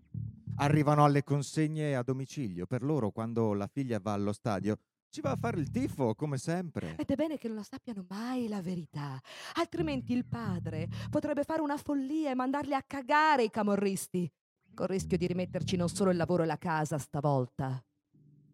arrivano 0.57 1.05
alle 1.05 1.25
consegne 1.25 1.97
a 1.97 2.03
domicilio. 2.03 2.67
Per 2.67 2.83
loro, 2.83 3.13
quando 3.13 3.55
la 3.55 3.69
figlia 3.69 3.99
va 3.99 4.13
allo 4.13 4.35
stadio, 4.35 4.77
ci 5.09 5.23
va 5.23 5.31
a 5.31 5.37
fare 5.37 5.59
il 5.59 5.71
tifo, 5.71 6.15
come 6.15 6.37
sempre. 6.37 6.97
Ed 6.99 7.11
è 7.11 7.15
bene 7.15 7.39
che 7.39 7.49
non 7.49 7.57
la 7.57 7.63
sappiano 7.63 8.05
mai 8.11 8.47
la 8.47 8.61
verità. 8.61 9.19
Altrimenti 9.55 10.13
il 10.13 10.27
padre 10.27 10.87
potrebbe 11.09 11.45
fare 11.45 11.63
una 11.63 11.79
follia 11.79 12.31
e 12.31 12.35
mandarli 12.35 12.75
a 12.75 12.83
cagare 12.83 13.45
i 13.45 13.49
camorristi 13.49 14.31
col 14.77 14.89
rischio 14.89 15.17
di 15.17 15.27
rimetterci 15.27 15.75
non 15.75 15.89
solo 15.89 16.11
il 16.11 16.19
lavoro 16.19 16.43
e 16.43 16.47
la 16.47 16.59
casa 16.59 16.99
stavolta, 16.99 17.83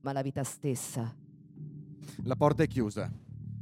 ma 0.02 0.12
la 0.12 0.22
vita 0.22 0.44
stessa. 0.44 1.12
La 2.22 2.36
porta 2.36 2.62
è 2.62 2.68
chiusa. 2.68 3.10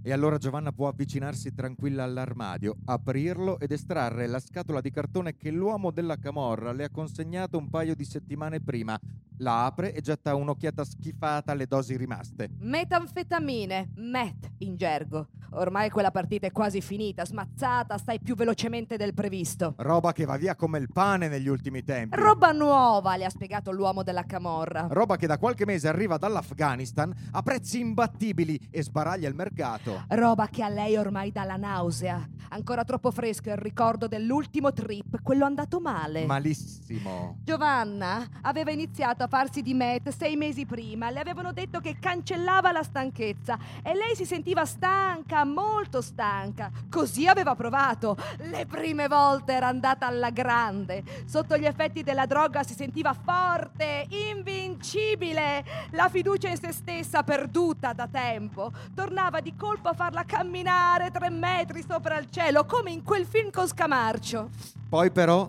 E 0.02 0.12
allora 0.12 0.36
Giovanna 0.36 0.70
può 0.70 0.86
avvicinarsi 0.86 1.54
tranquilla 1.54 2.04
all'armadio, 2.04 2.76
aprirlo 2.84 3.58
ed 3.58 3.72
estrarre 3.72 4.26
la 4.26 4.40
scatola 4.40 4.80
di 4.82 4.90
cartone 4.90 5.36
che 5.36 5.50
l'uomo 5.50 5.90
della 5.90 6.16
camorra 6.16 6.72
le 6.72 6.84
ha 6.84 6.90
consegnato 6.90 7.56
un 7.56 7.68
paio 7.70 7.94
di 7.94 8.04
settimane 8.04 8.61
prima. 8.61 8.98
La 9.41 9.64
apre 9.64 9.95
e 9.95 10.03
getta 10.03 10.34
un'occhiata 10.34 10.84
schifata 10.84 11.53
alle 11.53 11.66
dosi 11.66 11.97
rimaste. 11.97 12.51
Metanfetamine, 12.59 13.91
met 13.95 14.51
in 14.59 14.76
gergo. 14.76 15.28
Ormai 15.53 15.88
quella 15.91 16.11
partita 16.11 16.47
è 16.47 16.53
quasi 16.53 16.80
finita, 16.80 17.24
smazzata, 17.24 17.97
stai 17.97 18.20
più 18.20 18.36
velocemente 18.36 18.97
del 18.97 19.14
previsto. 19.14 19.74
Roba 19.78 20.12
che 20.12 20.24
va 20.24 20.36
via 20.36 20.55
come 20.55 20.78
il 20.78 20.93
pane 20.93 21.26
negli 21.28 21.49
ultimi 21.49 21.82
tempi. 21.82 22.16
Roba 22.16 22.53
nuova, 22.53 23.16
le 23.16 23.24
ha 23.24 23.30
spiegato 23.30 23.72
l'uomo 23.72 24.03
della 24.03 24.24
camorra. 24.24 24.86
Roba 24.91 25.16
che 25.16 25.26
da 25.26 25.38
qualche 25.38 25.64
mese 25.64 25.88
arriva 25.88 26.18
dall'Afghanistan 26.18 27.12
a 27.32 27.43
prezzi 27.43 27.80
imbattibili 27.80 28.68
e 28.70 28.82
sbaraglia 28.82 29.26
il 29.26 29.34
mercato. 29.34 30.05
Roba 30.09 30.47
che 30.49 30.62
a 30.62 30.68
lei 30.68 30.97
ormai 30.97 31.32
dà 31.32 31.45
la 31.45 31.57
nausea. 31.57 32.28
Ancora 32.51 32.84
troppo 32.84 33.11
fresco 33.11 33.49
il 33.51 33.57
ricordo 33.57 34.07
dell'ultimo 34.07 34.72
trip, 34.72 35.20
quello 35.22 35.45
andato 35.45 35.80
male. 35.80 36.26
Malissimo. 36.26 37.38
Giovanna 37.43 38.24
aveva 38.43 38.70
iniziato 38.70 39.24
a 39.24 39.28
farsi 39.30 39.62
di 39.62 39.74
met 39.74 40.08
sei 40.08 40.34
mesi 40.34 40.66
prima. 40.66 41.08
Le 41.08 41.20
avevano 41.20 41.52
detto 41.52 41.78
che 41.78 41.98
cancellava 42.00 42.72
la 42.72 42.82
stanchezza 42.82 43.56
e 43.80 43.94
lei 43.94 44.16
si 44.16 44.24
sentiva 44.24 44.64
stanca, 44.64 45.44
molto 45.44 46.00
stanca. 46.00 46.70
Così 46.90 47.28
aveva 47.28 47.54
provato. 47.54 48.16
Le 48.38 48.66
prime 48.66 49.06
volte 49.06 49.52
era 49.52 49.68
andata 49.68 50.06
alla 50.08 50.30
grande. 50.30 51.04
Sotto 51.26 51.56
gli 51.56 51.64
effetti 51.64 52.02
della 52.02 52.26
droga 52.26 52.64
si 52.64 52.74
sentiva 52.74 53.14
forte, 53.14 54.06
invincibile. 54.08 55.64
La 55.92 56.08
fiducia 56.08 56.48
in 56.48 56.58
se 56.58 56.72
stessa 56.72 57.22
perduta 57.22 57.92
da 57.92 58.08
tempo. 58.08 58.72
Tornava 58.92 59.40
di 59.40 59.54
colpo 59.54 59.90
a 59.90 59.94
farla 59.94 60.24
camminare 60.24 61.12
tre 61.12 61.30
metri 61.30 61.84
sopra 61.88 62.18
il 62.18 62.28
cielo, 62.30 62.64
come 62.64 62.90
in 62.90 63.04
quel 63.04 63.24
film 63.24 63.50
con 63.50 63.68
Scamarcio. 63.68 64.50
Poi 64.88 65.12
però, 65.12 65.48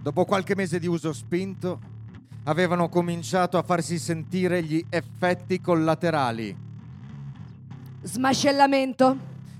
dopo 0.00 0.24
qualche 0.24 0.54
mese 0.54 0.78
di 0.78 0.86
uso 0.86 1.12
spinto, 1.12 1.96
avevano 2.48 2.88
cominciato 2.88 3.58
a 3.58 3.62
farsi 3.62 3.98
sentire 3.98 4.62
gli 4.62 4.82
effetti 4.88 5.60
collaterali. 5.60 6.56
Smascellamento, 8.02 9.16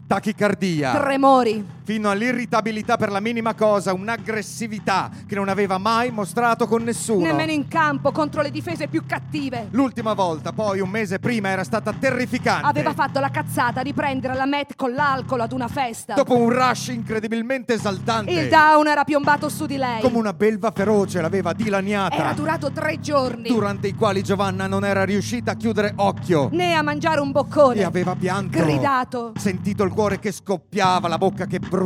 Tachicardia, 0.06 0.98
tremori, 0.98 1.62
fino 1.88 2.10
all'irritabilità 2.10 2.98
per 2.98 3.10
la 3.10 3.18
minima 3.18 3.54
cosa, 3.54 3.94
un'aggressività 3.94 5.08
che 5.26 5.34
non 5.34 5.48
aveva 5.48 5.78
mai 5.78 6.10
mostrato 6.10 6.66
con 6.66 6.82
nessuno. 6.82 7.24
nemmeno 7.24 7.50
in 7.50 7.66
campo 7.66 8.12
contro 8.12 8.42
le 8.42 8.50
difese 8.50 8.88
più 8.88 9.06
cattive. 9.06 9.68
L'ultima 9.70 10.12
volta, 10.12 10.52
poi 10.52 10.80
un 10.80 10.90
mese 10.90 11.18
prima, 11.18 11.48
era 11.48 11.64
stata 11.64 11.94
terrificante. 11.94 12.66
Aveva 12.66 12.92
fatto 12.92 13.20
la 13.20 13.30
cazzata 13.30 13.82
di 13.82 13.94
prendere 13.94 14.34
la 14.34 14.44
Met 14.44 14.76
con 14.76 14.92
l'alcol 14.92 15.40
ad 15.40 15.52
una 15.52 15.66
festa. 15.66 16.12
Dopo 16.12 16.36
un 16.36 16.50
rush 16.50 16.88
incredibilmente 16.88 17.72
esaltante, 17.72 18.32
Il 18.32 18.50
down 18.50 18.86
era 18.86 19.04
piombato 19.04 19.48
su 19.48 19.64
di 19.64 19.78
lei. 19.78 20.02
come 20.02 20.18
una 20.18 20.34
belva 20.34 20.70
feroce, 20.70 21.22
l'aveva 21.22 21.54
dilaniata. 21.54 22.16
Era 22.16 22.32
durato 22.34 22.70
tre 22.70 23.00
giorni. 23.00 23.48
durante 23.48 23.86
i 23.88 23.94
quali 23.94 24.22
Giovanna 24.22 24.66
non 24.66 24.84
era 24.84 25.04
riuscita 25.04 25.52
a 25.52 25.54
chiudere 25.54 25.94
occhio 25.96 26.50
né 26.52 26.74
a 26.74 26.82
mangiare 26.82 27.20
un 27.20 27.30
boccone. 27.32 27.80
e 27.80 27.84
aveva 27.84 28.14
pianto. 28.14 28.58
Gridato. 28.58 29.32
Sentito 29.38 29.84
il 29.84 29.90
cuore 29.90 30.18
che 30.18 30.32
scoppiava, 30.32 31.08
la 31.08 31.16
bocca 31.16 31.46
che 31.46 31.58
bruciava. 31.58 31.76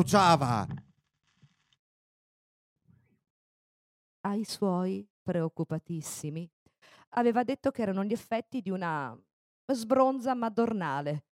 Ai 4.21 4.45
suoi, 4.45 5.07
preoccupatissimi, 5.23 6.51
aveva 7.11 7.45
detto 7.45 7.71
che 7.71 7.83
erano 7.83 8.03
gli 8.03 8.13
effetti 8.13 8.63
di 8.63 8.71
una 8.71 9.15
sbronza 9.67 10.35
madornale. 10.35 11.27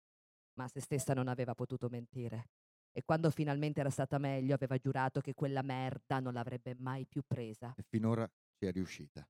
Ma 0.56 0.68
se 0.68 0.82
stessa 0.82 1.14
non 1.14 1.30
aveva 1.30 1.56
potuto 1.56 1.88
mentire. 1.88 2.50
E 2.92 3.04
quando 3.06 3.30
finalmente 3.30 3.80
era 3.80 3.90
stata 3.90 4.18
meglio, 4.18 4.56
aveva 4.56 4.78
giurato 4.78 5.22
che 5.22 5.34
quella 5.34 5.62
merda 5.62 6.20
non 6.20 6.34
l'avrebbe 6.34 6.76
mai 6.78 7.06
più 7.06 7.24
presa. 7.26 7.74
E 7.78 7.84
finora 7.88 8.30
ci 8.58 8.66
è 8.66 8.72
riuscita. 8.74 9.26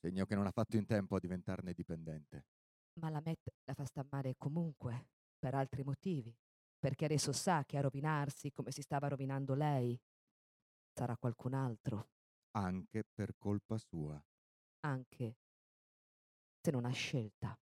Segno 0.00 0.24
che 0.26 0.34
non 0.34 0.46
ha 0.46 0.50
fatto 0.50 0.76
in 0.76 0.86
tempo 0.86 1.14
a 1.14 1.20
diventarne 1.20 1.72
dipendente. 1.72 2.46
Ma 2.94 3.08
la 3.08 3.22
Met 3.24 3.52
la 3.64 3.74
fa 3.74 3.84
star 3.84 4.06
male 4.10 4.34
comunque, 4.36 5.10
per 5.38 5.54
altri 5.54 5.84
motivi. 5.84 6.36
Perché 6.86 7.06
adesso 7.06 7.32
sa 7.32 7.64
che 7.64 7.78
a 7.78 7.80
rovinarsi, 7.80 8.52
come 8.52 8.70
si 8.70 8.80
stava 8.80 9.08
rovinando 9.08 9.54
lei, 9.54 10.00
sarà 10.92 11.16
qualcun 11.16 11.52
altro, 11.52 12.10
Anche 12.52 13.02
per 13.12 13.34
colpa 13.36 13.76
sua. 13.76 14.22
anche 14.84 15.36
se 16.60 16.70
non 16.70 16.84
ha 16.84 16.92
scelta. 16.92 17.58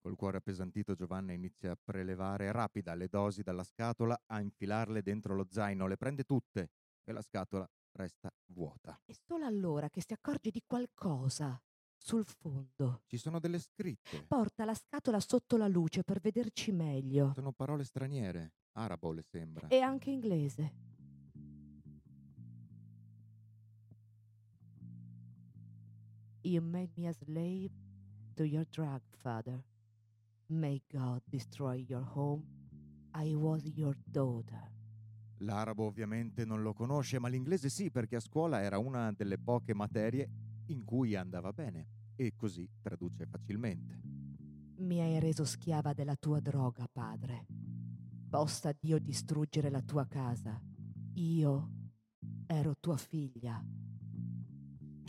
Col 0.00 0.16
cuore 0.16 0.38
appesantito 0.38 0.96
Giovanna 0.96 1.32
inizia 1.34 1.70
a 1.70 1.78
prelevare 1.80 2.50
rapida 2.50 2.96
le 2.96 3.06
dosi 3.06 3.42
dalla 3.42 3.62
scatola, 3.62 4.20
a 4.26 4.40
infilarle 4.40 5.02
dentro 5.02 5.36
lo 5.36 5.46
zaino, 5.48 5.86
le 5.86 5.96
prende 5.96 6.24
tutte 6.24 6.70
e 7.04 7.12
la 7.12 7.22
scatola 7.22 7.70
resta 7.92 8.28
vuota. 8.46 9.00
È 9.04 9.12
solo 9.12 9.44
allora 9.46 9.88
che 9.88 10.02
si 10.02 10.12
accorge 10.12 10.50
di 10.50 10.62
qualcosa 10.66 11.62
sul 12.00 12.24
fondo. 12.24 13.02
Ci 13.06 13.18
sono 13.18 13.38
delle 13.38 13.58
scritte. 13.58 14.24
Porta 14.26 14.64
la 14.64 14.74
scatola 14.74 15.20
sotto 15.20 15.56
la 15.56 15.68
luce 15.68 16.02
per 16.02 16.18
vederci 16.20 16.72
meglio. 16.72 17.32
Sono 17.34 17.52
parole 17.52 17.84
straniere. 17.84 18.54
Arabo 18.72 19.12
le 19.12 19.22
sembra. 19.22 19.68
E 19.68 19.80
anche 19.80 20.10
inglese. 20.10 20.88
You 26.42 26.62
made 26.62 26.90
me 26.96 27.06
a 27.06 27.12
slave 27.12 27.70
to 28.34 28.44
your 28.44 28.66
drug, 28.70 29.02
father. 29.18 29.62
May 30.46 30.82
God 30.90 31.22
destroy 31.26 31.84
your 31.86 32.04
home. 32.14 32.42
I 33.14 33.34
was 33.34 33.62
your 33.64 33.94
daughter. 34.04 34.68
L'arabo 35.42 35.84
ovviamente 35.84 36.44
non 36.44 36.62
lo 36.62 36.72
conosce, 36.72 37.18
ma 37.18 37.28
l'inglese 37.28 37.68
sì, 37.68 37.90
perché 37.90 38.16
a 38.16 38.20
scuola 38.20 38.62
era 38.62 38.78
una 38.78 39.12
delle 39.12 39.38
poche 39.38 39.74
materie 39.74 40.28
in 40.72 40.84
cui 40.84 41.14
andava 41.16 41.52
bene 41.52 41.86
e 42.16 42.34
così 42.36 42.68
traduce 42.80 43.26
facilmente. 43.26 44.00
Mi 44.78 45.00
hai 45.00 45.18
reso 45.18 45.44
schiava 45.44 45.92
della 45.92 46.16
tua 46.16 46.40
droga, 46.40 46.88
padre. 46.90 47.46
Possa 48.28 48.74
Dio 48.78 48.98
distruggere 48.98 49.70
la 49.70 49.82
tua 49.82 50.06
casa. 50.06 50.60
Io 51.14 51.70
ero 52.46 52.76
tua 52.78 52.96
figlia. 52.96 53.62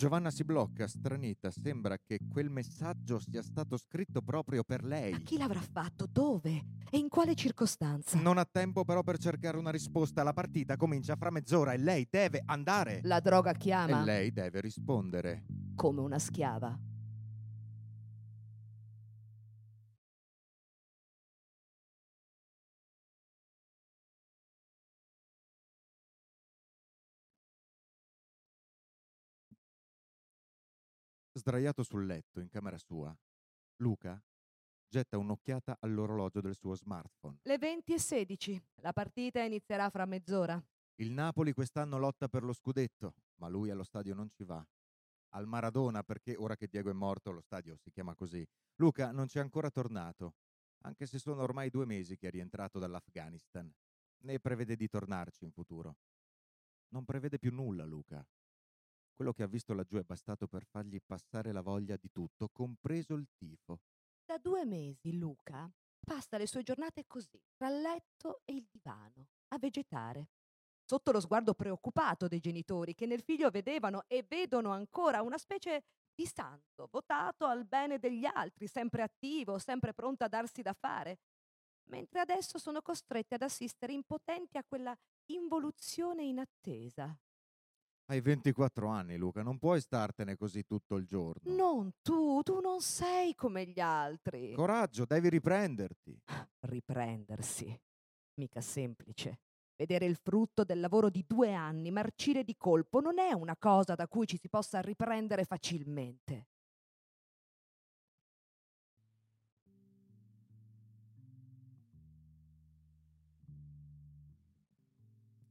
Giovanna 0.02 0.32
si 0.32 0.44
blocca, 0.44 0.88
stranita, 0.88 1.52
sembra 1.52 1.96
che 2.04 2.18
quel 2.28 2.50
messaggio 2.50 3.20
sia 3.20 3.44
stato 3.44 3.78
scritto 3.78 4.24
proprio 4.24 4.64
per 4.64 4.84
lei. 4.84 5.14
A 5.14 5.20
chi 5.20 5.38
l'avrà 5.38 5.62
fatto? 5.62 6.08
Dove? 6.12 6.66
E 6.90 6.98
in 6.98 7.08
quale 7.08 7.36
circostanza? 7.36 8.20
Non 8.20 8.40
ha 8.40 8.46
tempo 8.52 8.84
però 8.84 9.04
per 9.04 9.20
cercare 9.20 9.58
una 9.60 9.70
risposta. 9.70 10.24
La 10.24 10.34
partita 10.34 10.76
comincia 10.76 11.16
fra 11.16 11.30
mezz'ora 11.30 11.74
e 11.74 11.78
lei 11.78 12.08
deve 12.10 12.42
andare. 12.48 13.02
La 13.04 13.20
droga 13.20 13.52
chiama 13.54 14.02
E 14.02 14.04
lei 14.06 14.32
deve 14.32 14.60
rispondere. 14.60 15.44
come 15.76 16.02
una 16.02 16.18
schiava. 16.18 16.76
Sdraiato 31.52 31.84
sul 31.84 32.06
letto 32.06 32.40
in 32.40 32.48
camera 32.48 32.78
sua, 32.78 33.14
Luca 33.82 34.24
getta 34.88 35.18
un'occhiata 35.18 35.80
all'orologio 35.82 36.40
del 36.40 36.56
suo 36.56 36.76
smartphone. 36.76 37.40
Le 37.42 37.58
20 37.58 37.94
e 37.94 38.00
16. 38.00 38.64
La 38.76 38.94
partita 38.94 39.42
inizierà 39.42 39.90
fra 39.90 40.06
mezz'ora. 40.06 40.64
Il 40.96 41.12
Napoli 41.12 41.52
quest'anno 41.52 41.98
lotta 41.98 42.30
per 42.30 42.44
lo 42.44 42.54
scudetto, 42.54 43.16
ma 43.40 43.50
lui 43.50 43.70
allo 43.70 43.84
stadio 43.84 44.14
non 44.14 44.30
ci 44.30 44.46
va. 44.46 44.66
Al 45.32 45.46
Maradona, 45.46 46.04
perché 46.04 46.38
ora 46.38 46.56
che 46.56 46.68
Diego 46.68 46.90
è 46.90 46.94
morto 46.94 47.32
lo 47.32 47.42
stadio 47.42 47.76
si 47.76 47.92
chiama 47.92 48.16
così. 48.16 48.48
Luca 48.76 49.12
non 49.12 49.26
c'è 49.26 49.42
ancora 49.42 49.70
tornato, 49.70 50.36
anche 50.84 51.06
se 51.06 51.20
sono 51.20 51.42
ormai 51.42 51.70
due 51.70 51.86
mesi 51.86 52.16
che 52.16 52.30
è 52.30 52.32
rientrato 52.32 52.80
dall'Afghanistan. 52.80 53.70
Né 54.20 54.40
prevede 54.40 54.78
di 54.78 54.88
tornarci 54.88 55.44
in 55.44 55.52
futuro. 55.52 55.98
Non 56.94 57.04
prevede 57.04 57.38
più 57.40 57.52
nulla, 57.52 57.84
Luca. 57.84 58.26
Quello 59.22 59.36
che 59.36 59.44
ha 59.44 59.48
visto 59.54 59.76
laggiù 59.76 59.98
è 59.98 60.02
bastato 60.02 60.48
per 60.48 60.66
fargli 60.66 61.00
passare 61.06 61.52
la 61.52 61.62
voglia 61.62 61.96
di 61.96 62.10
tutto, 62.10 62.50
compreso 62.52 63.14
il 63.14 63.28
tifo. 63.38 63.82
Da 64.26 64.40
due 64.40 64.66
mesi 64.66 65.16
Luca 65.16 65.72
passa 66.04 66.40
le 66.40 66.48
sue 66.48 66.64
giornate 66.64 67.06
così, 67.06 67.40
tra 67.54 67.70
il 67.70 67.82
letto 67.82 68.42
e 68.46 68.54
il 68.54 68.66
divano, 68.68 69.28
a 69.50 69.60
vegetare. 69.60 70.30
Sotto 70.84 71.12
lo 71.12 71.20
sguardo 71.20 71.54
preoccupato 71.54 72.28
dei 72.28 72.40
genitori 72.40 72.96
che 72.96 73.06
nel 73.06 73.22
figlio 73.22 73.52
vedevano 73.52 74.06
e 74.08 74.26
vedono 74.28 74.72
ancora 74.72 75.22
una 75.22 75.38
specie 75.38 75.84
di 76.16 76.26
santo, 76.26 76.88
votato 76.90 77.46
al 77.46 77.66
bene 77.66 78.00
degli 78.00 78.26
altri, 78.26 78.66
sempre 78.66 79.04
attivo, 79.04 79.60
sempre 79.60 79.94
pronto 79.94 80.24
a 80.24 80.30
darsi 80.30 80.64
da 80.64 80.74
fare. 80.74 81.20
Mentre 81.92 82.22
adesso 82.22 82.58
sono 82.58 82.82
costretti 82.82 83.36
ad 83.36 83.44
assistere 83.44 83.94
impotenti 83.94 84.58
a 84.58 84.64
quella 84.64 84.98
involuzione 85.28 86.24
inattesa. 86.24 87.16
Hai 88.12 88.20
24 88.20 88.90
anni, 88.90 89.16
Luca, 89.16 89.42
non 89.42 89.58
puoi 89.58 89.80
startene 89.80 90.36
così 90.36 90.66
tutto 90.66 90.98
il 90.98 91.06
giorno. 91.06 91.56
Non 91.56 91.94
tu, 92.02 92.42
tu 92.42 92.60
non 92.60 92.82
sei 92.82 93.34
come 93.36 93.66
gli 93.68 93.80
altri. 93.80 94.52
Coraggio, 94.52 95.06
devi 95.06 95.30
riprenderti. 95.30 96.20
Riprendersi. 96.60 97.74
Mica 98.34 98.60
semplice. 98.60 99.40
Vedere 99.78 100.08
il 100.08 100.18
frutto 100.18 100.66
del 100.66 100.82
lavoro 100.82 101.10
di 101.10 101.24
due 101.26 101.54
anni 101.54 101.90
marcire 101.90 102.44
di 102.44 102.58
colpo 102.58 103.00
non 103.00 103.18
è 103.18 103.32
una 103.32 103.56
cosa 103.56 103.96
da 103.96 104.10
cui 104.10 104.28
ci 104.28 104.38
si 104.38 104.50
possa 104.50 104.82
riprendere 104.82 105.46
facilmente. 105.46 106.48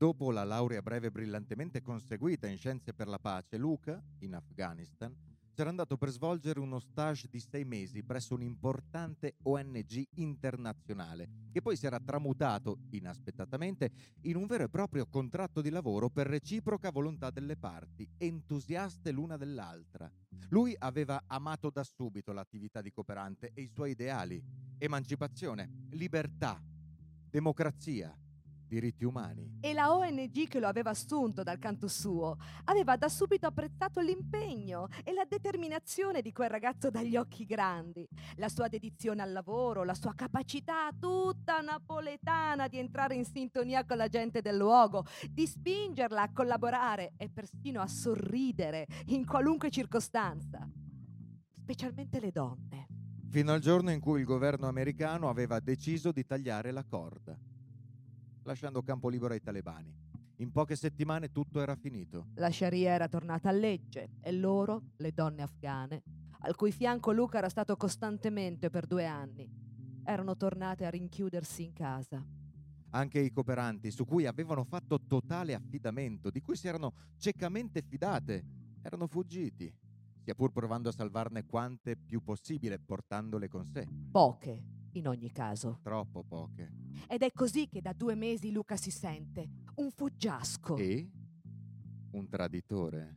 Dopo 0.01 0.31
la 0.31 0.45
laurea 0.45 0.81
breve 0.81 1.11
brillantemente 1.11 1.83
conseguita 1.83 2.47
in 2.47 2.57
scienze 2.57 2.95
per 2.95 3.07
la 3.07 3.19
pace, 3.19 3.59
Luca, 3.59 4.03
in 4.21 4.35
Afghanistan, 4.35 5.15
c'era 5.53 5.69
andato 5.69 5.99
per 5.99 6.09
svolgere 6.09 6.59
uno 6.59 6.79
stage 6.79 7.29
di 7.29 7.39
sei 7.39 7.67
mesi 7.67 8.03
presso 8.03 8.33
un'importante 8.33 9.37
ONG 9.43 10.03
internazionale, 10.15 11.29
che 11.53 11.61
poi 11.61 11.77
si 11.77 11.85
era 11.85 12.01
tramutato, 12.01 12.79
inaspettatamente, 12.93 13.91
in 14.23 14.37
un 14.37 14.47
vero 14.47 14.65
e 14.65 14.71
proprio 14.71 15.07
contratto 15.07 15.61
di 15.61 15.69
lavoro 15.69 16.09
per 16.09 16.29
reciproca 16.29 16.91
volontà 16.91 17.29
delle 17.29 17.59
parti, 17.59 18.09
entusiaste 18.17 19.13
l'una 19.13 19.37
dell'altra. 19.37 20.11
Lui 20.49 20.75
aveva 20.79 21.25
amato 21.27 21.69
da 21.69 21.85
subito 21.85 22.33
l'attività 22.33 22.81
di 22.81 22.91
cooperante 22.91 23.51
e 23.53 23.61
i 23.61 23.69
suoi 23.69 23.91
ideali, 23.91 24.43
emancipazione, 24.79 25.89
libertà, 25.91 26.59
democrazia, 27.29 28.17
diritti 28.71 29.05
umani. 29.05 29.59
E 29.61 29.73
la 29.73 29.93
ONG 29.93 30.47
che 30.47 30.61
lo 30.61 30.69
aveva 30.69 30.91
assunto 30.91 31.43
dal 31.43 31.59
canto 31.59 31.89
suo 31.89 32.37
aveva 32.65 32.97
da 32.97 33.09
subito 33.09 33.49
apprezzato 33.49 34.01
l'impegno 34.01 34.87
e 35.03 35.13
la 35.13 35.27
determinazione 35.29 36.23
di 36.23 36.33
quel 36.33 36.49
ragazzo 36.49 36.89
dagli 36.89 37.17
occhi 37.17 37.45
grandi, 37.45 38.09
la 38.37 38.49
sua 38.49 38.69
dedizione 38.69 39.23
al 39.23 39.33
lavoro, 39.33 39.83
la 39.83 39.95
sua 39.95 40.15
capacità 40.15 40.89
tutta 40.99 41.61
napoletana 41.61 42.69
di 42.69 42.79
entrare 42.79 43.17
in 43.17 43.25
sintonia 43.25 43.85
con 43.85 43.97
la 43.97 44.09
gente 44.09 44.41
del 44.41 44.57
luogo, 44.57 45.05
di 45.29 45.47
spingerla 45.47 46.23
a 46.23 46.33
collaborare 46.33 47.15
e 47.17 47.29
persino 47.29 47.81
a 47.81 47.89
sorridere 47.89 48.87
in 49.07 49.27
qualunque 49.27 49.71
circostanza, 49.71 50.71
specialmente 51.57 52.21
le 52.21 52.31
donne. 52.31 52.87
Fino 53.29 53.53
al 53.53 53.61
giorno 53.61 53.91
in 53.91 54.01
cui 54.01 54.21
il 54.21 54.27
governo 54.27 54.69
americano 54.69 55.29
aveva 55.29 55.59
deciso 55.59 56.13
di 56.13 56.25
tagliare 56.25 56.71
la 56.71 56.85
corda 56.85 57.37
lasciando 58.45 58.83
campo 58.83 59.09
libero 59.09 59.33
ai 59.35 59.41
talebani. 59.41 59.95
In 60.37 60.53
poche 60.53 60.75
settimane 60.75 61.31
tutto 61.31 61.61
era 61.61 61.77
finito. 61.77 62.29
La 62.35 62.51
Sharia 62.51 62.93
era 62.93 63.09
tornata 63.09 63.51
a 63.51 63.53
legge 63.53 64.13
e 64.21 64.33
loro, 64.33 64.93
le 64.97 65.13
donne 65.13 65.43
afghane, 65.43 66.03
al 66.41 66.57
cui 66.57 66.73
fianco 66.73 67.13
Luca 67.13 67.39
era 67.39 67.51
stato 67.51 67.77
costantemente 67.77 68.71
per 68.71 68.87
due 68.87 69.05
anni, 69.05 69.47
erano 70.05 70.37
tornate 70.37 70.87
a 70.87 70.91
rinchiudersi 70.91 71.65
in 71.65 71.73
casa. 71.75 72.25
Anche 72.93 73.21
i 73.21 73.31
cooperanti, 73.31 73.91
su 73.91 74.05
cui 74.05 74.27
avevano 74.27 74.65
fatto 74.65 74.99
totale 75.07 75.55
affidamento, 75.55 76.31
di 76.31 76.41
cui 76.41 76.57
si 76.57 76.67
erano 76.67 76.95
ciecamente 77.19 77.83
fidate, 77.83 78.45
erano 78.83 79.07
fuggiti, 79.07 79.73
sia 80.23 80.35
pur 80.35 80.53
provando 80.53 80.89
a 80.89 80.93
salvarne 80.93 81.45
quante 81.45 81.97
più 81.97 82.23
possibile, 82.23 82.79
portandole 82.79 83.49
con 83.49 83.67
sé. 83.67 83.87
Poche, 84.11 84.63
in 84.93 85.09
ogni 85.09 85.31
caso. 85.31 85.79
Troppo 85.83 86.23
poche. 86.23 86.71
Ed 87.09 87.23
è 87.23 87.33
così 87.33 87.69
che 87.69 87.81
da 87.81 87.93
due 87.93 88.15
mesi 88.15 88.51
Luca 88.51 88.77
si 88.77 88.91
sente 88.91 89.49
un 89.77 89.91
fuggiasco. 89.91 90.77
E? 90.77 91.11
Un 92.13 92.29
traditore. 92.29 93.15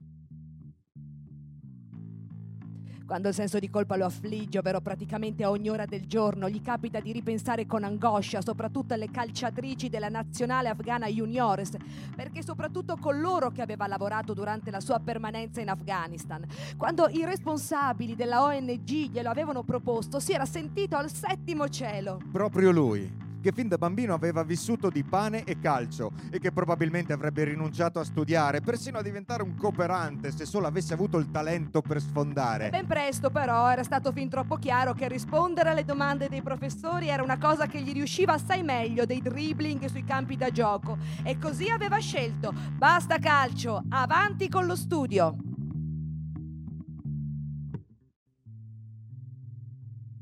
Quando 3.05 3.27
il 3.27 3.33
senso 3.33 3.59
di 3.59 3.69
colpa 3.69 3.97
lo 3.97 4.05
affligge, 4.05 4.59
ovvero 4.59 4.79
praticamente 4.79 5.43
a 5.43 5.49
ogni 5.49 5.69
ora 5.69 5.85
del 5.85 6.07
giorno, 6.07 6.47
gli 6.47 6.61
capita 6.61 7.01
di 7.01 7.11
ripensare 7.11 7.65
con 7.65 7.83
angoscia 7.83 8.41
soprattutto 8.41 8.93
alle 8.93 9.11
calciatrici 9.11 9.89
della 9.89 10.07
nazionale 10.07 10.69
afghana 10.69 11.07
juniores, 11.07 11.75
perché 12.15 12.41
soprattutto 12.41 12.95
con 12.97 13.19
loro 13.19 13.51
che 13.51 13.61
aveva 13.61 13.87
lavorato 13.87 14.33
durante 14.33 14.71
la 14.71 14.79
sua 14.79 14.99
permanenza 14.99 15.59
in 15.59 15.69
Afghanistan. 15.69 16.45
Quando 16.77 17.07
i 17.09 17.25
responsabili 17.25 18.15
della 18.15 18.41
ONG 18.43 19.11
glielo 19.11 19.29
avevano 19.29 19.63
proposto, 19.63 20.19
si 20.19 20.31
era 20.31 20.45
sentito 20.45 20.95
al 20.95 21.11
settimo 21.11 21.67
cielo. 21.67 22.19
Proprio 22.31 22.71
lui 22.71 23.31
che 23.43 23.51
fin 23.51 23.67
da 23.67 23.77
bambino 23.77 24.13
aveva 24.13 24.41
vissuto 24.43 24.89
di 24.89 25.03
pane 25.03 25.43
e 25.43 25.59
calcio 25.59 26.13
e 26.31 26.39
che 26.39 26.53
probabilmente 26.53 27.11
avrebbe 27.11 27.43
rinunciato 27.43 27.99
a 27.99 28.05
studiare, 28.05 28.61
persino 28.61 28.99
a 28.99 29.01
diventare 29.01 29.43
un 29.43 29.55
cooperante 29.55 30.31
se 30.31 30.45
solo 30.45 30.65
avesse 30.65 30.93
avuto 30.93 31.17
il 31.17 31.29
talento 31.29 31.81
per 31.81 31.99
sfondare. 31.99 32.69
Ben 32.69 32.87
presto 32.87 33.29
però 33.29 33.69
era 33.69 33.83
stato 33.83 34.13
fin 34.13 34.29
troppo 34.29 34.55
chiaro 34.55 34.93
che 34.93 35.09
rispondere 35.09 35.71
alle 35.71 35.83
domande 35.83 36.29
dei 36.29 36.41
professori 36.41 37.09
era 37.09 37.21
una 37.21 37.37
cosa 37.37 37.67
che 37.67 37.81
gli 37.81 37.91
riusciva 37.91 38.33
assai 38.33 38.63
meglio 38.63 39.05
dei 39.05 39.21
dribbling 39.21 39.85
sui 39.87 40.05
campi 40.05 40.37
da 40.37 40.49
gioco 40.49 40.97
e 41.21 41.37
così 41.37 41.69
aveva 41.69 41.97
scelto 41.97 42.53
basta 42.77 43.17
calcio, 43.17 43.83
avanti 43.89 44.47
con 44.47 44.65
lo 44.65 44.77
studio. 44.77 45.35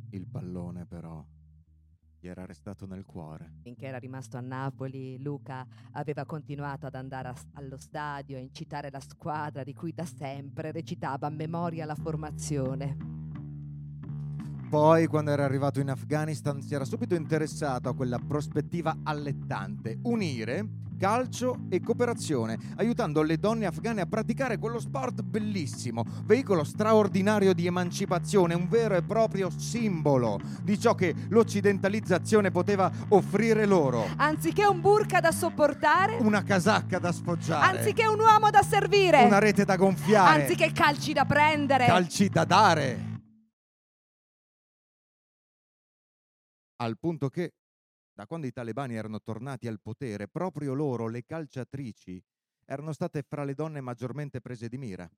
Il 0.10 0.28
pallone 0.28 0.86
però 0.86 1.24
gli 2.22 2.28
era 2.28 2.46
restato 2.46 2.86
nel 2.86 3.04
cuore. 3.04 3.54
Finché 3.64 3.88
era 3.88 3.98
rimasto 3.98 4.38
a 4.38 4.42
Napoli, 4.42 5.20
Luca 5.24 5.66
aveva 5.94 6.24
continuato 6.24 6.86
ad 6.86 6.94
andare 6.94 7.30
a, 7.30 7.36
allo 7.54 7.78
stadio 7.78 8.38
e 8.38 8.42
incitare 8.42 8.92
la 8.92 9.00
squadra 9.00 9.64
di 9.64 9.74
cui 9.74 9.92
da 9.92 10.06
sempre 10.06 10.72
recitava 10.72 11.26
a 11.26 11.32
memoria 11.32 11.84
la 11.86 11.96
formazione. 11.96 13.20
Poi, 14.70 15.08
quando 15.08 15.32
era 15.32 15.44
arrivato 15.44 15.80
in 15.80 15.90
Afghanistan, 15.90 16.62
si 16.62 16.76
era 16.76 16.86
subito 16.86 17.16
interessato 17.16 17.90
a 17.90 17.96
quella 17.96 18.20
prospettiva 18.20 19.00
allettante, 19.04 19.98
unire 20.04 20.66
calcio 21.02 21.62
e 21.70 21.82
cooperazione, 21.82 22.60
aiutando 22.76 23.24
le 23.24 23.40
donne 23.40 23.66
afghane 23.66 24.02
a 24.02 24.06
praticare 24.06 24.60
quello 24.60 24.80
sport 24.80 25.24
bellissimo, 25.24 26.06
veicolo 26.26 26.64
straordinario 26.64 27.54
di 27.54 27.66
emancipazione, 27.66 28.54
un 28.54 28.68
vero 28.70 28.94
e 28.94 29.02
proprio 29.02 29.50
simbolo 29.50 30.40
di 30.62 30.80
ciò 30.80 30.94
che 30.94 31.16
l'occidentalizzazione 31.30 32.52
poteva 32.52 32.92
offrire 33.08 33.66
loro. 33.66 34.06
Anziché 34.18 34.68
un 34.68 34.80
burka 34.80 35.20
da 35.20 35.32
sopportare, 35.32 36.18
una 36.20 36.44
casacca 36.44 37.00
da 37.00 37.12
sfoggiare, 37.12 37.78
anziché 37.78 38.06
un 38.06 38.20
uomo 38.20 38.52
da 38.52 38.62
servire, 38.62 39.24
una 39.24 39.40
rete 39.40 39.66
da 39.66 39.78
gonfiare, 39.78 40.44
anziché 40.44 40.72
calci 40.72 41.14
da 41.14 41.26
prendere, 41.26 41.88
calci 41.88 42.30
da 42.30 42.46
dare. 42.46 43.10
Al 46.76 46.96
punto 47.00 47.30
che 47.30 47.54
da 48.22 48.28
quando 48.28 48.46
i 48.46 48.52
talebani 48.52 48.94
erano 48.94 49.20
tornati 49.20 49.68
al 49.68 49.82
potere, 49.82 50.28
proprio 50.28 50.76
loro, 50.76 51.08
le 51.08 51.26
calciatrici, 51.26 52.24
erano 52.66 52.94
state 52.94 53.24
fra 53.24 53.44
le 53.44 53.56
donne 53.56 53.82
maggiormente 53.82 54.42
prese 54.42 54.70
di 54.70 54.78
mira. 54.78 55.10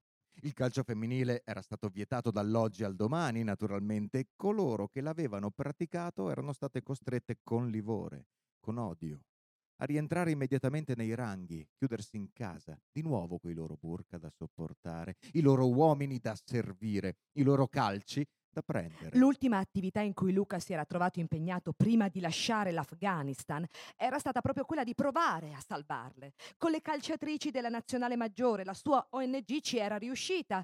Il 0.41 0.53
calcio 0.53 0.83
femminile 0.83 1.41
era 1.43 1.61
stato 1.61 1.89
vietato 1.89 2.31
dall'oggi 2.31 2.85
al 2.85 2.95
domani, 2.95 3.43
naturalmente, 3.43 4.19
e 4.19 4.27
coloro 4.35 4.87
che 4.87 5.01
l'avevano 5.01 5.51
praticato 5.51 6.29
erano 6.31 6.53
state 6.53 6.81
costrette 6.81 7.39
con 7.43 7.69
livore, 7.69 8.27
con 8.59 8.77
odio, 8.77 9.25
a 9.77 9.85
rientrare 9.85 10.31
immediatamente 10.31 10.95
nei 10.95 11.13
ranghi, 11.13 11.67
chiudersi 11.75 12.15
in 12.15 12.31
casa, 12.31 12.79
di 12.89 13.01
nuovo 13.01 13.37
coi 13.37 13.53
loro 13.53 13.77
burka 13.77 14.17
da 14.17 14.29
sopportare, 14.29 15.17
i 15.33 15.41
loro 15.41 15.69
uomini 15.69 16.19
da 16.19 16.37
servire, 16.41 17.17
i 17.33 17.43
loro 17.43 17.67
calci 17.67 18.25
da 18.53 18.61
prendere. 18.61 19.17
L'ultima 19.17 19.57
attività 19.57 19.99
in 20.01 20.13
cui 20.13 20.31
Luca 20.31 20.59
si 20.59 20.73
era 20.73 20.85
trovato 20.85 21.19
impegnato 21.19 21.73
prima 21.73 22.07
di 22.07 22.19
lasciare 22.19 22.71
l'Afghanistan 22.71 23.65
era 23.97 24.19
stata 24.19 24.41
proprio 24.41 24.63
quella 24.63 24.83
di 24.83 24.93
provare 24.93 25.53
a 25.53 25.59
salvarle. 25.59 26.33
Con 26.57 26.71
le 26.71 26.81
calciatrici 26.81 27.51
della 27.51 27.69
nazionale 27.69 28.15
maggiore, 28.15 28.63
la 28.63 28.73
sua 28.73 29.05
ONG 29.09 29.59
ci 29.59 29.77
era 29.77 29.97
riuscita. 29.97 30.63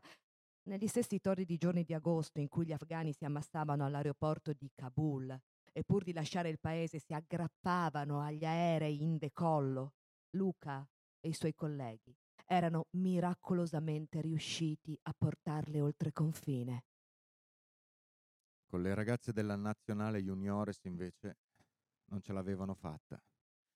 Negli 0.63 0.87
stessi 0.87 1.19
torridi 1.19 1.57
giorni 1.57 1.83
di 1.83 1.93
agosto 1.93 2.39
in 2.39 2.47
cui 2.47 2.65
gli 2.65 2.73
afghani 2.73 3.11
si 3.11 3.25
ammassavano 3.25 3.85
all'aeroporto 3.85 4.53
di 4.53 4.69
Kabul 4.73 5.35
e 5.71 5.83
pur 5.83 6.03
di 6.03 6.13
lasciare 6.13 6.49
il 6.49 6.59
paese 6.59 6.99
si 6.99 7.13
aggrappavano 7.13 8.21
agli 8.21 8.45
aerei 8.45 9.01
in 9.01 9.17
decollo, 9.17 9.93
Luca 10.31 10.87
e 11.19 11.29
i 11.29 11.33
suoi 11.33 11.55
colleghi 11.55 12.15
erano 12.51 12.87
miracolosamente 12.91 14.21
riusciti 14.21 14.97
a 15.03 15.13
portarle 15.15 15.81
oltre 15.81 16.11
confine. 16.11 16.85
Con 18.69 18.83
le 18.83 18.93
ragazze 18.93 19.33
della 19.33 19.55
nazionale 19.55 20.21
juniores 20.21 20.83
invece 20.83 21.37
non 22.11 22.21
ce 22.21 22.33
l'avevano 22.33 22.75
fatta. 22.75 23.19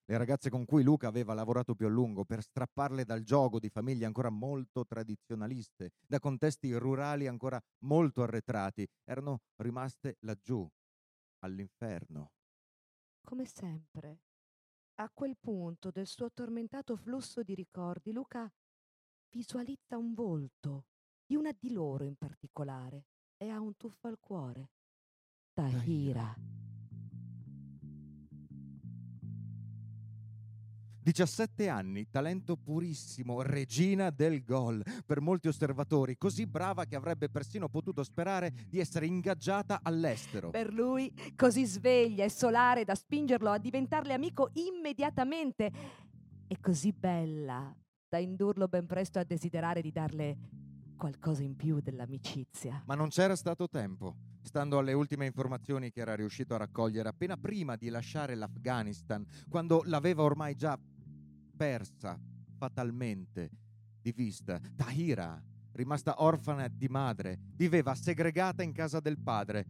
Le 0.05 0.17
ragazze 0.17 0.51
con 0.51 0.65
cui 0.65 0.83
Luca 0.83 1.07
aveva 1.07 1.33
lavorato 1.33 1.73
più 1.73 1.87
a 1.87 1.89
lungo 1.89 2.25
per 2.25 2.43
strapparle 2.43 3.03
dal 3.03 3.23
gioco 3.23 3.59
di 3.59 3.69
famiglie 3.69 4.05
ancora 4.05 4.29
molto 4.29 4.85
tradizionaliste, 4.85 5.93
da 6.05 6.19
contesti 6.19 6.71
rurali 6.75 7.25
ancora 7.25 7.59
molto 7.85 8.21
arretrati, 8.21 8.87
erano 9.03 9.41
rimaste 9.55 10.17
laggiù, 10.19 10.69
all'inferno. 11.39 12.33
Come 13.19 13.45
sempre, 13.45 14.19
a 14.97 15.09
quel 15.11 15.37
punto 15.39 15.89
del 15.89 16.05
suo 16.05 16.31
tormentato 16.31 16.95
flusso 16.97 17.41
di 17.41 17.55
ricordi, 17.55 18.11
Luca 18.11 18.47
visualizza 19.31 19.97
un 19.97 20.13
volto 20.13 20.85
di 21.25 21.35
una 21.35 21.51
di 21.51 21.71
loro 21.71 22.03
in 22.03 22.15
particolare 22.15 23.05
e 23.37 23.49
ha 23.49 23.59
un 23.59 23.75
tuffo 23.75 24.07
al 24.07 24.19
cuore. 24.19 24.69
Tahira. 25.53 26.35
17 31.03 31.67
anni, 31.67 32.09
talento 32.09 32.55
purissimo, 32.55 33.41
regina 33.41 34.09
del 34.09 34.43
gol. 34.43 34.81
Per 35.05 35.19
molti 35.19 35.49
osservatori, 35.49 36.17
così 36.17 36.47
brava 36.47 36.85
che 36.85 36.95
avrebbe 36.95 37.29
persino 37.29 37.69
potuto 37.69 38.03
sperare 38.03 38.51
di 38.67 38.79
essere 38.79 39.05
ingaggiata 39.05 39.81
all'estero. 39.83 40.49
Per 40.49 40.73
lui, 40.73 41.13
così 41.35 41.65
sveglia 41.65 42.23
e 42.23 42.29
solare 42.29 42.83
da 42.85 42.95
spingerlo 42.95 43.51
a 43.51 43.59
diventarle 43.59 44.13
amico 44.13 44.49
immediatamente. 44.53 45.71
E 46.47 46.59
così 46.59 46.93
bella 46.93 47.75
da 48.07 48.17
indurlo 48.17 48.67
ben 48.67 48.87
presto 48.87 49.19
a 49.19 49.23
desiderare 49.23 49.81
di 49.81 49.91
darle 49.91 50.37
qualcosa 50.95 51.43
in 51.43 51.55
più 51.55 51.79
dell'amicizia. 51.79 52.81
Ma 52.85 52.95
non 52.95 53.09
c'era 53.09 53.35
stato 53.35 53.67
tempo. 53.67 54.32
Stando 54.43 54.77
alle 54.77 54.93
ultime 54.93 55.25
informazioni 55.25 55.89
che 55.89 56.01
era 56.01 56.15
riuscito 56.15 56.53
a 56.53 56.57
raccogliere 56.57 57.09
appena 57.09 57.37
prima 57.37 57.75
di 57.75 57.89
lasciare 57.89 58.35
l'Afghanistan, 58.35 59.25
quando 59.49 59.81
l'aveva 59.85 60.23
ormai 60.23 60.53
già 60.55 60.77
persa 61.55 62.19
fatalmente 62.57 63.49
di 64.01 64.11
vista. 64.11 64.59
Tahira, 64.75 65.41
rimasta 65.71 66.21
orfana 66.21 66.67
di 66.67 66.87
madre, 66.87 67.39
viveva 67.55 67.95
segregata 67.95 68.63
in 68.63 68.73
casa 68.73 68.99
del 68.99 69.17
padre, 69.17 69.65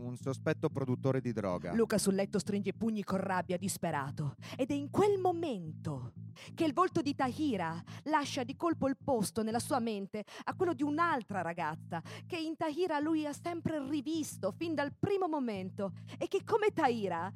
un 0.00 0.16
sospetto 0.16 0.68
produttore 0.68 1.20
di 1.20 1.32
droga. 1.32 1.72
Luca 1.74 1.98
sul 1.98 2.14
letto 2.14 2.38
stringe 2.38 2.70
i 2.70 2.74
pugni 2.74 3.04
con 3.04 3.18
rabbia, 3.18 3.56
disperato. 3.56 4.36
Ed 4.56 4.70
è 4.70 4.74
in 4.74 4.90
quel 4.90 5.18
momento 5.18 6.12
che 6.54 6.64
il 6.64 6.72
volto 6.72 7.02
di 7.02 7.14
Tahira 7.14 7.82
lascia 8.04 8.44
di 8.44 8.56
colpo 8.56 8.88
il 8.88 8.96
posto 8.96 9.42
nella 9.42 9.58
sua 9.58 9.78
mente 9.78 10.24
a 10.44 10.54
quello 10.54 10.72
di 10.72 10.82
un'altra 10.82 11.42
ragazza 11.42 12.02
che 12.26 12.38
in 12.38 12.56
Tahira 12.56 12.98
lui 12.98 13.26
ha 13.26 13.32
sempre 13.32 13.86
rivisto 13.86 14.52
fin 14.52 14.74
dal 14.74 14.92
primo 14.98 15.28
momento 15.28 15.92
e 16.18 16.28
che 16.28 16.44
come 16.44 16.72
Tahira 16.72 17.30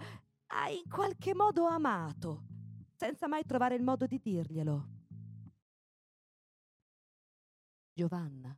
ha 0.46 0.70
in 0.70 0.88
qualche 0.88 1.34
modo 1.34 1.66
amato 1.66 2.44
senza 2.96 3.28
mai 3.28 3.44
trovare 3.44 3.74
il 3.74 3.82
modo 3.82 4.06
di 4.06 4.20
dirglielo. 4.22 4.88
Giovanna. 7.92 8.56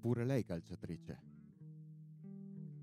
Pure 0.00 0.24
lei 0.24 0.44
calciatrice. 0.44 1.35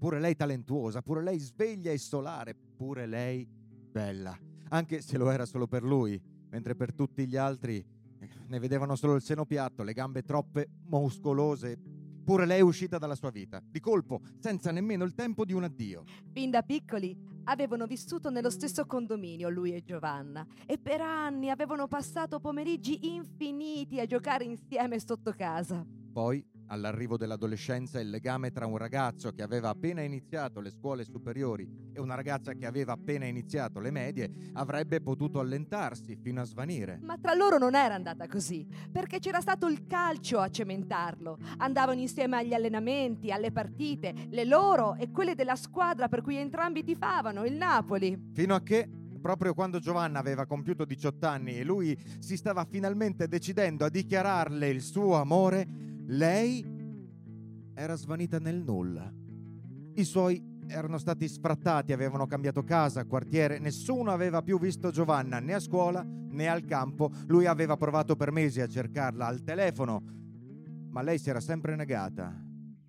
Pure 0.04 0.20
lei 0.20 0.36
talentuosa, 0.36 1.02
pure 1.02 1.24
lei 1.24 1.40
sveglia 1.40 1.90
e 1.90 1.98
solare, 1.98 2.54
pure 2.54 3.06
lei 3.06 3.48
bella, 3.48 4.38
anche 4.68 5.00
se 5.00 5.18
lo 5.18 5.30
era 5.30 5.46
solo 5.46 5.66
per 5.66 5.82
lui, 5.82 6.22
mentre 6.50 6.76
per 6.76 6.94
tutti 6.94 7.26
gli 7.26 7.38
altri 7.38 7.78
eh, 7.78 8.30
ne 8.48 8.60
vedevano 8.60 8.98
solo 8.98 9.16
il 9.16 9.22
seno 9.22 9.46
piatto, 9.46 9.82
le 9.82 9.94
gambe 9.94 10.24
troppe 10.24 10.68
muscolose. 10.88 11.80
Pure 12.22 12.46
lei 12.46 12.58
è 12.58 12.64
uscita 12.64 12.98
dalla 12.98 13.16
sua 13.16 13.30
vita, 13.30 13.62
di 13.66 13.80
colpo, 13.80 14.20
senza 14.40 14.72
nemmeno 14.72 15.06
il 15.06 15.14
tempo 15.14 15.46
di 15.46 15.54
un 15.54 15.64
addio. 15.64 16.04
Fin 16.34 16.50
da 16.50 16.64
piccoli 16.64 17.18
avevano 17.46 17.86
vissuto 17.86 18.30
nello 18.30 18.50
stesso 18.50 18.86
condominio 18.86 19.48
lui 19.48 19.74
e 19.74 19.84
Giovanna 19.84 20.46
e 20.66 20.80
per 20.80 21.00
anni 21.00 21.50
avevano 21.50 21.88
passato 21.88 22.42
pomeriggi 22.42 23.08
infiniti 23.14 24.02
a 24.02 24.06
giocare 24.06 24.44
insieme 24.44 25.00
sotto 25.00 25.32
casa. 25.32 25.86
Poi, 26.12 26.46
all'arrivo 26.74 27.18
dell'adolescenza, 27.18 28.00
il 28.00 28.10
legame 28.10 28.52
tra 28.52 28.66
un 28.66 28.78
ragazzo 28.78 29.32
che 29.32 29.44
aveva 29.44 29.70
appena 29.70 30.02
iniziato 30.02 30.60
le 30.60 30.72
scuole 30.72 31.06
superiori 31.06 31.68
e 31.94 32.00
una 32.00 32.16
ragazza 32.16 32.54
che 32.54 32.66
aveva 32.66 32.94
appena 32.94 33.26
iniziato 33.26 33.80
le 33.80 33.92
medie 33.92 34.32
avrebbe 34.54 35.00
potuto 35.00 35.40
allentarsi 35.40 36.18
fino 36.22 36.42
a 36.42 36.46
svanire. 36.46 37.00
Ma 37.04 37.18
tra 37.18 37.34
loro 37.34 37.58
non 37.58 37.76
era 37.76 37.94
andata 37.94 38.28
così, 38.28 38.68
perché 38.92 39.20
c'era 39.20 39.40
stato 39.40 39.68
il 39.68 39.86
calcio 39.86 40.40
a 40.40 40.50
cementarlo. 40.50 41.38
Andavano 41.58 42.00
insieme 42.00 42.38
agli 42.38 42.54
allenamenti, 42.54 43.32
alle 43.32 43.52
partite, 43.52 44.28
le 44.30 44.46
loro 44.46 44.96
e 44.96 45.12
quelle 45.12 45.36
della 45.36 45.56
squadra 45.56 46.10
per 46.10 46.22
cui 46.22 46.36
entrambi 46.36 46.84
tifavano, 46.84 47.46
il 47.46 47.54
Napoli. 47.54 48.32
Fino 48.34 48.56
a 48.56 48.62
che 48.62 48.90
proprio 49.22 49.54
quando 49.54 49.80
Giovanna 49.80 50.20
aveva 50.20 50.46
compiuto 50.46 50.84
18 50.84 51.26
anni 51.26 51.58
e 51.58 51.64
lui 51.64 51.98
si 52.20 52.36
stava 52.36 52.66
finalmente 52.66 53.30
decidendo 53.30 53.86
a 53.86 53.90
dichiararle 53.90 54.68
il 54.68 54.82
suo 54.82 55.16
amore, 55.16 55.93
lei 56.08 56.66
era 57.74 57.96
svanita 57.96 58.40
nel 58.40 58.64
nulla. 58.64 59.12
I 59.96 60.04
suoi 60.04 60.52
erano 60.68 60.98
stati 60.98 61.28
sfrattati, 61.28 61.94
avevano 61.94 62.26
cambiato 62.26 62.64
casa, 62.64 63.06
quartiere, 63.06 63.60
nessuno 63.60 64.12
aveva 64.12 64.42
più 64.42 64.60
visto 64.60 64.92
Giovanna 64.92 65.40
né 65.40 65.54
a 65.54 65.60
scuola 65.60 66.04
né 66.04 66.48
al 66.48 66.66
campo. 66.66 67.12
Lui 67.28 67.46
aveva 67.46 67.78
provato 67.78 68.16
per 68.16 68.32
mesi 68.32 68.62
a 68.62 68.68
cercarla 68.68 69.26
al 69.26 69.44
telefono, 69.44 70.02
ma 70.90 71.02
lei 71.02 71.20
si 71.20 71.30
era 71.30 71.40
sempre 71.40 71.76
negata. 71.76 72.34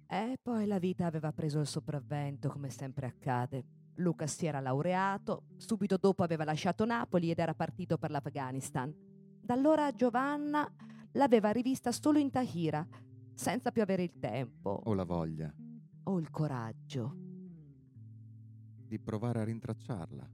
E 0.07 0.39
poi 0.41 0.67
la 0.67 0.79
vita 0.79 1.07
aveva 1.07 1.33
preso 1.33 1.61
il 1.61 1.67
sopravvento, 1.67 2.49
come 2.49 2.71
sempre 2.71 3.07
accade. 3.07 3.65
Luca 3.97 4.27
si 4.27 4.47
era 4.47 4.61
laureato, 4.61 5.45
subito 5.57 5.97
dopo 5.97 6.23
aveva 6.23 6.45
lasciato 6.45 6.85
Napoli 6.85 7.31
ed 7.31 7.39
era 7.39 7.55
partito 7.55 7.97
per 7.97 8.11
l'Afghanistan. 8.11 8.93
Da 9.41 9.55
allora 9.55 9.93
Giovanna 9.93 10.69
l'aveva 11.13 11.51
rivista 11.51 11.93
solo 11.93 12.19
in 12.19 12.31
Tahira, 12.31 12.87
senza 13.35 13.71
più 13.71 13.83
avere 13.83 14.03
il 14.03 14.19
tempo. 14.19 14.81
O 14.85 14.95
la 14.95 15.05
voglia. 15.05 15.53
O 16.05 16.19
il 16.19 16.31
coraggio. 16.31 17.17
Di 18.87 18.99
provare 18.99 19.41
a 19.41 19.45
rintracciarla. 19.45 20.31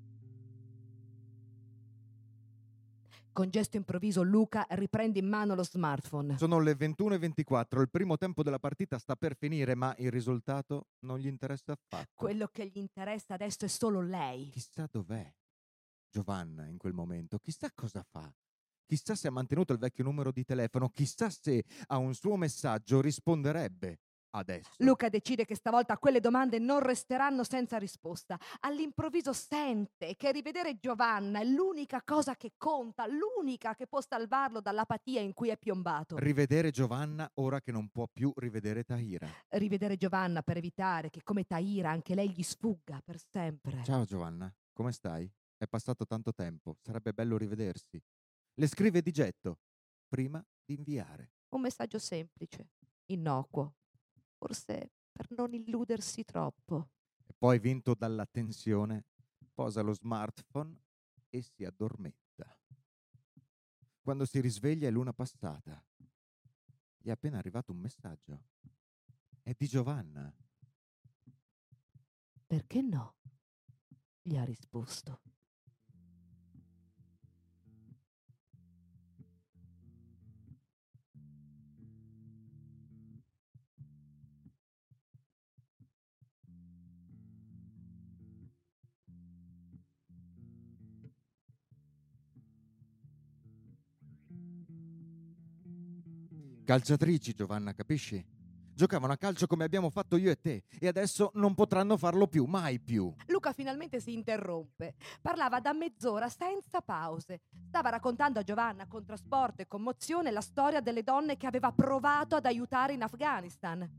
Con 3.32 3.48
gesto 3.48 3.76
improvviso 3.76 4.22
Luca 4.22 4.66
riprende 4.70 5.20
in 5.20 5.28
mano 5.28 5.54
lo 5.54 5.62
smartphone. 5.62 6.36
Sono 6.36 6.58
le 6.58 6.72
21.24, 6.72 7.80
il 7.80 7.88
primo 7.88 8.16
tempo 8.16 8.42
della 8.42 8.58
partita 8.58 8.98
sta 8.98 9.14
per 9.14 9.36
finire, 9.36 9.74
ma 9.74 9.94
il 9.98 10.10
risultato 10.10 10.88
non 11.00 11.18
gli 11.18 11.26
interessa 11.26 11.72
affatto. 11.72 12.10
Quello 12.14 12.48
che 12.48 12.66
gli 12.66 12.78
interessa 12.78 13.34
adesso 13.34 13.64
è 13.64 13.68
solo 13.68 14.02
lei. 14.02 14.50
Chissà 14.50 14.88
dov'è 14.90 15.32
Giovanna 16.10 16.66
in 16.66 16.76
quel 16.76 16.92
momento, 16.92 17.38
chissà 17.38 17.70
cosa 17.72 18.02
fa. 18.02 18.30
Chissà 18.90 19.14
se 19.14 19.28
ha 19.28 19.30
mantenuto 19.30 19.72
il 19.72 19.78
vecchio 19.78 20.02
numero 20.02 20.32
di 20.32 20.42
telefono, 20.42 20.88
chissà 20.88 21.30
se 21.30 21.62
a 21.86 21.98
un 21.98 22.12
suo 22.12 22.34
messaggio 22.34 23.00
risponderebbe 23.00 24.00
adesso. 24.30 24.68
Luca 24.78 25.08
decide 25.08 25.44
che 25.44 25.54
stavolta 25.54 25.96
quelle 25.96 26.18
domande 26.18 26.58
non 26.58 26.80
resteranno 26.80 27.44
senza 27.44 27.78
risposta. 27.78 28.36
All'improvviso 28.62 29.32
sente 29.32 30.16
che 30.16 30.32
rivedere 30.32 30.76
Giovanna 30.80 31.38
è 31.38 31.44
l'unica 31.44 32.02
cosa 32.02 32.34
che 32.34 32.54
conta, 32.56 33.06
l'unica 33.06 33.76
che 33.76 33.86
può 33.86 34.00
salvarlo 34.00 34.60
dall'apatia 34.60 35.20
in 35.20 35.34
cui 35.34 35.50
è 35.50 35.56
piombato. 35.56 36.18
Rivedere 36.18 36.72
Giovanna 36.72 37.30
ora 37.34 37.60
che 37.60 37.70
non 37.70 37.90
può 37.90 38.08
più 38.12 38.32
rivedere 38.38 38.82
Tahira. 38.82 39.28
Rivedere 39.50 39.98
Giovanna 39.98 40.42
per 40.42 40.56
evitare 40.56 41.10
che 41.10 41.22
come 41.22 41.44
Tahira 41.44 41.90
anche 41.90 42.16
lei 42.16 42.32
gli 42.32 42.42
sfugga 42.42 43.00
per 43.04 43.20
sempre. 43.20 43.84
Ciao 43.84 44.02
Giovanna, 44.04 44.52
come 44.72 44.90
stai? 44.90 45.32
È 45.56 45.68
passato 45.68 46.06
tanto 46.06 46.32
tempo, 46.32 46.76
sarebbe 46.82 47.12
bello 47.12 47.36
rivedersi. 47.36 48.02
Le 48.60 48.66
scrive 48.66 49.00
di 49.00 49.10
getto, 49.10 49.60
prima 50.06 50.46
di 50.66 50.74
inviare. 50.74 51.32
Un 51.54 51.62
messaggio 51.62 51.98
semplice, 51.98 52.72
innocuo, 53.06 53.76
forse 54.36 54.90
per 55.10 55.30
non 55.30 55.54
illudersi 55.54 56.24
troppo. 56.24 56.90
E 57.24 57.32
poi, 57.32 57.58
vinto 57.58 57.94
dalla 57.94 58.26
tensione, 58.26 59.06
posa 59.54 59.80
lo 59.80 59.94
smartphone 59.94 60.78
e 61.30 61.40
si 61.40 61.64
addormenta. 61.64 62.54
Quando 64.02 64.26
si 64.26 64.42
risveglia 64.42 64.88
è 64.88 64.90
l'una 64.90 65.14
passata. 65.14 65.82
Gli 66.98 67.08
è 67.08 67.12
appena 67.12 67.38
arrivato 67.38 67.72
un 67.72 67.78
messaggio. 67.78 68.42
È 69.42 69.54
di 69.56 69.66
Giovanna. 69.68 70.30
Perché 72.46 72.82
no? 72.82 73.16
Gli 74.20 74.36
ha 74.36 74.44
risposto. 74.44 75.22
Calciatrici, 96.70 97.34
Giovanna, 97.34 97.74
capisci? 97.74 98.24
Giocavano 98.72 99.12
a 99.12 99.16
calcio 99.16 99.48
come 99.48 99.64
abbiamo 99.64 99.90
fatto 99.90 100.16
io 100.16 100.30
e 100.30 100.40
te 100.40 100.62
e 100.78 100.86
adesso 100.86 101.32
non 101.34 101.56
potranno 101.56 101.96
farlo 101.96 102.28
più, 102.28 102.44
mai 102.44 102.78
più. 102.78 103.12
Luca 103.26 103.52
finalmente 103.52 103.98
si 103.98 104.12
interrompe. 104.12 104.94
Parlava 105.20 105.58
da 105.58 105.72
mezz'ora 105.72 106.28
senza 106.28 106.80
pause. 106.80 107.40
Stava 107.66 107.88
raccontando 107.88 108.38
a 108.38 108.44
Giovanna 108.44 108.86
con 108.86 109.04
trasporto 109.04 109.62
e 109.62 109.66
commozione 109.66 110.30
la 110.30 110.40
storia 110.40 110.80
delle 110.80 111.02
donne 111.02 111.36
che 111.36 111.48
aveva 111.48 111.72
provato 111.72 112.36
ad 112.36 112.46
aiutare 112.46 112.92
in 112.92 113.02
Afghanistan. 113.02 113.90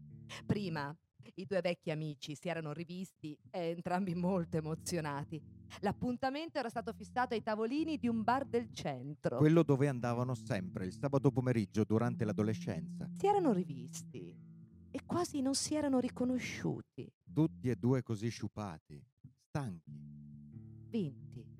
Prima 0.45 0.95
I 1.35 1.45
due 1.45 1.61
vecchi 1.61 1.91
amici 1.91 2.35
si 2.35 2.49
erano 2.49 2.73
rivisti 2.73 3.37
e 3.49 3.69
entrambi 3.69 4.15
molto 4.15 4.57
emozionati. 4.57 5.41
L'appuntamento 5.79 6.59
era 6.59 6.69
stato 6.69 6.93
fissato 6.93 7.33
ai 7.33 7.41
tavolini 7.41 7.97
di 7.97 8.07
un 8.07 8.23
bar 8.23 8.45
del 8.45 8.71
centro. 8.73 9.37
Quello 9.37 9.63
dove 9.63 9.87
andavano 9.87 10.35
sempre 10.35 10.85
il 10.85 10.93
sabato 10.93 11.31
pomeriggio 11.31 11.83
durante 11.83 12.25
l'adolescenza. 12.25 13.09
Si 13.17 13.25
erano 13.27 13.53
rivisti 13.53 14.35
e 14.91 14.99
quasi 15.05 15.41
non 15.41 15.55
si 15.55 15.75
erano 15.75 15.99
riconosciuti. 15.99 17.11
Tutti 17.33 17.69
e 17.69 17.75
due 17.75 18.03
così 18.03 18.29
sciupati, 18.29 19.01
stanchi. 19.47 19.91
Vinti. 20.89 21.50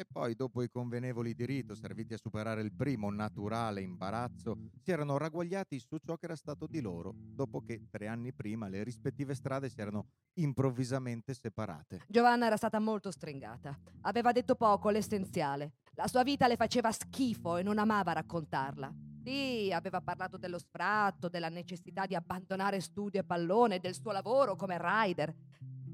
E 0.00 0.04
poi, 0.04 0.36
dopo 0.36 0.62
i 0.62 0.68
convenevoli 0.68 1.34
di 1.34 1.44
rito 1.44 1.74
serviti 1.74 2.14
a 2.14 2.18
superare 2.18 2.62
il 2.62 2.72
primo 2.72 3.10
naturale 3.10 3.80
imbarazzo, 3.80 4.56
si 4.80 4.92
erano 4.92 5.18
ragguagliati 5.18 5.80
su 5.80 5.96
ciò 5.98 6.14
che 6.14 6.26
era 6.26 6.36
stato 6.36 6.68
di 6.68 6.80
loro, 6.80 7.12
dopo 7.16 7.62
che 7.62 7.88
tre 7.90 8.06
anni 8.06 8.32
prima 8.32 8.68
le 8.68 8.84
rispettive 8.84 9.34
strade 9.34 9.68
si 9.68 9.80
erano 9.80 10.06
improvvisamente 10.34 11.34
separate. 11.34 12.04
Giovanna 12.06 12.46
era 12.46 12.56
stata 12.56 12.78
molto 12.78 13.10
stringata. 13.10 13.76
Aveva 14.02 14.30
detto 14.30 14.54
poco, 14.54 14.90
l'essenziale. 14.90 15.72
La 15.94 16.06
sua 16.06 16.22
vita 16.22 16.46
le 16.46 16.54
faceva 16.54 16.92
schifo 16.92 17.56
e 17.56 17.64
non 17.64 17.80
amava 17.80 18.12
raccontarla. 18.12 18.94
Sì, 19.24 19.72
aveva 19.72 20.00
parlato 20.00 20.36
dello 20.36 20.60
sfratto, 20.60 21.28
della 21.28 21.48
necessità 21.48 22.06
di 22.06 22.14
abbandonare 22.14 22.78
studio 22.78 23.18
e 23.18 23.24
pallone, 23.24 23.80
del 23.80 23.94
suo 23.94 24.12
lavoro 24.12 24.54
come 24.54 24.78
rider 24.78 25.34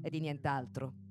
e 0.03 0.09
di 0.11 0.19
nient'altro 0.19 1.04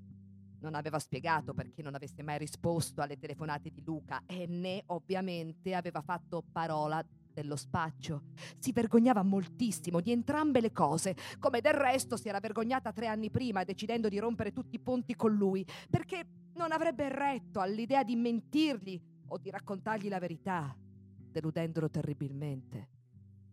non 0.65 0.75
aveva 0.75 0.99
spiegato 0.99 1.53
perché 1.53 1.83
non 1.83 1.95
avesse 1.95 2.23
mai 2.23 2.39
risposto 2.39 3.03
alle 3.03 3.19
telefonate 3.19 3.71
di 3.71 3.83
Luca 3.85 4.23
e 4.27 4.47
né 4.47 4.83
ovviamente 4.87 5.75
aveva 5.75 6.01
fatto 6.01 6.43
parola 6.51 7.05
dello 7.33 7.57
spaccio. 7.57 8.23
Si 8.59 8.73
vergognava 8.73 9.23
moltissimo 9.23 10.01
di 10.01 10.11
entrambe 10.11 10.61
le 10.61 10.73
cose, 10.73 11.15
come 11.39 11.61
del 11.61 11.75
resto 11.75 12.17
si 12.17 12.29
era 12.29 12.41
vergognata 12.41 12.93
tre 12.93 13.09
anni 13.09 13.31
prima 13.31 13.65
decidendo 13.65 14.09
di 14.09 14.19
rompere 14.19 14.53
tutti 14.53 14.77
i 14.77 14.81
ponti 14.81 15.15
con 15.15 15.35
lui, 15.35 15.67
perché 15.91 16.27
non 16.55 16.73
avrebbe 16.73 17.09
retto 17.09 17.61
all'idea 17.61 18.03
di 18.03 18.17
mentirgli 18.17 19.01
o 19.29 19.39
di 19.39 19.51
raccontargli 19.51 20.09
la 20.09 20.19
verità, 20.19 20.75
deludendolo 20.79 21.91
terribilmente. 21.91 22.89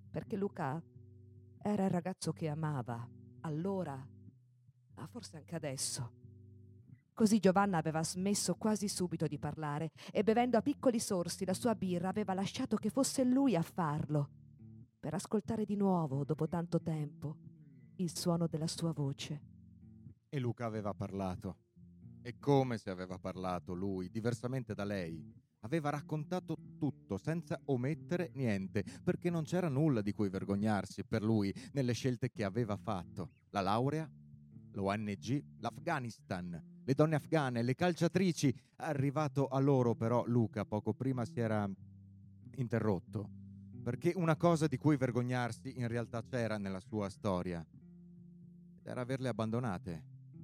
Perché 0.10 0.36
Luca 0.36 0.82
era 1.62 1.86
il 1.86 1.90
ragazzo 1.90 2.32
che 2.32 2.48
amava, 2.48 3.08
allora, 3.42 4.08
ma 4.96 5.08
forse 5.08 5.38
anche 5.38 5.56
adesso. 5.56 6.20
Così 7.22 7.38
Giovanna 7.38 7.78
aveva 7.78 8.04
smesso 8.04 8.56
quasi 8.56 8.88
subito 8.88 9.28
di 9.28 9.38
parlare 9.38 9.92
e 10.12 10.24
bevendo 10.24 10.58
a 10.58 10.64
piccoli 10.64 11.00
sorsi 11.00 11.46
la 11.46 11.54
sua 11.54 11.76
birra 11.76 12.10
aveva 12.10 12.34
lasciato 12.34 12.78
che 12.78 12.90
fosse 12.90 13.24
lui 13.24 13.56
a 13.56 13.62
farlo, 13.62 14.28
per 15.00 15.14
ascoltare 15.14 15.66
di 15.66 15.76
nuovo, 15.76 16.26
dopo 16.26 16.48
tanto 16.48 16.82
tempo, 16.82 17.38
il 17.98 18.18
suono 18.18 18.48
della 18.48 18.66
sua 18.66 18.92
voce. 18.92 19.40
E 20.30 20.40
Luca 20.40 20.66
aveva 20.66 20.96
parlato. 20.96 21.58
E 22.24 22.40
come 22.40 22.80
se 22.80 22.90
aveva 22.90 23.20
parlato 23.20 23.76
lui, 23.76 24.10
diversamente 24.10 24.74
da 24.74 24.84
lei. 24.84 25.24
Aveva 25.60 25.92
raccontato 25.92 26.58
tutto, 26.80 27.18
senza 27.20 27.62
omettere 27.66 28.32
niente, 28.34 28.84
perché 29.04 29.30
non 29.30 29.44
c'era 29.44 29.70
nulla 29.70 30.02
di 30.02 30.12
cui 30.12 30.30
vergognarsi 30.30 31.06
per 31.06 31.22
lui 31.22 31.54
nelle 31.74 31.94
scelte 31.94 32.32
che 32.32 32.44
aveva 32.44 32.78
fatto. 32.78 33.34
La 33.52 33.62
laurea, 33.62 34.10
l'ONG, 34.72 35.44
l'Afghanistan, 35.60 36.62
le 36.84 36.94
donne 36.94 37.16
afghane, 37.16 37.62
le 37.62 37.76
calciatrici. 37.76 38.54
Arrivato 38.78 39.48
a 39.48 39.60
loro 39.60 39.96
però 39.96 40.24
Luca 40.26 40.66
poco 40.66 40.94
prima 40.94 41.26
si 41.26 41.40
era 41.40 41.70
interrotto, 42.56 43.30
perché 43.84 44.14
una 44.16 44.36
cosa 44.36 44.68
di 44.68 44.78
cui 44.78 44.98
vergognarsi 44.98 45.78
in 45.80 45.88
realtà 45.88 46.24
c'era 46.24 46.58
nella 46.58 46.80
sua 46.80 47.10
storia, 47.10 47.66
era 48.84 49.02
averle 49.02 49.30
abbandonate, 49.30 50.04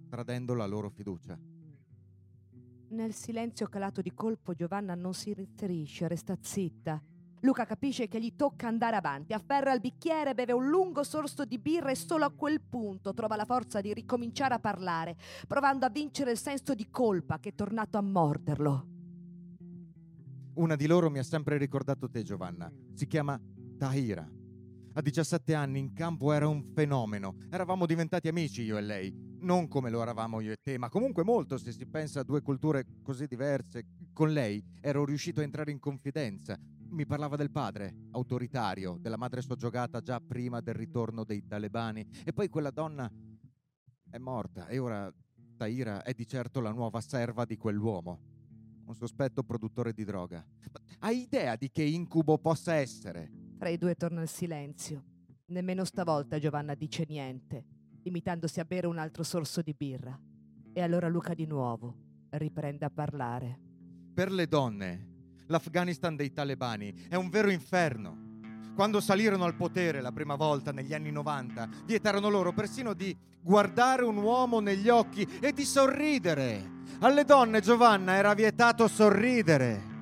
tradendo 0.09 0.53
la 0.53 0.65
loro 0.65 0.89
fiducia. 0.89 1.37
Nel 2.89 3.13
silenzio 3.13 3.67
calato 3.67 4.01
di 4.01 4.13
colpo 4.13 4.53
Giovanna 4.53 4.95
non 4.95 5.13
si 5.13 5.33
inserisce, 5.35 6.07
resta 6.07 6.37
zitta 6.39 7.01
Luca 7.41 7.65
capisce 7.65 8.07
che 8.07 8.19
gli 8.19 8.35
tocca 8.35 8.67
andare 8.67 8.95
avanti, 8.95 9.33
afferra 9.33 9.71
il 9.71 9.79
bicchiere, 9.79 10.33
beve 10.33 10.53
un 10.53 10.67
lungo 10.67 11.03
sorso 11.03 11.45
di 11.45 11.59
birra 11.59 11.91
e 11.91 11.95
solo 11.95 12.25
a 12.25 12.31
quel 12.31 12.61
punto 12.61 13.13
trova 13.13 13.35
la 13.35 13.45
forza 13.45 13.79
di 13.79 13.93
ricominciare 13.93 14.55
a 14.55 14.59
parlare, 14.59 15.15
provando 15.47 15.85
a 15.85 15.89
vincere 15.89 16.31
il 16.31 16.39
senso 16.39 16.73
di 16.73 16.89
colpa 16.89 17.39
che 17.39 17.49
è 17.49 17.55
tornato 17.55 17.97
a 17.97 18.01
morderlo. 18.01 18.87
Una 20.55 20.75
di 20.75 20.87
loro 20.87 21.11
mi 21.11 21.19
ha 21.19 21.23
sempre 21.23 21.57
ricordato 21.57 22.09
te, 22.09 22.23
Giovanna. 22.23 22.71
Si 22.95 23.05
chiama 23.05 23.39
Tahira. 23.77 24.27
A 24.93 25.01
17 25.01 25.53
anni 25.53 25.77
in 25.77 25.93
campo 25.93 26.33
era 26.33 26.47
un 26.47 26.63
fenomeno. 26.73 27.35
Eravamo 27.51 27.85
diventati 27.85 28.27
amici 28.27 28.63
io 28.63 28.77
e 28.77 28.81
lei. 28.81 29.25
Non 29.41 29.67
come 29.67 29.91
lo 29.91 30.01
eravamo 30.01 30.39
io 30.39 30.53
e 30.53 30.57
te, 30.59 30.79
ma 30.79 30.89
comunque 30.89 31.23
molto 31.23 31.59
se 31.59 31.71
si 31.71 31.85
pensa 31.85 32.21
a 32.21 32.23
due 32.23 32.41
culture 32.41 32.83
così 33.03 33.27
diverse. 33.27 33.85
Con 34.11 34.33
lei 34.33 34.59
ero 34.81 35.05
riuscito 35.05 35.41
a 35.41 35.43
entrare 35.43 35.69
in 35.69 35.77
confidenza, 35.77 36.57
mi 36.89 37.05
parlava 37.05 37.35
del 37.35 37.51
padre, 37.51 37.93
autoritario, 38.11 38.97
della 38.99 39.17
madre 39.17 39.41
soggiogata 39.41 40.01
già 40.01 40.19
prima 40.19 40.61
del 40.61 40.75
ritorno 40.75 41.23
dei 41.23 41.45
talebani 41.45 42.05
e 42.23 42.33
poi 42.33 42.49
quella 42.49 42.71
donna 42.71 43.11
è 44.09 44.17
morta 44.17 44.67
e 44.67 44.79
ora 44.79 45.13
Taira 45.57 46.03
è 46.03 46.13
di 46.13 46.25
certo 46.25 46.59
la 46.59 46.71
nuova 46.71 47.01
serva 47.01 47.43
di 47.45 47.57
quell'uomo, 47.57 48.19
un 48.85 48.95
sospetto 48.95 49.43
produttore 49.43 49.91
di 49.91 50.05
droga. 50.05 50.45
Ma 50.71 50.79
hai 50.99 51.21
idea 51.21 51.55
di 51.55 51.71
che 51.71 51.83
incubo 51.83 52.37
possa 52.37 52.73
essere? 52.75 53.31
Fra 53.57 53.69
i 53.69 53.77
due 53.77 53.95
torna 53.95 54.21
il 54.21 54.29
silenzio. 54.29 55.03
Nemmeno 55.47 55.83
stavolta 55.83 56.39
Giovanna 56.39 56.75
dice 56.75 57.05
niente, 57.07 57.65
limitandosi 58.03 58.59
a 58.59 58.65
bere 58.65 58.87
un 58.87 58.97
altro 58.97 59.23
sorso 59.23 59.61
di 59.61 59.73
birra. 59.73 60.17
E 60.73 60.81
allora 60.81 61.07
Luca 61.07 61.33
di 61.33 61.45
nuovo 61.45 61.95
riprende 62.29 62.85
a 62.85 62.89
parlare. 62.89 63.59
Per 64.13 64.31
le 64.31 64.47
donne 64.47 65.16
l'Afghanistan 65.47 66.15
dei 66.15 66.31
talebani. 66.31 66.93
È 67.09 67.15
un 67.15 67.29
vero 67.29 67.49
inferno. 67.49 68.25
Quando 68.75 69.01
salirono 69.01 69.43
al 69.43 69.55
potere 69.55 70.01
la 70.01 70.11
prima 70.11 70.35
volta 70.35 70.71
negli 70.71 70.93
anni 70.93 71.11
90, 71.11 71.67
vietarono 71.85 72.29
loro 72.29 72.53
persino 72.53 72.93
di 72.93 73.15
guardare 73.41 74.03
un 74.03 74.17
uomo 74.17 74.59
negli 74.59 74.87
occhi 74.87 75.27
e 75.39 75.51
di 75.51 75.65
sorridere. 75.65 76.75
Alle 76.99 77.23
donne, 77.23 77.61
Giovanna, 77.61 78.15
era 78.15 78.33
vietato 78.33 78.87
sorridere. 78.87 79.95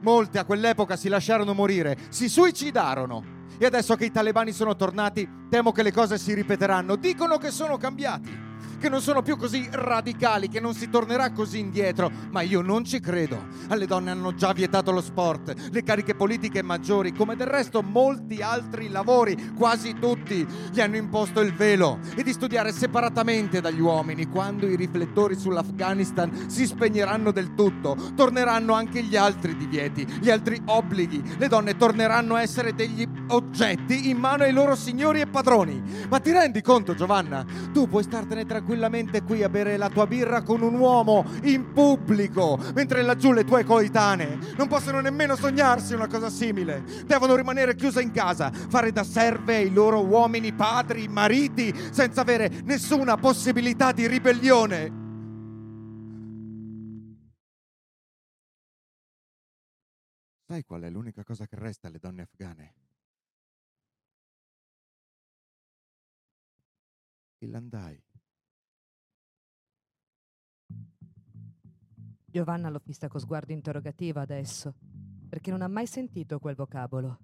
Molte 0.00 0.38
a 0.38 0.44
quell'epoca 0.44 0.96
si 0.96 1.08
lasciarono 1.08 1.52
morire, 1.52 1.96
si 2.08 2.28
suicidarono. 2.28 3.38
E 3.58 3.66
adesso 3.66 3.94
che 3.96 4.06
i 4.06 4.10
talebani 4.10 4.52
sono 4.52 4.74
tornati, 4.74 5.28
temo 5.50 5.70
che 5.70 5.82
le 5.82 5.92
cose 5.92 6.16
si 6.16 6.32
ripeteranno. 6.32 6.96
Dicono 6.96 7.36
che 7.36 7.50
sono 7.50 7.76
cambiati 7.76 8.48
che 8.80 8.88
non 8.88 9.02
sono 9.02 9.20
più 9.20 9.36
così 9.36 9.68
radicali, 9.70 10.48
che 10.48 10.58
non 10.58 10.72
si 10.74 10.88
tornerà 10.88 11.30
così 11.32 11.58
indietro, 11.58 12.10
ma 12.30 12.40
io 12.40 12.62
non 12.62 12.82
ci 12.84 12.98
credo. 12.98 13.46
Alle 13.68 13.86
donne 13.86 14.10
hanno 14.10 14.34
già 14.34 14.52
vietato 14.52 14.90
lo 14.90 15.02
sport, 15.02 15.54
le 15.70 15.82
cariche 15.82 16.14
politiche 16.14 16.62
maggiori, 16.62 17.12
come 17.12 17.36
del 17.36 17.46
resto 17.46 17.82
molti 17.82 18.40
altri 18.40 18.88
lavori, 18.88 19.52
quasi 19.54 19.94
tutti, 20.00 20.46
gli 20.72 20.80
hanno 20.80 20.96
imposto 20.96 21.40
il 21.40 21.54
velo 21.54 21.98
e 22.16 22.22
di 22.22 22.32
studiare 22.32 22.72
separatamente 22.72 23.60
dagli 23.60 23.80
uomini. 23.80 24.26
Quando 24.26 24.66
i 24.66 24.76
riflettori 24.76 25.36
sull'Afghanistan 25.36 26.48
si 26.48 26.66
spegneranno 26.66 27.32
del 27.32 27.54
tutto, 27.54 27.96
torneranno 28.16 28.72
anche 28.72 29.02
gli 29.02 29.16
altri 29.16 29.56
divieti, 29.56 30.06
gli 30.06 30.30
altri 30.30 30.58
obblighi. 30.64 31.36
Le 31.36 31.48
donne 31.48 31.76
torneranno 31.76 32.34
a 32.34 32.40
essere 32.40 32.74
degli 32.74 33.06
oggetti 33.28 34.08
in 34.08 34.16
mano 34.16 34.44
ai 34.44 34.52
loro 34.52 34.74
signori 34.74 35.20
e 35.20 35.26
padroni. 35.26 35.82
Ma 36.08 36.18
ti 36.18 36.32
rendi 36.32 36.62
conto, 36.62 36.94
Giovanna? 36.94 37.44
Tu 37.72 37.86
puoi 37.86 38.02
startene 38.02 38.46
tranquillo 38.46 38.68
tranquillamente 38.70 39.22
qui 39.22 39.42
a 39.42 39.48
bere 39.48 39.76
la 39.76 39.88
tua 39.88 40.06
birra 40.06 40.42
con 40.42 40.62
un 40.62 40.74
uomo 40.74 41.24
in 41.42 41.72
pubblico, 41.72 42.56
mentre 42.72 43.02
laggiù 43.02 43.32
le 43.32 43.44
tue 43.44 43.64
coetanee 43.64 44.54
non 44.56 44.68
possono 44.68 45.00
nemmeno 45.00 45.34
sognarsi 45.34 45.94
una 45.94 46.06
cosa 46.06 46.30
simile. 46.30 46.84
Devono 47.04 47.34
rimanere 47.34 47.74
chiuse 47.74 48.00
in 48.00 48.12
casa, 48.12 48.52
fare 48.52 48.92
da 48.92 49.02
serve 49.02 49.56
ai 49.56 49.72
loro 49.72 50.04
uomini, 50.04 50.52
padri, 50.52 51.08
mariti, 51.08 51.74
senza 51.90 52.20
avere 52.20 52.48
nessuna 52.62 53.16
possibilità 53.16 53.90
di 53.90 54.06
ribellione. 54.06 54.98
Sai 60.46 60.64
qual 60.64 60.82
è 60.82 60.90
l'unica 60.90 61.24
cosa 61.24 61.46
che 61.46 61.56
resta 61.56 61.88
alle 61.88 61.98
donne 61.98 62.22
afghane? 62.22 62.74
Il 67.38 67.50
landai. 67.50 68.09
Giovanna 72.30 72.70
lo 72.70 72.78
fissa 72.78 73.08
con 73.08 73.18
sguardo 73.18 73.52
interrogativo 73.52 74.20
adesso, 74.20 74.72
perché 75.28 75.50
non 75.50 75.62
ha 75.62 75.68
mai 75.68 75.88
sentito 75.88 76.38
quel 76.38 76.54
vocabolo. 76.54 77.18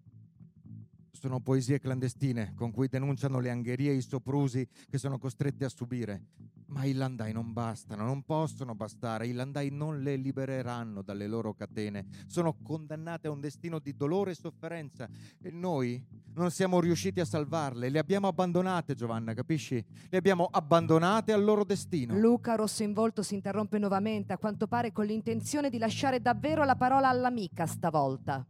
Sono 1.13 1.41
poesie 1.41 1.79
clandestine 1.79 2.55
con 2.55 2.73
cui 2.73 2.89
denunciano 2.89 3.39
le 3.39 3.51
angherie 3.51 3.93
e 3.93 3.97
i 3.97 4.03
soprusi 4.03 4.67
che 4.91 4.99
sono 4.99 5.19
costretti 5.19 5.63
a 5.63 5.69
subire. 5.69 6.25
Ma 6.69 6.85
i 6.85 6.93
landai 6.95 7.33
non 7.33 7.53
bastano, 7.53 8.05
non 8.05 8.23
possono 8.23 8.75
bastare, 8.75 9.29
i 9.29 9.33
landai 9.33 9.71
non 9.71 10.03
le 10.03 10.17
libereranno 10.17 11.01
dalle 11.01 11.29
loro 11.29 11.55
catene, 11.55 12.07
sono 12.27 12.57
condannate 12.61 13.29
a 13.29 13.31
un 13.31 13.41
destino 13.41 13.79
di 13.79 13.95
dolore 13.95 14.33
e 14.33 14.35
sofferenza 14.35 15.09
e 15.41 15.51
noi 15.53 16.05
non 16.35 16.51
siamo 16.51 16.81
riusciti 16.81 17.21
a 17.21 17.25
salvarle, 17.25 17.89
le 17.89 18.01
abbiamo 18.01 18.27
abbandonate 18.27 18.95
Giovanna, 18.95 19.33
capisci? 19.33 19.83
Le 20.09 20.19
abbiamo 20.19 20.49
abbandonate 20.51 21.33
al 21.33 21.45
loro 21.45 21.65
destino. 21.65 22.19
Luca, 22.19 22.57
rosso 22.57 22.83
in 22.83 22.93
volto, 22.93 23.23
si 23.23 23.35
interrompe 23.35 23.79
nuovamente, 23.79 24.33
a 24.33 24.39
quanto 24.39 24.67
pare 24.67 24.91
con 24.91 25.07
l'intenzione 25.07 25.71
di 25.71 25.79
lasciare 25.79 26.21
davvero 26.21 26.65
la 26.65 26.77
parola 26.77 27.09
all'amica 27.09 27.65
stavolta. 27.67 28.45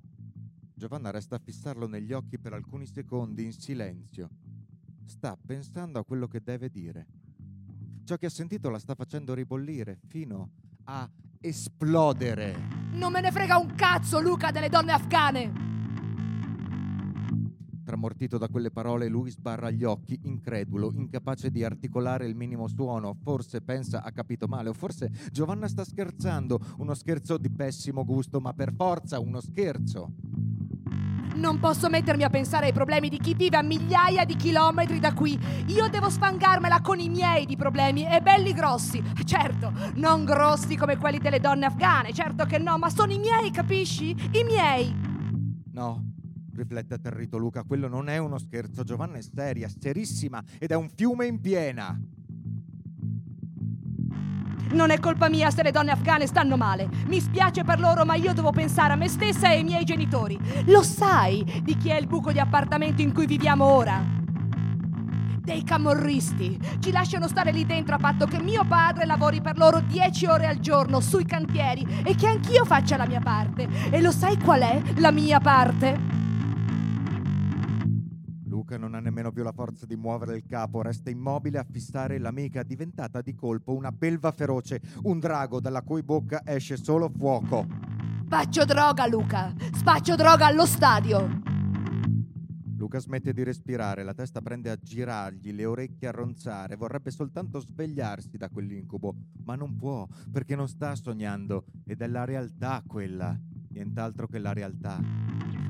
Giovanna 0.74 1.10
resta 1.10 1.36
a 1.36 1.40
fissarlo 1.42 1.86
negli 1.86 2.12
occhi 2.12 2.38
per 2.38 2.54
alcuni 2.54 2.86
secondi 2.86 3.44
in 3.44 3.52
silenzio. 3.52 4.30
Sta 5.04 5.36
pensando 5.36 5.98
a 5.98 6.04
quello 6.04 6.26
che 6.26 6.42
deve 6.42 6.70
dire. 6.70 7.06
Ciò 8.06 8.14
che 8.18 8.26
ha 8.26 8.30
sentito 8.30 8.70
la 8.70 8.78
sta 8.78 8.94
facendo 8.94 9.34
ribollire 9.34 9.98
fino 10.06 10.50
a 10.84 11.10
esplodere. 11.40 12.54
Non 12.92 13.10
me 13.10 13.20
ne 13.20 13.32
frega 13.32 13.58
un 13.58 13.74
cazzo, 13.74 14.20
Luca, 14.20 14.52
delle 14.52 14.68
donne 14.68 14.92
afghane! 14.92 15.52
Tramortito 17.82 18.38
da 18.38 18.46
quelle 18.46 18.70
parole, 18.70 19.08
lui 19.08 19.30
sbarra 19.30 19.70
gli 19.70 19.82
occhi, 19.82 20.20
incredulo, 20.22 20.92
incapace 20.94 21.50
di 21.50 21.64
articolare 21.64 22.26
il 22.26 22.36
minimo 22.36 22.68
suono. 22.68 23.16
Forse 23.20 23.60
pensa 23.60 24.04
ha 24.04 24.12
capito 24.12 24.46
male, 24.46 24.68
o 24.68 24.72
forse 24.72 25.10
Giovanna 25.32 25.66
sta 25.66 25.82
scherzando. 25.82 26.60
Uno 26.76 26.94
scherzo 26.94 27.36
di 27.38 27.50
pessimo 27.50 28.04
gusto, 28.04 28.40
ma 28.40 28.52
per 28.52 28.72
forza 28.72 29.18
uno 29.18 29.40
scherzo. 29.40 30.12
Non 31.36 31.58
posso 31.60 31.90
mettermi 31.90 32.22
a 32.22 32.30
pensare 32.30 32.66
ai 32.66 32.72
problemi 32.72 33.10
di 33.10 33.18
chi 33.18 33.34
vive 33.34 33.58
a 33.58 33.62
migliaia 33.62 34.24
di 34.24 34.36
chilometri 34.36 34.98
da 34.98 35.12
qui. 35.12 35.38
Io 35.66 35.86
devo 35.88 36.08
sfangarmela 36.08 36.80
con 36.80 36.98
i 36.98 37.10
miei 37.10 37.44
di 37.44 37.56
problemi 37.56 38.06
e 38.10 38.22
belli 38.22 38.54
grossi. 38.54 39.02
Certo, 39.22 39.70
non 39.96 40.24
grossi 40.24 40.76
come 40.76 40.96
quelli 40.96 41.18
delle 41.18 41.38
donne 41.38 41.66
afghane, 41.66 42.14
certo 42.14 42.46
che 42.46 42.58
no, 42.58 42.78
ma 42.78 42.88
sono 42.88 43.12
i 43.12 43.18
miei, 43.18 43.50
capisci? 43.50 44.10
I 44.32 44.44
miei. 44.44 44.94
No, 45.72 46.12
riflette 46.54 46.94
atterrito 46.94 47.36
Luca, 47.36 47.64
quello 47.64 47.86
non 47.86 48.08
è 48.08 48.16
uno 48.16 48.38
scherzo. 48.38 48.82
Giovanna 48.82 49.18
è 49.18 49.22
seria, 49.22 49.68
serissima 49.68 50.42
ed 50.58 50.70
è 50.70 50.74
un 50.74 50.88
fiume 50.88 51.26
in 51.26 51.40
piena. 51.40 52.00
Non 54.72 54.90
è 54.90 54.98
colpa 54.98 55.28
mia 55.28 55.50
se 55.50 55.62
le 55.62 55.70
donne 55.70 55.92
afghane 55.92 56.26
stanno 56.26 56.56
male. 56.56 56.88
Mi 57.06 57.20
spiace 57.20 57.64
per 57.64 57.78
loro, 57.78 58.04
ma 58.04 58.14
io 58.14 58.32
devo 58.32 58.50
pensare 58.50 58.92
a 58.92 58.96
me 58.96 59.08
stessa 59.08 59.48
e 59.48 59.56
ai 59.56 59.64
miei 59.64 59.84
genitori. 59.84 60.38
Lo 60.66 60.82
sai 60.82 61.62
di 61.62 61.76
chi 61.76 61.90
è 61.90 61.96
il 61.98 62.06
buco 62.06 62.32
di 62.32 62.38
appartamento 62.38 63.02
in 63.02 63.12
cui 63.12 63.26
viviamo 63.26 63.64
ora? 63.64 64.02
Dei 65.40 65.62
camorristi. 65.62 66.58
Ci 66.80 66.90
lasciano 66.90 67.28
stare 67.28 67.52
lì 67.52 67.64
dentro 67.64 67.94
a 67.94 67.98
patto 67.98 68.26
che 68.26 68.40
mio 68.40 68.64
padre 68.66 69.06
lavori 69.06 69.40
per 69.40 69.56
loro 69.56 69.80
dieci 69.80 70.26
ore 70.26 70.46
al 70.46 70.58
giorno 70.58 71.00
sui 71.00 71.24
cantieri 71.24 71.86
e 72.04 72.16
che 72.16 72.26
anch'io 72.26 72.64
faccia 72.64 72.96
la 72.96 73.06
mia 73.06 73.20
parte. 73.20 73.68
E 73.90 74.00
lo 74.00 74.10
sai 74.10 74.36
qual 74.38 74.62
è 74.62 74.82
la 74.96 75.12
mia 75.12 75.38
parte? 75.38 76.25
Luca 78.66 78.78
non 78.78 78.94
ha 78.96 79.00
nemmeno 79.00 79.30
più 79.30 79.44
la 79.44 79.52
forza 79.52 79.86
di 79.86 79.94
muovere 79.94 80.34
il 80.34 80.44
capo, 80.44 80.82
resta 80.82 81.08
immobile 81.08 81.58
a 81.58 81.66
fissare 81.70 82.18
l'amica 82.18 82.64
diventata 82.64 83.22
di 83.22 83.32
colpo 83.32 83.72
una 83.72 83.92
belva 83.92 84.32
feroce, 84.32 84.80
un 85.04 85.20
drago 85.20 85.60
dalla 85.60 85.82
cui 85.82 86.02
bocca 86.02 86.42
esce 86.44 86.76
solo 86.76 87.08
fuoco. 87.08 87.64
Faccio 88.26 88.64
droga, 88.64 89.06
Luca! 89.06 89.54
Spaccio 89.72 90.16
droga 90.16 90.46
allo 90.46 90.66
stadio! 90.66 91.42
Luca 92.76 92.98
smette 92.98 93.32
di 93.32 93.44
respirare, 93.44 94.02
la 94.02 94.14
testa 94.14 94.42
prende 94.42 94.70
a 94.70 94.76
girargli, 94.76 95.52
le 95.52 95.64
orecchie 95.64 96.08
a 96.08 96.10
ronzare, 96.10 96.74
vorrebbe 96.74 97.12
soltanto 97.12 97.60
svegliarsi 97.60 98.36
da 98.36 98.48
quell'incubo, 98.48 99.14
ma 99.44 99.54
non 99.54 99.76
può, 99.76 100.08
perché 100.32 100.56
non 100.56 100.66
sta 100.66 100.96
sognando, 100.96 101.66
ed 101.84 102.02
è 102.02 102.08
la 102.08 102.24
realtà 102.24 102.82
quella, 102.84 103.38
nient'altro 103.76 104.26
che 104.26 104.38
la 104.38 104.54
realtà. 104.54 104.98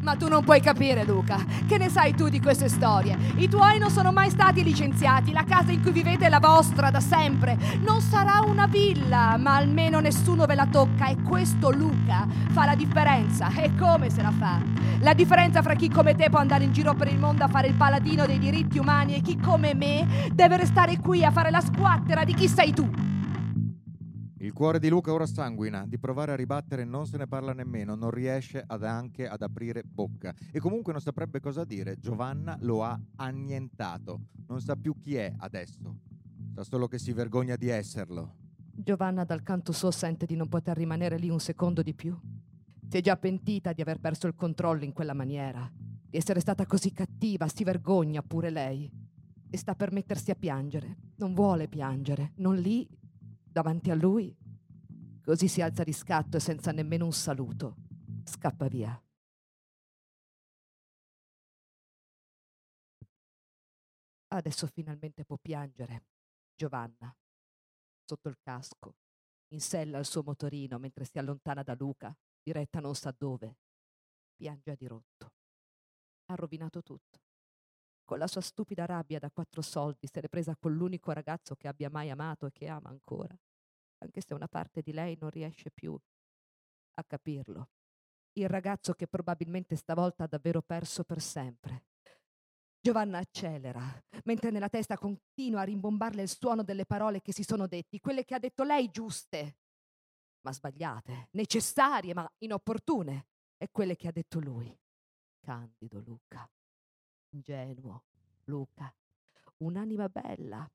Ma 0.01 0.15
tu 0.15 0.29
non 0.29 0.45
puoi 0.45 0.61
capire, 0.61 1.05
Luca. 1.05 1.37
Che 1.67 1.79
ne 1.79 1.89
sai 1.89 2.15
tu 2.15 2.29
di 2.29 2.41
queste 2.41 2.69
storie? 2.69 3.19
I 3.37 3.49
tuoi 3.49 3.79
non 3.79 3.91
sono 3.91 4.13
mai 4.13 4.31
stati 4.31 4.63
licenziati, 4.63 5.33
la 5.33 5.43
casa 5.43 5.73
in 5.73 5.83
cui 5.83 5.91
vivete 5.91 6.27
è 6.27 6.29
la 6.29 6.39
vostra 6.39 6.91
da 6.91 7.01
sempre. 7.01 7.59
Non 7.81 8.01
sarà 8.01 8.41
una 8.47 8.69
villa, 8.69 9.37
ma 9.37 9.57
almeno 9.57 9.99
nessuno 9.99 10.47
ve 10.47 10.55
la 10.55 10.69
tocca 10.69 11.09
e 11.09 11.21
questo, 11.23 11.73
Luca, 11.73 12.29
fa 12.51 12.67
la 12.67 12.77
differenza. 12.77 13.51
E 13.57 13.75
come 13.75 14.09
se 14.09 14.23
la 14.23 14.31
fa? 14.31 14.63
La 15.01 15.13
differenza 15.13 15.61
fra 15.61 15.75
chi 15.75 15.89
come 15.89 16.15
te 16.15 16.31
può 16.31 16.39
andare 16.39 16.63
in 16.63 16.73
giro 16.73 16.95
per 16.95 17.09
il 17.09 17.19
mondo 17.19 17.43
a 17.43 17.49
fare 17.49 17.67
il 17.67 17.75
paladino 17.75 18.27
dei 18.27 18.39
diritti 18.39 18.79
umani 18.79 19.17
e 19.17 19.21
chi 19.21 19.37
come 19.37 19.75
me 19.75 20.31
deve 20.33 20.59
restare 20.59 20.99
qui 21.01 21.25
a 21.25 21.33
fare 21.33 21.51
la 21.51 21.61
squattera 21.61 22.23
di 22.23 22.35
chi 22.35 22.47
sei 22.47 22.73
tu. 22.73 22.89
Il 24.47 24.53
cuore 24.53 24.79
di 24.79 24.89
Luca 24.89 25.13
ora 25.13 25.27
sanguina, 25.27 25.85
di 25.89 25.99
provare 25.99 26.31
a 26.31 26.37
ribattere 26.37 26.85
non 26.85 27.05
se 27.09 27.17
ne 27.17 27.27
parla 27.27 27.53
nemmeno, 27.53 27.97
non 27.97 28.13
riesce 28.13 28.63
ad 28.65 28.85
anche 28.85 29.27
ad 29.27 29.43
aprire 29.43 29.83
bocca 29.83 30.33
e 30.53 30.61
comunque 30.61 30.93
non 30.93 31.03
saprebbe 31.03 31.41
cosa 31.41 31.65
dire. 31.65 31.99
Giovanna 31.99 32.57
lo 32.61 32.85
ha 32.85 32.97
annientato, 33.17 34.21
non 34.47 34.61
sa 34.61 34.77
più 34.77 34.97
chi 35.01 35.17
è 35.17 35.35
adesso, 35.39 35.97
sa 36.55 36.63
solo 36.63 36.87
che 36.87 37.01
si 37.01 37.13
vergogna 37.13 37.57
di 37.57 37.67
esserlo. 37.67 38.37
Giovanna 38.73 39.25
dal 39.25 39.43
canto 39.43 39.73
suo 39.73 39.91
sente 39.91 40.27
di 40.27 40.37
non 40.37 40.49
poter 40.49 40.77
rimanere 40.77 41.19
lì 41.19 41.29
un 41.29 41.41
secondo 41.41 41.83
di 41.83 41.93
più. 41.93 42.17
Si 42.89 42.97
è 42.97 43.01
già 43.01 43.17
pentita 43.17 43.73
di 43.73 43.83
aver 43.83 43.99
perso 43.99 44.29
il 44.29 44.37
controllo 44.37 44.85
in 44.85 44.93
quella 44.93 45.13
maniera, 45.13 45.69
di 45.75 46.17
essere 46.17 46.39
stata 46.39 46.67
così 46.67 46.93
cattiva, 46.93 47.49
si 47.49 47.65
vergogna 47.65 48.23
pure 48.23 48.51
lei. 48.51 48.89
E 49.51 49.57
sta 49.57 49.75
per 49.75 49.91
mettersi 49.91 50.31
a 50.31 50.37
piangere. 50.37 50.99
Non 51.17 51.35
vuole 51.35 51.67
piangere, 51.67 52.33
non 52.37 52.55
lì 52.55 52.87
davanti 53.57 53.91
a 53.91 53.95
lui. 53.95 54.37
Così 55.25 55.49
si 55.49 55.63
alza 55.63 55.83
di 55.83 55.95
scatto 55.95 56.37
e 56.37 56.41
senza 56.41 56.73
nemmeno 56.73 57.07
un 57.07 57.13
saluto 57.15 57.77
scappa 58.23 58.69
via. 58.69 59.03
Adesso 64.29 64.67
finalmente 64.67 65.25
può 65.25 65.39
piangere 65.39 66.05
Giovanna 66.55 67.17
sotto 68.05 68.29
il 68.29 68.37
casco, 68.43 68.97
in 69.55 69.61
sella 69.63 69.97
al 69.97 70.05
suo 70.05 70.23
motorino 70.23 70.79
mentre 70.79 71.07
si 71.07 71.19
allontana 71.19 71.63
da 71.63 71.75
Luca, 71.79 72.15
diretta 72.43 72.81
non 72.81 72.95
sa 72.95 73.15
dove. 73.17 73.57
Piange 74.35 74.71
a 74.71 74.77
dirotto. 74.77 75.33
Ha 76.27 76.35
rovinato 76.35 76.83
tutto. 76.83 77.23
Con 78.05 78.19
la 78.19 78.27
sua 78.27 78.43
stupida 78.43 78.85
rabbia 78.85 79.19
da 79.19 79.31
quattro 79.31 79.63
soldi 79.63 80.07
se 80.07 80.21
l'è 80.21 80.29
presa 80.29 80.55
con 80.57 80.75
l'unico 80.75 81.11
ragazzo 81.13 81.57
che 81.57 81.69
abbia 81.69 81.89
mai 81.89 82.11
amato 82.11 82.45
e 82.45 82.53
che 82.53 82.69
ama 82.69 82.91
ancora 82.91 83.35
anche 83.99 84.21
se 84.21 84.35
una 84.35 84.49
parte 84.49 84.83
di 84.83 84.93
lei 84.93 85.17
non 85.21 85.31
riesce 85.31 85.71
più 85.71 85.99
a 86.95 87.05
capirlo. 87.05 87.71
Il 88.33 88.49
ragazzo 88.49 88.93
che 88.93 89.07
probabilmente 89.07 89.77
stavolta 89.77 90.25
ha 90.25 90.29
davvero 90.29 90.63
perso 90.63 91.05
per 91.05 91.21
sempre. 91.21 91.85
Giovanna 92.81 93.19
accelera, 93.19 93.83
mentre 94.25 94.51
nella 94.51 94.69
testa 94.69 94.97
continua 94.97 95.63
a 95.63 95.65
rimbombarle 95.65 96.23
il 96.23 96.29
suono 96.29 96.63
delle 96.63 96.87
parole 96.87 97.21
che 97.21 97.33
si 97.33 97.43
sono 97.43 97.67
detti, 97.67 97.99
quelle 97.99 98.25
che 98.25 98.35
ha 98.35 98.39
detto 98.39 98.63
lei 98.63 98.91
giuste, 98.91 99.57
ma 100.43 100.53
sbagliate, 100.53 101.29
necessarie 101.33 102.15
ma 102.15 102.31
inopportune, 102.39 103.27
e 103.57 103.69
quelle 103.71 103.97
che 103.97 104.09
ha 104.09 104.13
detto 104.13 104.39
lui. 104.39 104.79
Candido 105.41 106.01
Luca, 106.01 106.49
ingenuo 107.31 108.05
Luca, 108.45 108.95
un'anima 109.59 110.09
bella, 110.09 110.71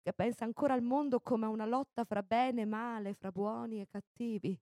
che 0.00 0.12
pensa 0.12 0.44
ancora 0.44 0.74
al 0.74 0.82
mondo 0.82 1.20
come 1.20 1.46
a 1.46 1.50
una 1.50 1.66
lotta 1.66 2.04
fra 2.04 2.22
bene 2.22 2.62
e 2.62 2.66
male, 2.66 3.14
fra 3.14 3.30
buoni 3.30 3.80
e 3.80 3.86
cattivi. 3.86 4.58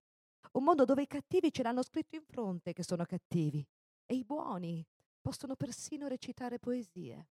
Un 0.53 0.65
mondo 0.65 0.85
dove 0.85 1.03
i 1.03 1.07
cattivi 1.07 1.53
ce 1.53 1.62
l'hanno 1.62 1.83
scritto 1.83 2.17
in 2.17 2.25
fronte 2.25 2.73
che 2.73 2.83
sono 2.83 3.05
cattivi 3.05 3.67
e 4.07 4.15
i 4.15 4.25
buoni 4.25 4.85
possono 5.21 5.57
persino 5.57 6.07
recitare 6.07 6.59
poesie. 6.59 7.29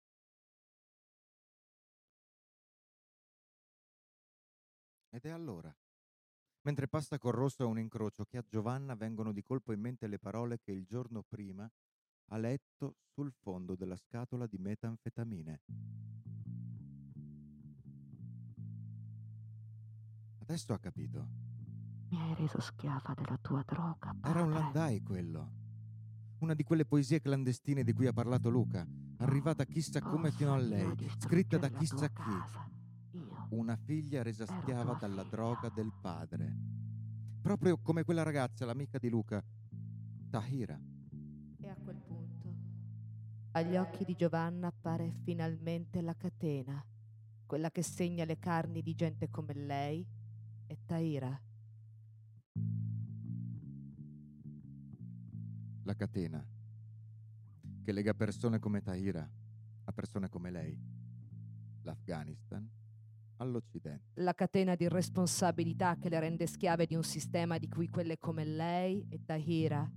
Ed 5.09 5.25
è 5.25 5.29
allora, 5.29 5.73
mentre 6.61 6.87
passa 6.87 7.17
col 7.17 7.31
rosso 7.31 7.63
a 7.63 7.67
un 7.67 7.79
incrocio, 7.79 8.25
che 8.25 8.37
a 8.37 8.45
Giovanna 8.47 8.93
vengono 8.93 9.31
di 9.31 9.41
colpo 9.41 9.71
in 9.71 9.79
mente 9.79 10.05
le 10.05 10.19
parole 10.19 10.59
che 10.59 10.71
il 10.71 10.85
giorno 10.85 11.23
prima 11.23 11.67
ha 12.29 12.37
letto 12.37 12.97
sul 13.13 13.31
fondo 13.31 13.75
della 13.75 13.95
scatola 13.95 14.45
di 14.45 14.57
metanfetamine. 14.57 15.61
Adesso 20.49 20.71
ha 20.71 20.79
capito. 20.79 21.27
Mi 22.07 22.21
hai 22.21 22.33
reso 22.35 22.61
schiava 22.61 23.13
della 23.13 23.37
tua 23.41 23.61
droga. 23.67 24.15
Padre. 24.17 24.29
Era 24.29 24.43
un 24.43 24.51
landai 24.51 25.03
quello. 25.03 25.51
Una 26.37 26.53
di 26.53 26.63
quelle 26.63 26.85
poesie 26.85 27.19
clandestine 27.19 27.83
di 27.83 27.91
cui 27.91 28.07
ha 28.07 28.13
parlato 28.13 28.49
Luca, 28.49 28.87
arrivata 29.17 29.65
chissà 29.65 29.99
come 29.99 30.31
fino 30.31 30.53
a 30.53 30.57
lei, 30.57 30.95
scritta 31.17 31.57
da 31.57 31.67
chissà 31.67 32.07
chi. 32.07 33.19
Una 33.49 33.75
figlia 33.75 34.23
resa 34.23 34.45
schiava 34.45 34.93
dalla 34.93 35.23
droga 35.23 35.67
del 35.67 35.91
padre. 35.99 36.55
Proprio 37.41 37.77
come 37.79 38.05
quella 38.05 38.23
ragazza, 38.23 38.65
l'amica 38.65 38.99
di 38.99 39.09
Luca, 39.09 39.43
Tahira. 40.29 40.79
E 41.59 41.67
a 41.67 41.75
quel 41.75 41.99
punto, 42.07 42.55
agli 43.51 43.75
occhi 43.75 44.05
di 44.05 44.15
Giovanna 44.15 44.67
appare 44.67 45.11
finalmente 45.23 46.01
la 46.01 46.15
catena 46.15 46.81
quella 47.45 47.71
che 47.71 47.81
segna 47.81 48.23
le 48.23 48.39
carni 48.39 48.81
di 48.81 48.93
gente 48.93 49.29
come 49.29 49.53
lei, 49.53 50.05
Taira. 50.87 51.37
La 55.83 55.95
catena 55.95 56.47
che 57.83 57.91
lega 57.91 58.13
persone 58.13 58.57
come 58.59 58.81
Tahira 58.81 59.29
a 59.83 59.91
persone 59.91 60.29
come 60.29 60.49
lei, 60.49 60.79
l'Afghanistan 61.81 62.65
all'Occidente. 63.35 64.21
La 64.21 64.33
catena 64.33 64.75
di 64.75 64.87
responsabilità 64.87 65.97
che 65.97 66.07
le 66.07 66.21
rende 66.21 66.47
schiave 66.47 66.85
di 66.85 66.95
un 66.95 67.03
sistema 67.03 67.57
di 67.57 67.67
cui 67.67 67.89
quelle 67.89 68.17
come 68.17 68.45
lei 68.45 69.05
e 69.09 69.25
Tahira 69.25 69.89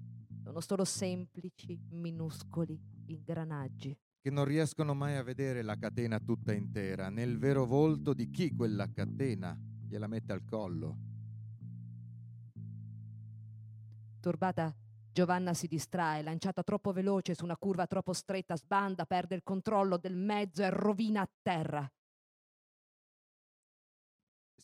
sono 0.43 0.61
solo 0.61 0.85
semplici, 0.85 1.81
minuscoli 1.91 2.77
ingranaggi. 3.07 3.97
Che 4.21 4.31
non 4.31 4.45
riescono 4.45 4.93
mai 4.95 5.15
a 5.15 5.23
vedere 5.23 5.63
la 5.63 5.77
catena 5.77 6.19
tutta 6.19 6.53
intera, 6.53 7.11
nel 7.11 7.39
vero 7.39 7.65
volto 7.65 8.13
di 8.13 8.29
chi 8.29 8.53
quella 8.57 8.91
catena 8.93 9.57
gliela 9.91 10.07
mette 10.07 10.33
al 10.33 10.45
collo. 10.45 10.97
Turbata, 14.21 14.73
Giovanna 15.13 15.53
si 15.53 15.67
distrae, 15.67 16.23
lanciata 16.23 16.63
troppo 16.63 16.93
veloce 16.93 17.35
su 17.35 17.43
una 17.43 17.57
curva 17.57 17.89
troppo 17.89 18.13
stretta, 18.13 18.57
sbanda, 18.57 19.05
perde 19.05 19.35
il 19.35 19.43
controllo 19.43 19.97
del 19.97 20.15
mezzo 20.15 20.63
e 20.63 20.71
rovina 20.71 21.23
a 21.23 21.31
terra. 21.43 21.93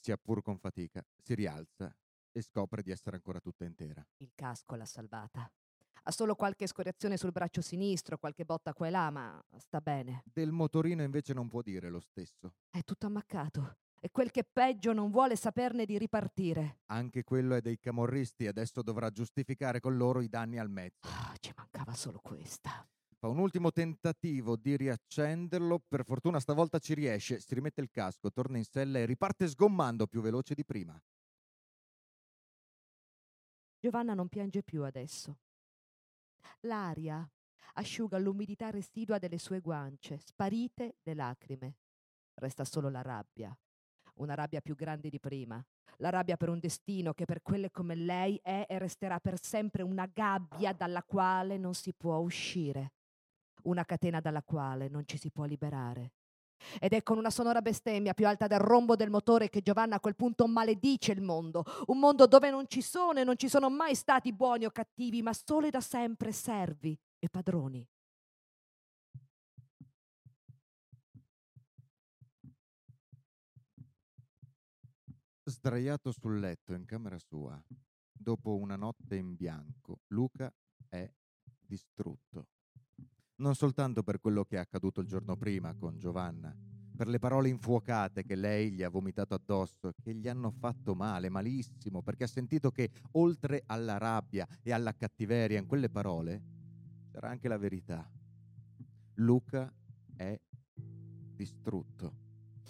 Sia 0.00 0.16
pur 0.16 0.42
con 0.42 0.58
fatica, 0.58 1.04
si 1.20 1.34
rialza 1.34 1.92
e 2.30 2.40
scopre 2.42 2.82
di 2.82 2.92
essere 2.92 3.16
ancora 3.16 3.40
tutta 3.40 3.64
intera. 3.64 4.06
Il 4.18 4.30
casco 4.32 4.76
l'ha 4.76 4.84
salvata. 4.84 5.50
Ha 6.04 6.10
solo 6.12 6.36
qualche 6.36 6.68
scoriazione 6.68 7.16
sul 7.16 7.32
braccio 7.32 7.60
sinistro, 7.60 8.16
qualche 8.16 8.44
botta 8.44 8.72
qua 8.74 8.86
e 8.86 8.90
là, 8.90 9.10
ma 9.10 9.44
sta 9.56 9.80
bene. 9.80 10.22
Del 10.24 10.52
motorino 10.52 11.02
invece 11.02 11.32
non 11.32 11.48
può 11.48 11.62
dire 11.62 11.88
lo 11.88 11.98
stesso. 11.98 12.54
È 12.70 12.84
tutto 12.84 13.06
ammaccato. 13.06 13.78
E 14.06 14.12
quel 14.12 14.30
che 14.30 14.44
peggio 14.44 14.92
non 14.92 15.10
vuole 15.10 15.34
saperne 15.34 15.84
di 15.84 15.98
ripartire. 15.98 16.82
Anche 16.86 17.24
quello 17.24 17.56
è 17.56 17.60
dei 17.60 17.80
camorristi 17.80 18.46
adesso 18.46 18.80
dovrà 18.80 19.10
giustificare 19.10 19.80
con 19.80 19.96
loro 19.96 20.20
i 20.20 20.28
danni 20.28 20.60
al 20.60 20.70
mezzo. 20.70 21.08
Ah, 21.08 21.34
ci 21.40 21.52
mancava 21.56 21.92
solo 21.92 22.20
questa. 22.22 22.88
Fa 23.18 23.26
un 23.26 23.38
ultimo 23.38 23.72
tentativo 23.72 24.54
di 24.54 24.76
riaccenderlo, 24.76 25.82
per 25.88 26.04
fortuna 26.04 26.38
stavolta 26.38 26.78
ci 26.78 26.94
riesce, 26.94 27.40
si 27.40 27.52
rimette 27.54 27.80
il 27.80 27.90
casco, 27.90 28.30
torna 28.30 28.58
in 28.58 28.64
sella 28.64 29.00
e 29.00 29.06
riparte 29.06 29.48
sgommando 29.48 30.06
più 30.06 30.20
veloce 30.20 30.54
di 30.54 30.64
prima. 30.64 30.96
Giovanna 33.80 34.14
non 34.14 34.28
piange 34.28 34.62
più 34.62 34.84
adesso. 34.84 35.36
L'aria 36.60 37.28
asciuga 37.72 38.18
l'umidità 38.18 38.70
residua 38.70 39.18
delle 39.18 39.38
sue 39.38 39.58
guance, 39.58 40.20
sparite 40.20 40.98
le 41.02 41.14
lacrime. 41.14 41.74
Resta 42.34 42.64
solo 42.64 42.88
la 42.88 43.02
rabbia, 43.02 43.58
una 44.16 44.34
rabbia 44.34 44.60
più 44.60 44.74
grande 44.74 45.08
di 45.08 45.18
prima, 45.18 45.62
la 45.98 46.10
rabbia 46.10 46.36
per 46.36 46.48
un 46.48 46.58
destino 46.58 47.14
che 47.14 47.24
per 47.24 47.42
quelle 47.42 47.70
come 47.70 47.94
lei 47.94 48.38
è 48.42 48.66
e 48.68 48.78
resterà 48.78 49.18
per 49.18 49.42
sempre 49.42 49.82
una 49.82 50.06
gabbia 50.06 50.72
dalla 50.72 51.02
quale 51.02 51.56
non 51.56 51.74
si 51.74 51.92
può 51.92 52.16
uscire, 52.18 52.92
una 53.64 53.84
catena 53.84 54.20
dalla 54.20 54.42
quale 54.42 54.88
non 54.88 55.04
ci 55.06 55.18
si 55.18 55.30
può 55.30 55.44
liberare. 55.44 56.12
Ed 56.80 56.92
è 56.92 57.02
con 57.02 57.18
una 57.18 57.30
sonora 57.30 57.60
bestemmia 57.60 58.14
più 58.14 58.26
alta 58.26 58.46
del 58.46 58.58
rombo 58.58 58.96
del 58.96 59.10
motore 59.10 59.50
che 59.50 59.60
Giovanna 59.60 59.96
a 59.96 60.00
quel 60.00 60.16
punto 60.16 60.46
maledice 60.46 61.12
il 61.12 61.20
mondo, 61.20 61.64
un 61.86 61.98
mondo 61.98 62.26
dove 62.26 62.50
non 62.50 62.64
ci 62.66 62.80
sono 62.80 63.20
e 63.20 63.24
non 63.24 63.36
ci 63.36 63.48
sono 63.48 63.68
mai 63.68 63.94
stati 63.94 64.32
buoni 64.32 64.64
o 64.64 64.70
cattivi, 64.70 65.22
ma 65.22 65.32
solo 65.32 65.66
e 65.66 65.70
da 65.70 65.80
sempre 65.80 66.32
servi 66.32 66.98
e 67.18 67.28
padroni. 67.28 67.86
Sdraiato 75.48 76.10
sul 76.10 76.40
letto 76.40 76.74
in 76.74 76.84
camera 76.84 77.18
sua, 77.18 77.62
dopo 78.12 78.56
una 78.56 78.76
notte 78.76 79.16
in 79.16 79.36
bianco, 79.36 80.00
Luca 80.08 80.52
è 80.88 81.08
distrutto 81.60 82.48
non 83.36 83.54
soltanto 83.54 84.02
per 84.02 84.20
quello 84.20 84.44
che 84.44 84.56
è 84.56 84.60
accaduto 84.60 85.00
il 85.00 85.06
giorno 85.06 85.36
prima 85.36 85.74
con 85.74 85.98
Giovanna, 85.98 86.54
per 86.96 87.08
le 87.08 87.18
parole 87.18 87.48
infuocate 87.48 88.24
che 88.24 88.34
lei 88.34 88.72
gli 88.72 88.82
ha 88.82 88.88
vomitato 88.88 89.34
addosso, 89.34 89.92
che 90.00 90.14
gli 90.14 90.28
hanno 90.28 90.50
fatto 90.50 90.94
male, 90.94 91.28
malissimo, 91.28 92.02
perché 92.02 92.24
ha 92.24 92.28
sentito 92.28 92.70
che 92.70 92.90
oltre 93.12 93.62
alla 93.66 93.98
rabbia 93.98 94.46
e 94.62 94.72
alla 94.72 94.94
cattiveria 94.94 95.58
in 95.58 95.66
quelle 95.66 95.90
parole 95.90 96.42
c'era 97.10 97.28
anche 97.28 97.48
la 97.48 97.58
verità. 97.58 98.10
Luca 99.14 99.72
è 100.16 100.38
distrutto. 101.34 102.25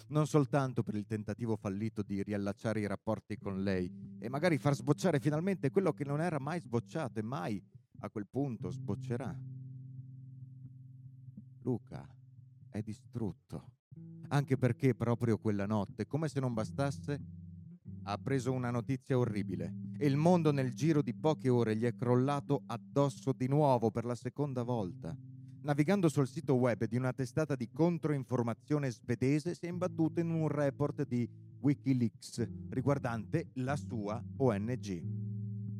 Non 0.09 0.25
soltanto 0.25 0.83
per 0.83 0.95
il 0.95 1.05
tentativo 1.05 1.55
fallito 1.55 2.01
di 2.01 2.23
riallacciare 2.23 2.79
i 2.79 2.87
rapporti 2.87 3.37
con 3.37 3.61
lei 3.61 3.91
e 4.19 4.29
magari 4.29 4.57
far 4.57 4.73
sbocciare 4.73 5.19
finalmente 5.19 5.69
quello 5.69 5.91
che 5.91 6.05
non 6.05 6.21
era 6.21 6.39
mai 6.39 6.61
sbocciato 6.61 7.19
e 7.19 7.23
mai 7.23 7.61
a 7.99 8.09
quel 8.09 8.27
punto 8.27 8.69
sboccerà 8.69 9.35
Luca 11.67 12.07
è 12.69 12.81
distrutto, 12.81 13.71
anche 14.29 14.57
perché 14.57 14.95
proprio 14.95 15.37
quella 15.37 15.65
notte, 15.65 16.07
come 16.07 16.29
se 16.29 16.39
non 16.39 16.53
bastasse, 16.53 17.19
ha 18.03 18.17
preso 18.17 18.53
una 18.53 18.71
notizia 18.71 19.17
orribile 19.17 19.73
e 19.97 20.07
il 20.07 20.15
mondo 20.15 20.53
nel 20.53 20.73
giro 20.73 21.01
di 21.01 21.13
poche 21.13 21.49
ore 21.49 21.75
gli 21.75 21.83
è 21.83 21.93
crollato 21.93 22.63
addosso 22.67 23.33
di 23.33 23.49
nuovo 23.49 23.91
per 23.91 24.05
la 24.05 24.15
seconda 24.15 24.63
volta. 24.63 25.13
Navigando 25.67 26.07
sul 26.07 26.29
sito 26.29 26.55
web 26.55 26.85
di 26.85 26.95
una 26.95 27.11
testata 27.11 27.53
di 27.53 27.69
controinformazione 27.69 28.89
svedese 28.89 29.53
si 29.53 29.65
è 29.65 29.67
imbattuto 29.67 30.21
in 30.21 30.29
un 30.29 30.47
report 30.47 31.05
di 31.05 31.29
Wikileaks 31.59 32.47
riguardante 32.69 33.49
la 33.55 33.75
sua 33.75 34.23
ONG, 34.37 35.01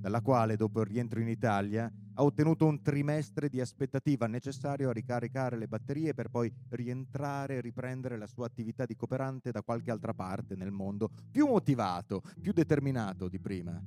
dalla 0.01 0.19
quale 0.19 0.57
dopo 0.57 0.81
il 0.81 0.87
rientro 0.87 1.21
in 1.21 1.29
Italia 1.29 1.89
ha 2.15 2.21
ottenuto 2.21 2.65
un 2.65 2.81
trimestre 2.81 3.47
di 3.47 3.61
aspettativa 3.61 4.27
necessario 4.27 4.89
a 4.89 4.93
ricaricare 4.93 5.55
le 5.55 5.69
batterie 5.69 6.13
per 6.13 6.27
poi 6.27 6.53
rientrare 6.71 7.55
e 7.55 7.61
riprendere 7.61 8.17
la 8.17 8.27
sua 8.27 8.47
attività 8.47 8.85
di 8.85 8.97
cooperante 8.97 9.51
da 9.51 9.63
qualche 9.63 9.91
altra 9.91 10.13
parte 10.13 10.57
nel 10.57 10.71
mondo, 10.71 11.09
più 11.31 11.47
motivato, 11.47 12.21
più 12.41 12.51
determinato 12.51 13.29
di 13.29 13.39
prima. 13.39 13.81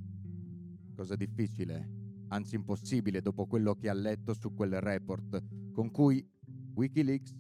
Cosa 0.97 1.15
difficile, 1.15 2.00
anzi 2.31 2.57
impossibile 2.57 3.21
dopo 3.21 3.47
quello 3.47 3.75
che 3.75 3.89
ha 3.89 3.95
letto 3.95 4.35
su 4.35 4.53
quel 4.55 4.81
report, 4.81 5.43
con 5.73 5.91
cui 5.91 6.27
Wikileaks 6.75 7.35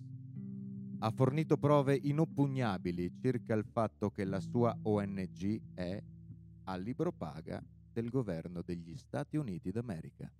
ha 0.98 1.10
fornito 1.10 1.56
prove 1.56 1.98
inoppugnabili 2.00 3.14
circa 3.20 3.54
il 3.54 3.64
fatto 3.64 4.10
che 4.10 4.24
la 4.24 4.40
sua 4.40 4.76
ONG 4.82 5.74
è 5.74 6.02
a 6.64 6.76
libro 6.76 7.10
paga 7.10 7.62
del 7.92 8.10
governo 8.10 8.62
degli 8.62 8.96
Stati 8.96 9.36
Uniti 9.36 9.70
d'America 9.70 10.30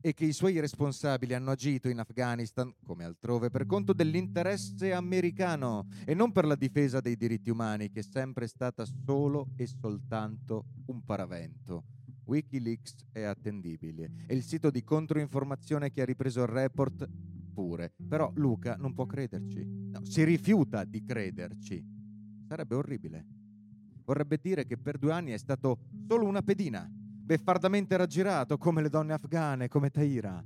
e 0.00 0.14
che 0.14 0.24
i 0.24 0.32
suoi 0.32 0.58
responsabili 0.60 1.34
hanno 1.34 1.50
agito 1.50 1.88
in 1.88 1.98
Afghanistan, 1.98 2.72
come 2.84 3.04
altrove, 3.04 3.50
per 3.50 3.66
conto 3.66 3.92
dell'interesse 3.92 4.92
americano 4.92 5.88
e 6.04 6.14
non 6.14 6.30
per 6.32 6.44
la 6.44 6.54
difesa 6.54 7.00
dei 7.00 7.16
diritti 7.16 7.50
umani, 7.50 7.90
che 7.90 8.00
è 8.00 8.04
sempre 8.04 8.46
stata 8.46 8.84
solo 9.04 9.48
e 9.56 9.66
soltanto 9.66 10.66
un 10.86 11.02
paravento. 11.02 11.97
Wikileaks 12.28 12.94
è 13.10 13.22
attendibile 13.22 14.10
e 14.26 14.34
il 14.34 14.42
sito 14.42 14.70
di 14.70 14.84
controinformazione 14.84 15.90
che 15.90 16.02
ha 16.02 16.04
ripreso 16.04 16.42
il 16.42 16.48
report 16.48 17.08
pure. 17.54 17.94
Però 18.06 18.30
Luca 18.34 18.76
non 18.76 18.92
può 18.92 19.06
crederci. 19.06 19.64
No, 19.64 20.04
si 20.04 20.22
rifiuta 20.24 20.84
di 20.84 21.02
crederci. 21.02 21.82
Sarebbe 22.46 22.74
orribile. 22.74 23.26
Vorrebbe 24.04 24.38
dire 24.40 24.66
che 24.66 24.76
per 24.76 24.98
due 24.98 25.12
anni 25.12 25.32
è 25.32 25.38
stato 25.38 25.78
solo 26.06 26.26
una 26.26 26.42
pedina 26.42 26.88
beffardamente 26.90 27.96
raggirato 27.96 28.58
come 28.58 28.82
le 28.82 28.90
donne 28.90 29.14
afghane, 29.14 29.68
come 29.68 29.90
Taira. 29.90 30.42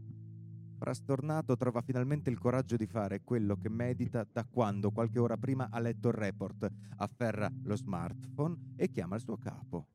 Frastornato 0.78 1.56
trova 1.56 1.80
finalmente 1.80 2.28
il 2.30 2.38
coraggio 2.38 2.76
di 2.76 2.86
fare 2.86 3.22
quello 3.22 3.56
che 3.56 3.68
medita 3.68 4.26
da 4.28 4.44
quando 4.44 4.90
qualche 4.90 5.20
ora 5.20 5.36
prima 5.36 5.68
ha 5.70 5.78
letto 5.78 6.08
il 6.08 6.14
report, 6.14 6.68
afferra 6.96 7.48
lo 7.62 7.76
smartphone 7.76 8.72
e 8.74 8.90
chiama 8.90 9.14
il 9.14 9.22
suo 9.22 9.36
capo, 9.36 9.90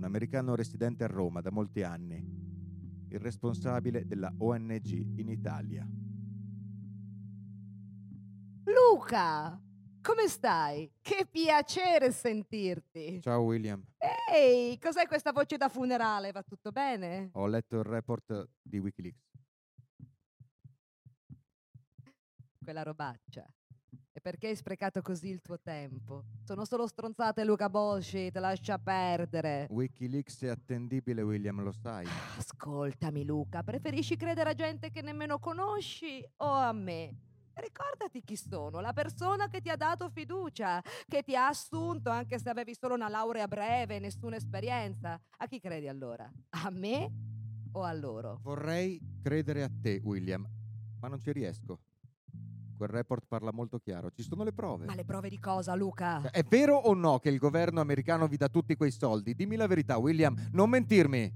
un 0.00 0.06
americano 0.06 0.54
residente 0.54 1.04
a 1.04 1.08
Roma 1.08 1.42
da 1.42 1.50
molti 1.50 1.82
anni, 1.82 2.16
il 3.10 3.18
responsabile 3.18 4.06
della 4.06 4.32
ONG 4.38 5.18
in 5.18 5.28
Italia. 5.28 5.86
Luca! 8.64 9.60
Come 10.00 10.28
stai? 10.28 10.90
Che 11.02 11.26
piacere 11.30 12.12
sentirti. 12.12 13.20
Ciao 13.20 13.42
William. 13.42 13.84
Ehi, 14.32 14.78
cos'è 14.78 15.06
questa 15.06 15.32
voce 15.32 15.58
da 15.58 15.68
funerale? 15.68 16.32
Va 16.32 16.42
tutto 16.42 16.70
bene? 16.70 17.28
Ho 17.34 17.46
letto 17.46 17.76
il 17.76 17.84
report 17.84 18.48
di 18.62 18.78
Wikileaks. 18.78 19.28
Quella 22.64 22.82
robaccia. 22.82 23.46
E 24.20 24.22
perché 24.22 24.48
hai 24.48 24.56
sprecato 24.56 25.00
così 25.00 25.28
il 25.28 25.40
tuo 25.40 25.58
tempo? 25.58 26.24
Sono 26.44 26.66
solo 26.66 26.86
stronzate 26.86 27.42
Luca 27.42 27.70
bullshit, 27.70 28.36
lascia 28.36 28.76
perdere. 28.76 29.66
Wikileaks 29.70 30.42
è 30.42 30.48
attendibile, 30.48 31.22
William, 31.22 31.62
lo 31.62 31.72
sai. 31.72 32.06
Ascoltami 32.36 33.24
Luca, 33.24 33.62
preferisci 33.62 34.16
credere 34.16 34.50
a 34.50 34.52
gente 34.52 34.90
che 34.90 35.00
nemmeno 35.00 35.38
conosci 35.38 36.22
o 36.36 36.52
a 36.52 36.70
me? 36.72 37.16
Ricordati 37.54 38.22
chi 38.22 38.36
sono, 38.36 38.80
la 38.80 38.92
persona 38.92 39.48
che 39.48 39.62
ti 39.62 39.70
ha 39.70 39.76
dato 39.76 40.10
fiducia, 40.10 40.82
che 41.08 41.22
ti 41.22 41.34
ha 41.34 41.46
assunto 41.46 42.10
anche 42.10 42.38
se 42.38 42.50
avevi 42.50 42.74
solo 42.74 42.92
una 42.92 43.08
laurea 43.08 43.48
breve 43.48 43.96
e 43.96 44.00
nessuna 44.00 44.36
esperienza. 44.36 45.18
A 45.38 45.46
chi 45.46 45.58
credi 45.58 45.88
allora? 45.88 46.30
A 46.50 46.68
me 46.68 47.10
o 47.72 47.82
a 47.84 47.92
loro? 47.94 48.38
Vorrei 48.42 49.00
credere 49.22 49.62
a 49.62 49.70
te, 49.80 49.98
William, 50.04 50.46
ma 51.00 51.08
non 51.08 51.18
ci 51.18 51.32
riesco. 51.32 51.78
Quel 52.80 52.92
report 52.92 53.26
parla 53.28 53.52
molto 53.52 53.78
chiaro, 53.78 54.10
ci 54.10 54.22
sono 54.22 54.42
le 54.42 54.54
prove. 54.54 54.86
Ma 54.86 54.94
le 54.94 55.04
prove 55.04 55.28
di 55.28 55.38
cosa, 55.38 55.74
Luca? 55.74 56.30
È 56.30 56.42
vero 56.44 56.76
o 56.76 56.94
no 56.94 57.18
che 57.18 57.28
il 57.28 57.36
governo 57.36 57.82
americano 57.82 58.26
vi 58.26 58.38
dà 58.38 58.48
tutti 58.48 58.74
quei 58.74 58.90
soldi? 58.90 59.34
Dimmi 59.34 59.56
la 59.56 59.66
verità, 59.66 59.98
William, 59.98 60.34
non 60.52 60.70
mentirmi. 60.70 61.30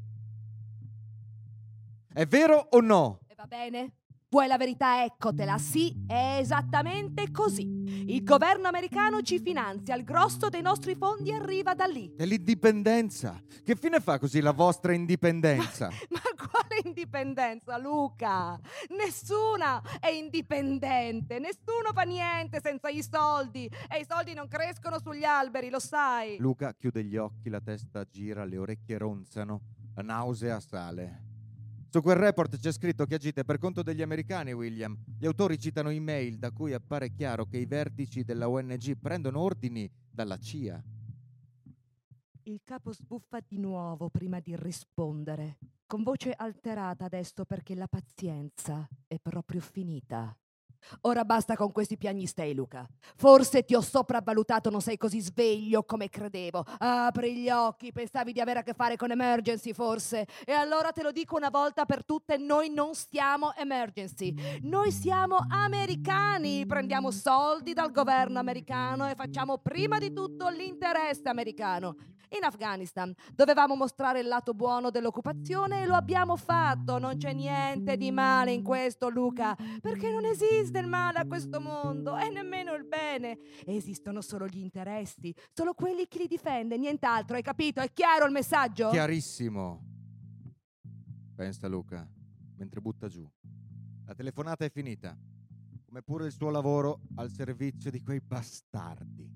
È 2.14 2.24
vero 2.24 2.66
o 2.70 2.80
no? 2.80 3.20
E 3.26 3.34
va 3.34 3.44
bene? 3.44 3.92
Vuoi 4.34 4.48
la 4.48 4.56
verità? 4.56 5.04
Eccotela. 5.04 5.58
Sì, 5.58 5.94
è 6.08 6.38
esattamente 6.40 7.30
così. 7.30 7.62
Il 8.08 8.24
governo 8.24 8.66
americano 8.66 9.22
ci 9.22 9.38
finanzia, 9.38 9.94
il 9.94 10.02
grosso 10.02 10.48
dei 10.48 10.60
nostri 10.60 10.96
fondi 10.96 11.32
arriva 11.32 11.72
da 11.74 11.84
lì. 11.84 12.12
È 12.16 12.24
l'indipendenza. 12.24 13.40
Che 13.62 13.76
fine 13.76 14.00
fa 14.00 14.18
così 14.18 14.40
la 14.40 14.50
vostra 14.50 14.92
indipendenza? 14.92 15.88
Ma 16.10 16.20
quale 16.34 16.80
indipendenza, 16.82 17.78
Luca? 17.78 18.58
Nessuna 18.88 19.80
è 20.00 20.08
indipendente, 20.08 21.38
nessuno 21.38 21.92
fa 21.94 22.02
niente 22.02 22.60
senza 22.60 22.88
i 22.88 23.04
soldi 23.04 23.66
e 23.88 24.00
i 24.00 24.04
soldi 24.04 24.34
non 24.34 24.48
crescono 24.48 24.98
sugli 24.98 25.22
alberi, 25.22 25.70
lo 25.70 25.78
sai. 25.78 26.38
Luca 26.38 26.74
chiude 26.74 27.04
gli 27.04 27.16
occhi, 27.16 27.50
la 27.50 27.60
testa 27.60 28.04
gira, 28.04 28.44
le 28.44 28.58
orecchie 28.58 28.98
ronzano, 28.98 29.60
la 29.94 30.02
nausea 30.02 30.58
sale. 30.58 31.33
Su 31.94 32.02
quel 32.02 32.16
report 32.16 32.58
c'è 32.58 32.72
scritto 32.72 33.06
che 33.06 33.14
agite 33.14 33.44
per 33.44 33.58
conto 33.58 33.84
degli 33.84 34.02
americani, 34.02 34.52
William. 34.52 34.98
Gli 35.16 35.26
autori 35.26 35.56
citano 35.60 35.90
email 35.90 36.38
da 36.38 36.50
cui 36.50 36.72
appare 36.72 37.12
chiaro 37.12 37.46
che 37.46 37.58
i 37.58 37.66
vertici 37.66 38.24
della 38.24 38.48
ONG 38.48 38.96
prendono 38.96 39.38
ordini 39.38 39.88
dalla 40.10 40.36
CIA. 40.36 40.82
Il 42.42 42.62
capo 42.64 42.92
sbuffa 42.92 43.38
di 43.46 43.60
nuovo 43.60 44.10
prima 44.10 44.40
di 44.40 44.56
rispondere, 44.56 45.58
con 45.86 46.02
voce 46.02 46.32
alterata 46.32 47.04
adesso 47.04 47.44
perché 47.44 47.76
la 47.76 47.86
pazienza 47.86 48.88
è 49.06 49.20
proprio 49.20 49.60
finita. 49.60 50.36
Ora 51.02 51.24
basta 51.24 51.56
con 51.56 51.72
questi 51.72 51.96
piagnistei, 51.96 52.54
Luca. 52.54 52.86
Forse 53.16 53.64
ti 53.64 53.74
ho 53.74 53.80
sopravvalutato, 53.80 54.70
non 54.70 54.80
sei 54.80 54.96
così 54.96 55.20
sveglio 55.20 55.84
come 55.84 56.08
credevo. 56.08 56.64
Apri 56.78 57.36
gli 57.36 57.48
occhi, 57.48 57.92
pensavi 57.92 58.32
di 58.32 58.40
avere 58.40 58.60
a 58.60 58.62
che 58.62 58.74
fare 58.74 58.96
con 58.96 59.10
emergency, 59.10 59.72
forse. 59.72 60.26
E 60.44 60.52
allora 60.52 60.92
te 60.92 61.02
lo 61.02 61.12
dico 61.12 61.36
una 61.36 61.50
volta 61.50 61.84
per 61.84 62.04
tutte, 62.04 62.36
noi 62.36 62.70
non 62.70 62.94
siamo 62.94 63.54
emergency. 63.54 64.34
Noi 64.62 64.90
siamo 64.90 65.38
americani, 65.48 66.66
prendiamo 66.66 67.10
soldi 67.10 67.72
dal 67.72 67.92
governo 67.92 68.38
americano 68.38 69.08
e 69.08 69.14
facciamo 69.14 69.58
prima 69.58 69.98
di 69.98 70.12
tutto 70.12 70.48
l'interesse 70.48 71.28
americano 71.28 71.96
in 72.36 72.44
Afghanistan. 72.44 73.14
Dovevamo 73.32 73.76
mostrare 73.76 74.20
il 74.20 74.26
lato 74.26 74.54
buono 74.54 74.90
dell'occupazione 74.90 75.82
e 75.82 75.86
lo 75.86 75.94
abbiamo 75.94 76.36
fatto. 76.36 76.98
Non 76.98 77.16
c'è 77.16 77.32
niente 77.32 77.96
di 77.96 78.10
male 78.10 78.52
in 78.52 78.62
questo, 78.62 79.08
Luca, 79.08 79.56
perché 79.80 80.10
non 80.10 80.24
esiste 80.74 80.78
il 80.78 80.86
male 80.88 81.18
a 81.18 81.26
questo 81.26 81.60
mondo 81.60 82.16
e 82.16 82.28
nemmeno 82.30 82.74
il 82.74 82.84
bene. 82.84 83.38
Esistono 83.64 84.20
solo 84.20 84.46
gli 84.46 84.58
interessi, 84.58 85.32
solo 85.52 85.74
quelli 85.74 86.08
che 86.08 86.18
li 86.18 86.26
difende, 86.26 86.76
nient'altro. 86.76 87.36
Hai 87.36 87.42
capito? 87.42 87.80
È 87.80 87.92
chiaro 87.92 88.26
il 88.26 88.32
messaggio? 88.32 88.90
Chiarissimo. 88.90 89.92
Pensa 91.34 91.68
Luca, 91.68 92.08
mentre 92.56 92.80
butta 92.80 93.08
giù. 93.08 93.28
La 94.06 94.14
telefonata 94.14 94.64
è 94.64 94.70
finita, 94.70 95.16
come 95.84 96.02
pure 96.02 96.26
il 96.26 96.32
suo 96.32 96.50
lavoro 96.50 97.02
al 97.16 97.30
servizio 97.30 97.90
di 97.90 98.02
quei 98.02 98.20
bastardi. 98.20 99.30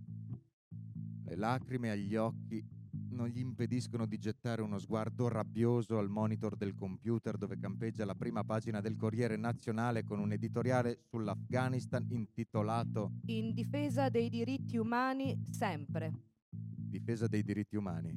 Le 1.24 1.36
lacrime 1.36 1.90
agli 1.90 2.16
occhi 2.16 2.64
non 3.10 3.28
gli 3.28 3.38
impediscono 3.38 4.06
di 4.06 4.18
gettare 4.18 4.62
uno 4.62 4.78
sguardo 4.78 5.28
rabbioso 5.28 5.98
al 5.98 6.08
monitor 6.08 6.56
del 6.56 6.74
computer 6.74 7.36
dove 7.36 7.58
campeggia 7.58 8.04
la 8.04 8.14
prima 8.14 8.44
pagina 8.44 8.80
del 8.80 8.96
Corriere 8.96 9.36
Nazionale 9.36 10.04
con 10.04 10.18
un 10.18 10.32
editoriale 10.32 11.00
sull'Afghanistan 11.08 12.06
intitolato 12.10 13.12
In 13.26 13.54
difesa 13.54 14.08
dei 14.08 14.28
diritti 14.28 14.76
umani 14.76 15.42
sempre. 15.50 16.12
Difesa 16.50 17.26
dei 17.26 17.42
diritti 17.42 17.76
umani. 17.76 18.14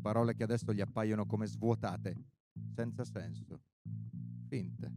Parole 0.00 0.34
che 0.34 0.44
adesso 0.44 0.72
gli 0.72 0.80
appaiono 0.80 1.26
come 1.26 1.46
svuotate, 1.46 2.16
senza 2.74 3.04
senso, 3.04 3.60
finte. 4.46 4.92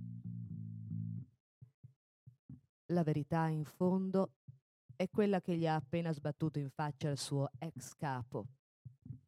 La 2.88 3.04
verità 3.04 3.48
in 3.48 3.64
fondo 3.64 4.34
è 4.96 5.10
quella 5.10 5.42
che 5.42 5.58
gli 5.58 5.66
ha 5.66 5.76
appena 5.76 6.12
sbattuto 6.12 6.60
in 6.60 6.70
faccia 6.70 7.10
il 7.10 7.18
suo 7.18 7.50
ex 7.58 7.96
capo, 7.96 8.46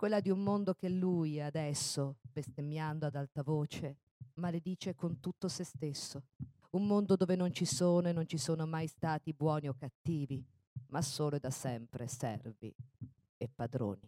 quella 0.04 0.20
di 0.20 0.30
un 0.30 0.44
mondo 0.44 0.74
che 0.74 0.90
lui 0.90 1.40
adesso, 1.40 2.18
bestemmiando 2.30 3.06
ad 3.06 3.16
alta 3.16 3.42
voce, 3.42 4.00
maledice 4.34 4.96
con 4.96 5.22
tutto 5.22 5.48
se 5.48 5.64
stesso. 5.64 6.24
Un 6.72 6.86
mondo 6.86 7.16
dove 7.16 7.38
non 7.38 7.54
ci 7.54 7.64
sono 7.64 8.10
e 8.10 8.12
non 8.12 8.28
ci 8.28 8.38
sono 8.38 8.66
mai 8.66 8.88
stati 8.88 9.32
buoni 9.32 9.70
o 9.70 9.74
cattivi, 9.74 10.44
ma 10.88 11.02
solo 11.02 11.38
e 11.38 11.40
da 11.40 11.52
sempre 11.52 12.08
servi 12.08 12.76
e 13.38 13.48
padroni. 13.48 14.02